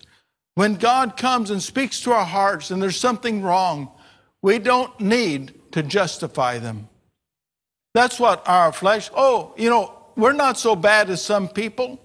When 0.53 0.75
God 0.75 1.17
comes 1.17 1.49
and 1.49 1.61
speaks 1.61 2.01
to 2.01 2.11
our 2.11 2.25
hearts 2.25 2.71
and 2.71 2.81
there's 2.81 2.99
something 2.99 3.43
wrong, 3.43 3.91
we 4.41 4.57
don't 4.57 4.99
need 4.99 5.53
to 5.71 5.83
justify 5.83 6.57
them. 6.57 6.89
That's 7.93 8.19
what 8.19 8.47
our 8.47 8.71
flesh, 8.71 9.09
oh, 9.15 9.53
you 9.57 9.69
know, 9.69 9.93
we're 10.15 10.33
not 10.33 10.57
so 10.57 10.75
bad 10.75 11.09
as 11.09 11.21
some 11.21 11.47
people. 11.47 11.99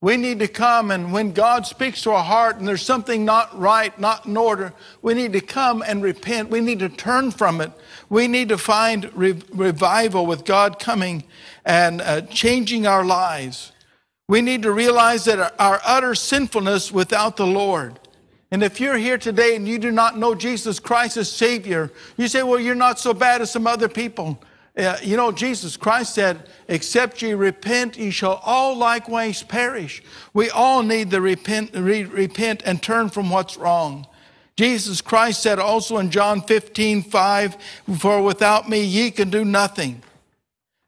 We 0.00 0.16
need 0.16 0.38
to 0.38 0.46
come, 0.46 0.92
and 0.92 1.12
when 1.12 1.32
God 1.32 1.66
speaks 1.66 2.02
to 2.02 2.12
our 2.12 2.22
heart 2.22 2.58
and 2.58 2.68
there's 2.68 2.86
something 2.86 3.24
not 3.24 3.58
right, 3.58 3.98
not 3.98 4.26
in 4.26 4.36
order, 4.36 4.72
we 5.02 5.12
need 5.12 5.32
to 5.32 5.40
come 5.40 5.82
and 5.82 6.04
repent. 6.04 6.50
We 6.50 6.60
need 6.60 6.78
to 6.78 6.88
turn 6.88 7.32
from 7.32 7.60
it. 7.60 7.72
We 8.08 8.28
need 8.28 8.48
to 8.50 8.58
find 8.58 9.10
re- 9.12 9.42
revival 9.52 10.24
with 10.24 10.44
God 10.44 10.78
coming 10.78 11.24
and 11.64 12.00
uh, 12.00 12.20
changing 12.22 12.86
our 12.86 13.04
lives. 13.04 13.72
We 14.28 14.40
need 14.40 14.62
to 14.62 14.70
realize 14.70 15.24
that 15.24 15.40
our, 15.40 15.52
our 15.58 15.80
utter 15.84 16.14
sinfulness 16.14 16.92
without 16.92 17.36
the 17.36 17.46
Lord. 17.46 17.98
And 18.52 18.62
if 18.62 18.80
you're 18.80 18.96
here 18.96 19.18
today 19.18 19.56
and 19.56 19.66
you 19.66 19.80
do 19.80 19.90
not 19.90 20.16
know 20.16 20.34
Jesus 20.34 20.78
Christ 20.78 21.16
as 21.16 21.30
Savior, 21.30 21.90
you 22.16 22.28
say, 22.28 22.44
well, 22.44 22.60
you're 22.60 22.76
not 22.76 23.00
so 23.00 23.12
bad 23.12 23.42
as 23.42 23.50
some 23.50 23.66
other 23.66 23.88
people. 23.88 24.38
You 25.02 25.16
know, 25.16 25.32
Jesus 25.32 25.76
Christ 25.76 26.14
said, 26.14 26.48
Except 26.68 27.20
ye 27.20 27.34
repent, 27.34 27.98
ye 27.98 28.10
shall 28.10 28.40
all 28.44 28.76
likewise 28.76 29.42
perish. 29.42 30.02
We 30.32 30.50
all 30.50 30.84
need 30.84 31.10
to 31.10 31.20
repent, 31.20 31.72
re- 31.74 32.04
repent 32.04 32.62
and 32.64 32.80
turn 32.80 33.08
from 33.08 33.28
what's 33.28 33.56
wrong. 33.56 34.06
Jesus 34.56 35.00
Christ 35.00 35.42
said 35.42 35.58
also 35.58 35.98
in 35.98 36.10
John 36.10 36.42
15, 36.42 37.02
5, 37.02 37.56
For 37.98 38.22
without 38.22 38.68
me 38.68 38.82
ye 38.82 39.10
can 39.10 39.30
do 39.30 39.44
nothing. 39.44 40.02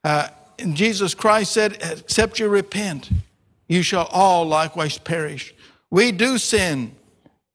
Uh, 0.05 0.29
and 0.61 0.77
Jesus 0.77 1.15
Christ 1.15 1.53
said, 1.53 1.79
Except 1.81 2.39
you 2.39 2.49
repent, 2.49 3.11
you 3.69 3.83
shall 3.83 4.07
all 4.07 4.45
likewise 4.45 4.99
perish. 4.99 5.53
We 5.91 6.13
do 6.13 6.39
sin, 6.39 6.95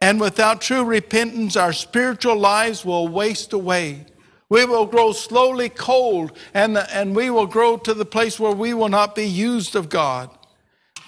and 0.02 0.20
without 0.20 0.60
true 0.60 0.84
repentance, 0.84 1.56
our 1.56 1.72
spiritual 1.72 2.36
lives 2.36 2.84
will 2.84 3.08
waste 3.08 3.54
away. 3.54 4.06
We 4.50 4.66
will 4.66 4.86
grow 4.86 5.12
slowly 5.12 5.70
cold, 5.70 6.32
and, 6.54 6.78
and 6.78 7.16
we 7.16 7.30
will 7.30 7.48
grow 7.48 7.78
to 7.78 7.94
the 7.94 8.06
place 8.06 8.40
where 8.40 8.52
we 8.52 8.74
will 8.74 8.90
not 8.90 9.16
be 9.16 9.26
used 9.26 9.76
of 9.76 9.90
God. 9.90 10.30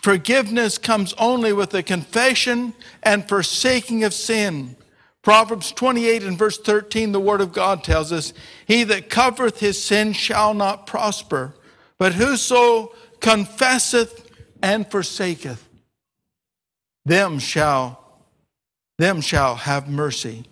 Forgiveness 0.01 0.77
comes 0.77 1.13
only 1.17 1.53
with 1.53 1.73
a 1.73 1.83
confession 1.83 2.73
and 3.03 3.27
forsaking 3.27 4.03
of 4.03 4.13
sin. 4.13 4.75
Proverbs 5.21 5.71
28 5.71 6.23
and 6.23 6.37
verse 6.37 6.57
13, 6.57 7.11
the 7.11 7.19
word 7.19 7.41
of 7.41 7.51
God 7.51 7.83
tells 7.83 8.11
us, 8.11 8.33
He 8.65 8.83
that 8.85 9.09
covereth 9.09 9.59
his 9.59 9.81
sin 9.81 10.13
shall 10.13 10.53
not 10.53 10.87
prosper, 10.87 11.53
but 11.97 12.13
whoso 12.13 12.93
confesseth 13.19 14.31
and 14.63 14.89
forsaketh, 14.89 15.67
them 17.05 17.39
shall, 17.39 18.21
them 18.97 19.19
shall 19.21 19.55
have 19.55 19.89
mercy. 19.89 20.45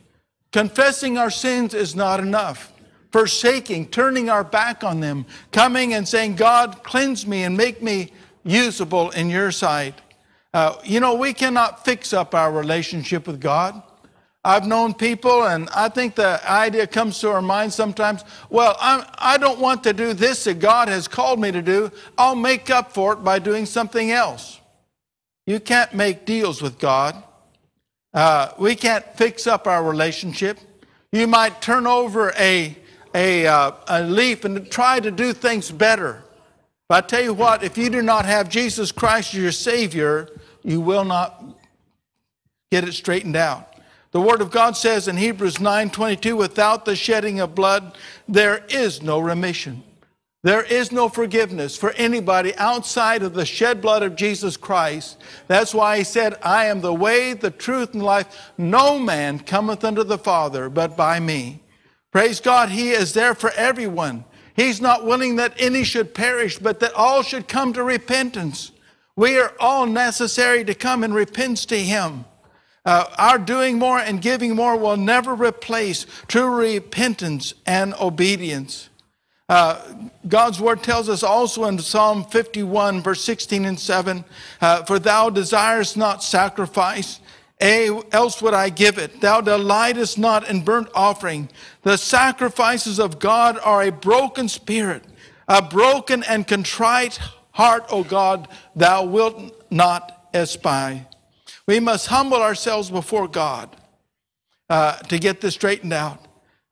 Confessing 0.51 1.17
our 1.17 1.31
sins 1.31 1.73
is 1.73 1.95
not 1.95 2.19
enough 2.19 2.73
forsaking, 3.15 3.87
turning 3.87 4.29
our 4.29 4.43
back 4.43 4.83
on 4.83 4.99
them, 4.99 5.25
coming 5.53 5.93
and 5.93 6.05
saying, 6.05 6.35
God, 6.35 6.83
cleanse 6.83 7.25
me 7.25 7.43
and 7.43 7.55
make 7.55 7.81
me 7.81 8.11
usable 8.43 9.09
in 9.11 9.29
your 9.29 9.53
sight. 9.53 10.01
Uh, 10.53 10.75
you 10.83 10.99
know, 10.99 11.15
we 11.15 11.31
cannot 11.31 11.85
fix 11.85 12.11
up 12.11 12.35
our 12.35 12.51
relationship 12.51 13.25
with 13.25 13.39
God. 13.39 13.81
I've 14.43 14.67
known 14.67 14.93
people, 14.93 15.47
and 15.47 15.69
I 15.69 15.87
think 15.87 16.15
the 16.15 16.41
idea 16.45 16.87
comes 16.87 17.17
to 17.19 17.29
our 17.29 17.41
mind 17.41 17.71
sometimes 17.71 18.25
well, 18.49 18.75
I'm, 18.81 19.05
I 19.17 19.37
do 19.37 19.45
not 19.45 19.59
want 19.59 19.85
to 19.85 19.93
do 19.93 20.11
this 20.11 20.43
that 20.43 20.59
God 20.59 20.89
has 20.89 21.07
called 21.07 21.39
me 21.39 21.53
to 21.53 21.61
do. 21.61 21.91
I'll 22.17 22.35
make 22.35 22.69
up 22.69 22.91
for 22.91 23.13
it 23.13 23.23
by 23.23 23.39
doing 23.39 23.65
something 23.65 24.11
else. 24.11 24.59
You 25.47 25.61
can't 25.61 25.93
make 25.93 26.25
deals 26.25 26.61
with 26.61 26.79
God. 26.79 27.23
Uh, 28.13 28.49
we 28.59 28.75
can't 28.75 29.05
fix 29.15 29.47
up 29.47 29.67
our 29.67 29.85
relationship. 29.85 30.59
You 31.13 31.27
might 31.27 31.61
turn 31.61 31.87
over 31.87 32.33
a 32.37 32.75
a, 33.15 33.47
uh, 33.47 33.71
a 33.87 34.03
leaf 34.03 34.43
and 34.43 34.69
try 34.69 34.99
to 34.99 35.09
do 35.09 35.33
things 35.33 35.71
better. 35.71 36.21
But 36.87 37.05
I 37.05 37.07
tell 37.07 37.23
you 37.23 37.33
what, 37.33 37.63
if 37.63 37.77
you 37.77 37.89
do 37.89 38.01
not 38.01 38.25
have 38.25 38.49
Jesus 38.49 38.91
Christ 38.91 39.33
as 39.33 39.39
your 39.41 39.51
Savior, 39.51 40.29
you 40.63 40.81
will 40.81 41.05
not 41.05 41.43
get 42.71 42.83
it 42.83 42.93
straightened 42.93 43.37
out. 43.37 43.73
The 44.11 44.21
Word 44.21 44.41
of 44.41 44.51
God 44.51 44.77
says 44.77 45.07
in 45.07 45.17
Hebrews 45.17 45.55
9:22, 45.55 46.35
without 46.35 46.85
the 46.85 46.95
shedding 46.95 47.39
of 47.39 47.55
blood, 47.55 47.97
there 48.27 48.65
is 48.69 49.01
no 49.01 49.19
remission. 49.19 49.83
There 50.43 50.61
is 50.61 50.91
no 50.91 51.09
forgiveness 51.09 51.75
for 51.75 51.91
anybody 51.93 52.55
outside 52.57 53.23
of 53.23 53.33
the 53.33 53.47
shed 53.47 53.81
blood 53.81 54.03
of 54.03 54.15
Jesus 54.15 54.57
Christ. 54.57 55.17
That's 55.47 55.73
why 55.73 55.97
he 55.97 56.03
said, 56.03 56.37
I 56.43 56.65
am 56.65 56.81
the 56.81 56.93
way, 56.93 57.33
the 57.33 57.49
truth, 57.49 57.93
and 57.93 58.03
life. 58.03 58.51
No 58.55 58.99
man 58.99 59.39
cometh 59.39 59.83
unto 59.83 60.03
the 60.03 60.19
Father 60.19 60.69
but 60.69 60.95
by 60.95 61.19
me. 61.19 61.61
Praise 62.15 62.39
God, 62.39 62.69
He 62.69 62.91
is 62.91 63.11
there 63.11 63.35
for 63.35 63.51
everyone. 63.57 64.23
He's 64.55 64.79
not 64.79 65.03
willing 65.03 65.35
that 65.35 65.53
any 65.59 65.83
should 65.83 66.13
perish, 66.13 66.57
but 66.57 66.79
that 66.79 66.93
all 66.93 67.23
should 67.23 67.49
come 67.49 67.73
to 67.73 67.83
repentance. 67.83 68.71
We 69.17 69.37
are 69.37 69.51
all 69.59 69.85
necessary 69.85 70.63
to 70.63 70.73
come 70.73 71.03
and 71.03 71.13
repent 71.13 71.57
to 71.67 71.77
Him. 71.77 72.23
Uh, 72.85 73.07
our 73.17 73.37
doing 73.37 73.77
more 73.77 73.99
and 73.99 74.21
giving 74.21 74.55
more 74.55 74.77
will 74.77 74.95
never 74.95 75.35
replace 75.35 76.05
true 76.29 76.55
repentance 76.55 77.53
and 77.65 77.93
obedience. 77.95 78.87
Uh, 79.49 79.81
God's 80.25 80.61
word 80.61 80.83
tells 80.83 81.09
us 81.09 81.21
also 81.21 81.65
in 81.65 81.77
Psalm 81.79 82.23
51, 82.23 83.01
verse 83.01 83.25
16 83.25 83.65
and 83.65 83.77
7 83.77 84.23
uh, 84.61 84.83
For 84.83 84.99
thou 84.99 85.29
desirest 85.29 85.97
not 85.97 86.23
sacrifice, 86.23 87.19
else 87.59 88.41
would 88.41 88.53
I 88.53 88.69
give 88.69 88.97
it. 88.97 89.21
Thou 89.21 89.41
delightest 89.41 90.17
not 90.17 90.49
in 90.49 90.63
burnt 90.63 90.89
offering. 90.93 91.49
The 91.83 91.97
sacrifices 91.97 92.99
of 92.99 93.19
God 93.19 93.57
are 93.63 93.83
a 93.83 93.91
broken 93.91 94.49
spirit, 94.49 95.03
a 95.47 95.61
broken 95.61 96.23
and 96.23 96.47
contrite 96.47 97.19
heart, 97.51 97.85
O 97.89 98.03
God, 98.03 98.49
thou 98.75 99.05
wilt 99.05 99.71
not 99.71 100.27
espy. 100.33 101.01
We 101.65 101.79
must 101.79 102.07
humble 102.07 102.41
ourselves 102.41 102.89
before 102.89 103.27
God 103.27 103.75
uh, 104.69 104.97
to 104.97 105.17
get 105.17 105.41
this 105.41 105.53
straightened 105.53 105.93
out. 105.93 106.19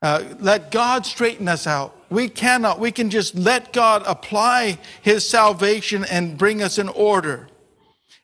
Uh, 0.01 0.35
let 0.39 0.69
God 0.69 1.05
straighten 1.05 1.47
us 1.47 1.65
out. 1.65 1.95
We 2.09 2.27
cannot. 2.27 2.79
We 2.79 2.91
can 2.91 3.09
just 3.09 3.33
let 3.35 3.71
God 3.71 4.03
apply 4.05 4.77
his 5.01 5.27
salvation 5.27 6.03
and 6.03 6.37
bring 6.37 6.61
us 6.61 6.77
in 6.77 6.89
order. 6.89 7.47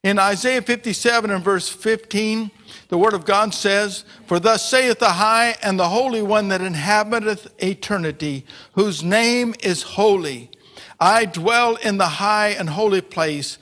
In 0.03 0.17
Isaiah 0.17 0.61
57 0.61 1.29
and 1.29 1.43
verse 1.43 1.67
15, 1.67 2.51
the 2.87 2.97
word 2.97 3.13
of 3.13 3.25
God 3.25 3.53
says, 3.53 4.05
For 4.27 4.39
thus 4.39 4.69
saith 4.69 4.99
the 4.99 5.13
high 5.13 5.55
and 5.61 5.77
the 5.77 5.89
holy 5.89 6.21
one 6.21 6.47
that 6.49 6.61
inhabiteth 6.61 7.53
eternity, 7.63 8.45
whose 8.73 9.03
name 9.03 9.55
is 9.61 9.83
holy. 9.83 10.51
I 10.99 11.25
dwell 11.25 11.75
in 11.75 11.97
the 11.97 12.07
high 12.07 12.49
and 12.49 12.69
holy 12.69 13.01
place 13.01 13.57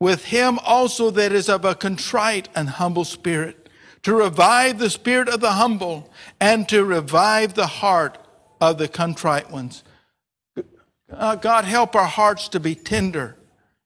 with 0.00 0.26
him 0.26 0.58
also 0.60 1.10
that 1.10 1.32
is 1.32 1.48
of 1.48 1.64
a 1.64 1.74
contrite 1.74 2.48
and 2.54 2.68
humble 2.68 3.04
spirit, 3.04 3.68
to 4.02 4.14
revive 4.14 4.78
the 4.78 4.90
spirit 4.90 5.28
of 5.28 5.40
the 5.40 5.52
humble 5.52 6.10
and 6.40 6.68
to 6.68 6.84
revive 6.84 7.54
the 7.54 7.66
heart 7.66 8.18
of 8.60 8.78
the 8.78 8.88
contrite 8.88 9.50
ones. 9.50 9.82
Uh, 11.10 11.34
God, 11.36 11.64
help 11.64 11.96
our 11.96 12.06
hearts 12.06 12.48
to 12.48 12.60
be 12.60 12.74
tender 12.74 13.36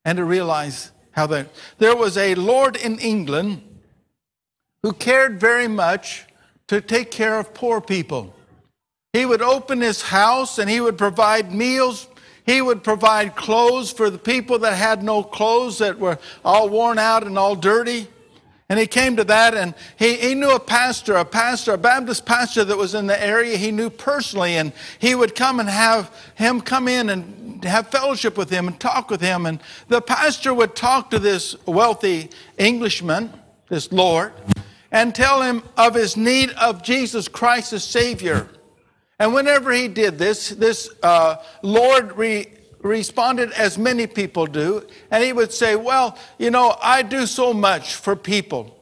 and 0.05 0.17
to 0.17 0.25
realize 0.25 0.92
how 1.13 1.27
they. 1.27 1.47
There 1.79 1.97
was 1.97 2.17
a 2.17 2.35
lord 2.35 2.77
in 2.77 2.99
England 2.99 3.63
who 4.83 4.93
cared 4.93 5.39
very 5.39 5.69
much 5.69 6.27
to 6.69 6.81
take 6.81 7.11
care 7.11 7.39
of 7.39 7.55
poor 7.55 7.81
people. 7.81 8.35
He 9.13 9.27
would 9.27 9.43
open 9.43 9.81
his 9.81 10.03
house 10.03 10.59
and 10.59 10.69
he 10.69 10.81
would 10.81 10.99
provide 10.99 11.53
meals. 11.53 12.09
He 12.45 12.63
would 12.63 12.83
provide 12.83 13.37
clothes 13.37 13.93
for 13.93 14.11
the 14.11 14.19
people 14.19 14.59
that 14.61 14.75
had 14.75 15.03
no 15.03 15.23
clothes, 15.23 15.79
that 15.79 15.99
were 15.99 16.19
all 16.45 16.69
worn 16.69 16.99
out 16.99 17.25
and 17.25 17.39
all 17.39 17.55
dirty. 17.55 18.09
And 18.73 18.81
he 18.81 18.87
came 18.87 19.17
to 19.17 19.25
that, 19.25 19.53
and 19.53 19.75
he, 19.99 20.15
he 20.15 20.35
knew 20.35 20.51
a 20.51 20.59
pastor, 20.59 21.17
a 21.17 21.27
pastor, 21.27 21.75
a 21.75 21.77
Baptist 21.77 22.25
pastor 22.25 22.65
that 22.65 22.79
was 22.79 22.95
in 22.95 23.07
the 23.07 23.23
area 23.23 23.59
he 23.59 23.71
knew 23.71 23.91
personally. 23.91 24.57
And 24.57 24.73
he 24.99 25.15
would 25.15 25.35
come 25.35 25.61
and 25.61 25.69
have 25.69 26.11
him 26.37 26.63
come 26.63 26.89
in 26.89 27.11
and 27.11 27.63
have 27.67 27.89
fellowship 27.89 28.39
with 28.39 28.49
him 28.49 28.69
and 28.69 28.81
talk 28.81 29.11
with 29.11 29.21
him. 29.21 29.45
And 29.45 29.61
the 29.89 30.01
pastor 30.01 30.55
would 30.55 30.75
talk 30.75 31.11
to 31.11 31.19
this 31.19 31.55
wealthy 31.67 32.31
Englishman, 32.57 33.31
this 33.69 33.93
Lord, 33.93 34.33
and 34.91 35.15
tell 35.15 35.43
him 35.43 35.63
of 35.77 35.95
his 35.95 36.17
need 36.17 36.49
of 36.53 36.83
Jesus 36.83 37.29
Christ 37.29 37.75
as 37.75 37.85
Savior. 37.85 38.49
And 39.19 39.35
whenever 39.35 39.71
he 39.71 39.87
did 39.87 40.17
this, 40.17 40.49
this 40.49 40.89
uh, 41.03 41.37
Lord 41.61 42.17
re- 42.17 42.47
responded 42.83 43.53
as 43.53 43.79
many 43.79 44.07
people 44.07 44.47
do, 44.47 44.87
and 45.11 45.23
he 45.23 45.33
would 45.33 45.53
say, 45.53 45.77
Well, 45.77 46.19
you 46.39 46.51
know, 46.51 46.77
I 46.83 47.03
do 47.03 47.27
so 47.27 47.53
much 47.53 47.95
for 47.95 48.17
people. 48.17 48.79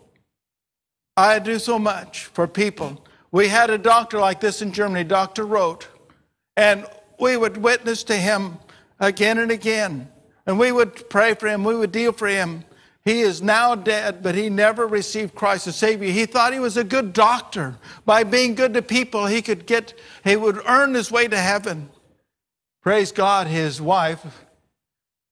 I 1.17 1.39
do 1.39 1.59
so 1.59 1.79
much 1.79 2.27
for 2.27 2.47
people. 2.47 3.05
We 3.31 3.49
had 3.49 3.71
a 3.71 3.79
doctor 3.79 4.19
like 4.19 4.41
this 4.41 4.63
in 4.63 4.73
Germany, 4.73 5.05
Dr. 5.05 5.45
Roth, 5.45 5.87
and 6.57 6.87
we 7.19 7.37
would 7.37 7.57
witness 7.57 8.03
to 8.05 8.17
him 8.17 8.59
again 8.99 9.39
and 9.39 9.51
again. 9.51 10.09
And 10.47 10.59
we 10.59 10.73
would 10.73 11.09
pray 11.11 11.35
for 11.35 11.47
him, 11.49 11.65
we 11.65 11.77
would 11.77 11.93
deal 11.93 12.13
for 12.13 12.27
him. 12.27 12.65
He 13.05 13.21
is 13.21 13.41
now 13.41 13.75
dead, 13.75 14.23
but 14.23 14.35
he 14.35 14.51
never 14.51 14.87
received 14.87 15.35
Christ 15.35 15.67
as 15.67 15.77
Savior. 15.77 16.11
He 16.11 16.27
thought 16.27 16.53
he 16.53 16.59
was 16.59 16.77
a 16.77 16.85
good 16.85 17.13
doctor. 17.13 17.77
By 18.05 18.25
being 18.25 18.55
good 18.55 18.75
to 18.75 18.83
people, 18.83 19.27
he 19.27 19.41
could 19.41 19.67
get, 19.67 19.95
he 20.23 20.37
would 20.37 20.61
earn 20.67 20.95
his 20.95 21.11
way 21.11 21.27
to 21.29 21.39
heaven. 21.39 21.89
Praise 22.83 23.13
God, 23.13 23.47
his 23.47 23.81
wife, 23.81 24.25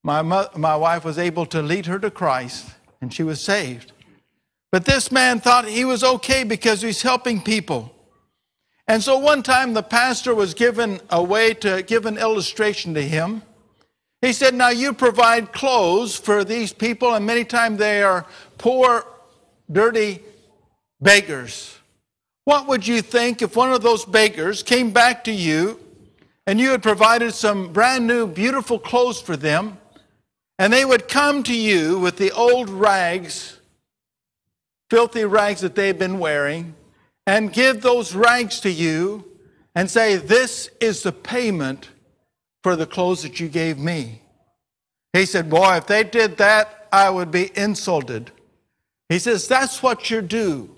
my, 0.02 0.22
my 0.22 0.76
wife 0.76 1.04
was 1.04 1.18
able 1.18 1.46
to 1.46 1.62
lead 1.62 1.86
her 1.86 1.98
to 1.98 2.10
Christ 2.10 2.70
and 3.00 3.12
she 3.12 3.22
was 3.22 3.40
saved. 3.40 3.92
But 4.70 4.84
this 4.84 5.10
man 5.10 5.40
thought 5.40 5.66
he 5.66 5.84
was 5.84 6.04
okay 6.04 6.44
because 6.44 6.82
he's 6.82 7.02
helping 7.02 7.40
people. 7.40 7.94
And 8.86 9.02
so 9.02 9.18
one 9.18 9.42
time 9.42 9.72
the 9.72 9.82
pastor 9.82 10.34
was 10.34 10.54
given 10.54 11.00
a 11.10 11.22
way 11.22 11.54
to 11.54 11.82
give 11.82 12.06
an 12.06 12.18
illustration 12.18 12.94
to 12.94 13.02
him. 13.02 13.42
He 14.20 14.32
said, 14.32 14.54
Now 14.54 14.70
you 14.70 14.92
provide 14.92 15.52
clothes 15.52 16.16
for 16.16 16.42
these 16.42 16.72
people, 16.72 17.14
and 17.14 17.24
many 17.24 17.44
times 17.44 17.78
they 17.78 18.02
are 18.02 18.26
poor, 18.56 19.06
dirty 19.70 20.20
beggars. 21.00 21.78
What 22.44 22.66
would 22.66 22.86
you 22.86 23.02
think 23.02 23.42
if 23.42 23.56
one 23.56 23.72
of 23.72 23.82
those 23.82 24.04
beggars 24.04 24.62
came 24.62 24.90
back 24.90 25.24
to 25.24 25.32
you 25.32 25.78
and 26.48 26.58
you 26.58 26.70
had 26.70 26.82
provided 26.82 27.34
some 27.34 27.74
brand 27.74 28.06
new, 28.06 28.26
beautiful 28.26 28.78
clothes 28.78 29.20
for 29.20 29.36
them, 29.36 29.76
and 30.58 30.72
they 30.72 30.82
would 30.82 31.06
come 31.06 31.42
to 31.42 31.54
you 31.54 31.98
with 31.98 32.16
the 32.16 32.32
old 32.32 32.70
rags, 32.70 33.60
filthy 34.88 35.26
rags 35.26 35.60
that 35.60 35.74
they've 35.74 35.98
been 35.98 36.18
wearing, 36.18 36.74
and 37.26 37.52
give 37.52 37.82
those 37.82 38.14
rags 38.14 38.60
to 38.60 38.70
you 38.70 39.26
and 39.74 39.90
say, 39.90 40.16
This 40.16 40.70
is 40.80 41.02
the 41.02 41.12
payment 41.12 41.90
for 42.62 42.76
the 42.76 42.86
clothes 42.86 43.24
that 43.24 43.38
you 43.38 43.48
gave 43.48 43.76
me. 43.76 44.22
He 45.12 45.26
said, 45.26 45.50
Boy, 45.50 45.76
if 45.76 45.86
they 45.86 46.02
did 46.02 46.38
that, 46.38 46.88
I 46.90 47.10
would 47.10 47.30
be 47.30 47.50
insulted. 47.58 48.30
He 49.10 49.18
says, 49.18 49.48
That's 49.48 49.82
what 49.82 50.10
you 50.10 50.22
do. 50.22 50.74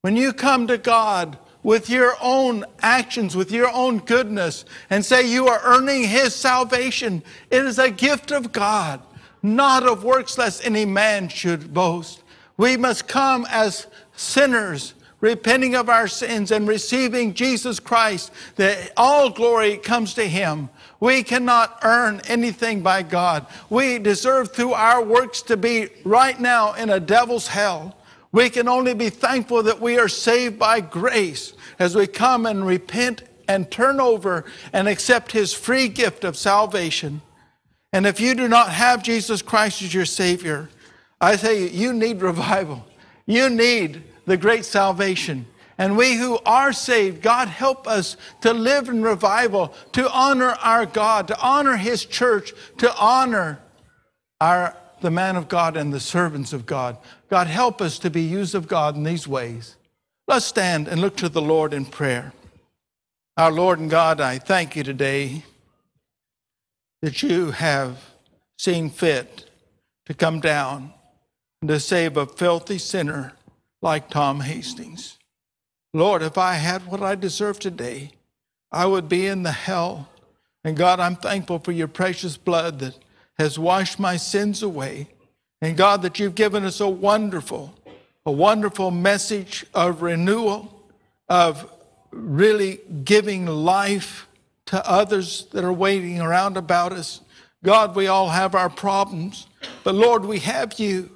When 0.00 0.16
you 0.16 0.32
come 0.32 0.66
to 0.68 0.78
God 0.78 1.36
with 1.62 1.88
your 1.88 2.14
own 2.20 2.64
actions, 2.80 3.36
with 3.36 3.50
your 3.50 3.70
own 3.72 3.98
goodness, 3.98 4.64
and 4.90 5.04
say 5.04 5.26
you 5.28 5.48
are 5.48 5.60
earning 5.64 6.04
His 6.04 6.34
salvation. 6.34 7.22
It 7.50 7.64
is 7.64 7.78
a 7.78 7.90
gift 7.90 8.30
of 8.30 8.52
God, 8.52 9.00
not 9.42 9.84
of 9.84 10.04
works, 10.04 10.38
lest 10.38 10.66
any 10.66 10.84
man 10.84 11.28
should 11.28 11.72
boast. 11.72 12.22
We 12.56 12.76
must 12.76 13.08
come 13.08 13.46
as 13.50 13.86
sinners, 14.14 14.94
repenting 15.20 15.76
of 15.76 15.88
our 15.88 16.08
sins 16.08 16.50
and 16.50 16.66
receiving 16.66 17.32
Jesus 17.32 17.78
Christ, 17.78 18.32
that 18.56 18.92
all 18.96 19.30
glory 19.30 19.76
comes 19.76 20.14
to 20.14 20.24
Him. 20.24 20.68
We 20.98 21.22
cannot 21.22 21.78
earn 21.82 22.20
anything 22.26 22.82
by 22.82 23.02
God. 23.02 23.46
We 23.70 23.98
deserve 23.98 24.52
through 24.52 24.72
our 24.72 25.02
works 25.02 25.42
to 25.42 25.56
be 25.56 25.88
right 26.04 26.38
now 26.38 26.74
in 26.74 26.90
a 26.90 27.00
devil's 27.00 27.46
hell. 27.46 27.96
We 28.32 28.48
can 28.48 28.66
only 28.66 28.94
be 28.94 29.10
thankful 29.10 29.62
that 29.64 29.80
we 29.80 29.98
are 29.98 30.08
saved 30.08 30.58
by 30.58 30.80
grace 30.80 31.52
as 31.78 31.94
we 31.94 32.06
come 32.06 32.46
and 32.46 32.66
repent 32.66 33.22
and 33.46 33.70
turn 33.70 34.00
over 34.00 34.44
and 34.72 34.88
accept 34.88 35.32
His 35.32 35.52
free 35.52 35.88
gift 35.88 36.24
of 36.24 36.36
salvation. 36.36 37.20
And 37.92 38.06
if 38.06 38.20
you 38.20 38.34
do 38.34 38.48
not 38.48 38.70
have 38.70 39.02
Jesus 39.02 39.42
Christ 39.42 39.82
as 39.82 39.92
your 39.92 40.06
Savior, 40.06 40.70
I 41.20 41.36
say 41.36 41.68
you 41.68 41.92
need 41.92 42.22
revival. 42.22 42.86
You 43.26 43.50
need 43.50 44.02
the 44.24 44.38
great 44.38 44.64
salvation. 44.64 45.46
And 45.76 45.96
we 45.96 46.16
who 46.16 46.38
are 46.46 46.72
saved, 46.72 47.22
God 47.22 47.48
help 47.48 47.86
us 47.86 48.16
to 48.40 48.52
live 48.52 48.88
in 48.88 49.02
revival, 49.02 49.74
to 49.92 50.10
honor 50.10 50.56
our 50.62 50.86
God, 50.86 51.28
to 51.28 51.40
honor 51.40 51.76
His 51.76 52.04
church, 52.04 52.52
to 52.78 52.94
honor 52.96 53.60
our 54.40 54.76
the 55.02 55.10
man 55.10 55.36
of 55.36 55.48
God 55.48 55.76
and 55.76 55.92
the 55.92 56.00
servants 56.00 56.52
of 56.52 56.64
God. 56.64 56.96
God, 57.28 57.46
help 57.46 57.82
us 57.82 57.98
to 58.00 58.10
be 58.10 58.22
used 58.22 58.54
of 58.54 58.68
God 58.68 58.96
in 58.96 59.02
these 59.02 59.28
ways. 59.28 59.76
Let's 60.26 60.46
stand 60.46 60.88
and 60.88 61.00
look 61.00 61.16
to 61.16 61.28
the 61.28 61.42
Lord 61.42 61.74
in 61.74 61.84
prayer. 61.84 62.32
Our 63.36 63.52
Lord 63.52 63.78
and 63.78 63.90
God, 63.90 64.20
I 64.20 64.38
thank 64.38 64.76
you 64.76 64.82
today 64.84 65.44
that 67.02 67.22
you 67.22 67.50
have 67.50 67.98
seen 68.56 68.88
fit 68.88 69.50
to 70.06 70.14
come 70.14 70.40
down 70.40 70.92
and 71.60 71.68
to 71.68 71.80
save 71.80 72.16
a 72.16 72.26
filthy 72.26 72.78
sinner 72.78 73.32
like 73.80 74.08
Tom 74.08 74.40
Hastings. 74.40 75.18
Lord, 75.92 76.22
if 76.22 76.38
I 76.38 76.54
had 76.54 76.86
what 76.86 77.02
I 77.02 77.14
deserve 77.14 77.58
today, 77.58 78.12
I 78.70 78.86
would 78.86 79.08
be 79.08 79.26
in 79.26 79.42
the 79.42 79.52
hell. 79.52 80.08
And 80.64 80.76
God, 80.76 81.00
I'm 81.00 81.16
thankful 81.16 81.58
for 81.58 81.72
your 81.72 81.88
precious 81.88 82.36
blood 82.36 82.78
that 82.78 82.96
has 83.38 83.58
washed 83.58 83.98
my 83.98 84.16
sins 84.16 84.62
away. 84.62 85.08
And 85.60 85.76
God, 85.76 86.02
that 86.02 86.18
you've 86.18 86.34
given 86.34 86.64
us 86.64 86.80
a 86.80 86.88
wonderful, 86.88 87.74
a 88.26 88.32
wonderful 88.32 88.90
message 88.90 89.64
of 89.74 90.02
renewal, 90.02 90.90
of 91.28 91.70
really 92.10 92.80
giving 93.04 93.46
life 93.46 94.28
to 94.66 94.88
others 94.88 95.46
that 95.52 95.64
are 95.64 95.72
waiting 95.72 96.20
around 96.20 96.56
about 96.56 96.92
us. 96.92 97.20
God, 97.64 97.94
we 97.94 98.06
all 98.06 98.28
have 98.28 98.54
our 98.54 98.70
problems, 98.70 99.46
but 99.84 99.94
Lord, 99.94 100.24
we 100.24 100.40
have 100.40 100.78
you. 100.78 101.10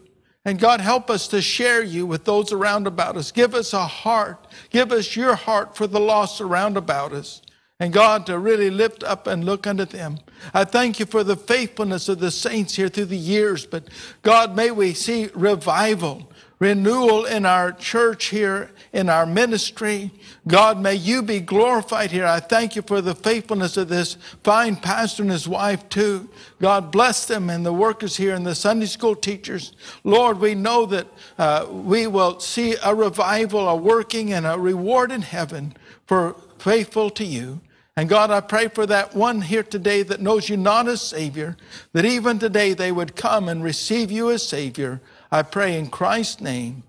And 0.44 0.60
God, 0.60 0.80
help 0.80 1.10
us 1.10 1.26
to 1.28 1.42
share 1.42 1.82
you 1.82 2.06
with 2.06 2.24
those 2.24 2.52
around 2.52 2.86
about 2.86 3.16
us. 3.16 3.32
Give 3.32 3.52
us 3.52 3.72
a 3.72 3.84
heart. 3.84 4.46
Give 4.70 4.92
us 4.92 5.16
your 5.16 5.34
heart 5.34 5.76
for 5.76 5.88
the 5.88 5.98
lost 5.98 6.40
around 6.40 6.76
about 6.76 7.12
us 7.12 7.42
and 7.79 7.93
God 7.93 8.27
to 8.27 8.39
really 8.39 8.70
lift 8.70 9.05
up 9.05 9.27
and 9.27 9.45
look 9.45 9.66
unto 9.66 9.85
them. 9.85 10.18
I 10.55 10.64
thank 10.64 10.99
you 10.99 11.07
for 11.07 11.22
the 11.22 11.37
faithfulness 11.37 12.09
of 12.09 12.20
the 12.20 12.31
saints 12.31 12.74
here 12.74 12.89
through 12.89 13.07
the 13.07 13.16
years, 13.16 13.66
but 13.66 13.85
God, 14.22 14.57
may 14.57 14.70
we 14.70 14.95
see 14.95 15.29
revival, 15.35 16.31
renewal 16.59 17.27
in 17.27 17.45
our 17.45 17.72
church 17.72 18.27
here, 18.27 18.70
in 18.95 19.11
our 19.11 19.27
ministry. 19.27 20.11
God, 20.49 20.81
may 20.81 20.95
you 20.95 21.20
be 21.20 21.39
glorified 21.39 22.11
here. 22.11 22.24
I 22.24 22.41
thank 22.41 22.77
you 22.77 22.83
for 22.83 23.03
the 23.03 23.14
faithfulness 23.14 23.77
of 23.77 23.91
this 23.91 24.16
fine 24.43 24.77
pastor 24.77 25.22
and 25.22 25.33
his 25.33 25.47
wife, 25.47 25.87
too. 25.91 26.31
God, 26.62 26.91
bless 26.91 27.27
them 27.27 27.51
and 27.51 27.66
the 27.66 27.74
workers 27.74 28.16
here 28.16 28.35
and 28.35 28.47
the 28.47 28.55
Sunday 28.55 28.87
school 28.87 29.14
teachers. 29.14 29.74
Lord, 30.03 30.41
we 30.41 30.55
know 30.55 30.87
that 30.87 31.09
uh, 31.37 31.66
we 31.68 32.07
will 32.07 32.41
see 32.41 32.77
a 32.83 32.95
revival, 32.95 33.68
a 33.68 33.77
working, 33.77 34.33
and 34.33 34.47
a 34.47 34.59
reward 34.59 35.12
in 35.12 35.20
heaven 35.20 35.74
for 36.07 36.37
faithful 36.59 37.11
to 37.11 37.24
you. 37.24 37.61
And 37.97 38.11
God, 38.11 38.30
I 38.30 38.40
pray 38.40 38.68
for 38.68 38.84
that 38.86 39.14
one 39.14 39.40
here 39.40 39.62
today 39.62 40.03
that 40.03 40.20
knows 40.20 40.51
you 40.51 40.59
not 40.59 40.86
as 40.86 41.01
Savior, 41.01 41.57
that 41.92 42.05
even 42.05 42.38
today 42.38 42.74
they 42.74 42.92
would 42.92 43.16
come 43.16 43.49
and 43.49 43.64
receive 43.64 44.11
you 44.11 44.30
as 44.30 44.47
Savior. 44.47 45.01
I 45.32 45.42
pray 45.42 45.78
in 45.78 45.88
Christ's 45.88 46.42
name, 46.42 46.82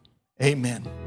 amen. 0.44 1.07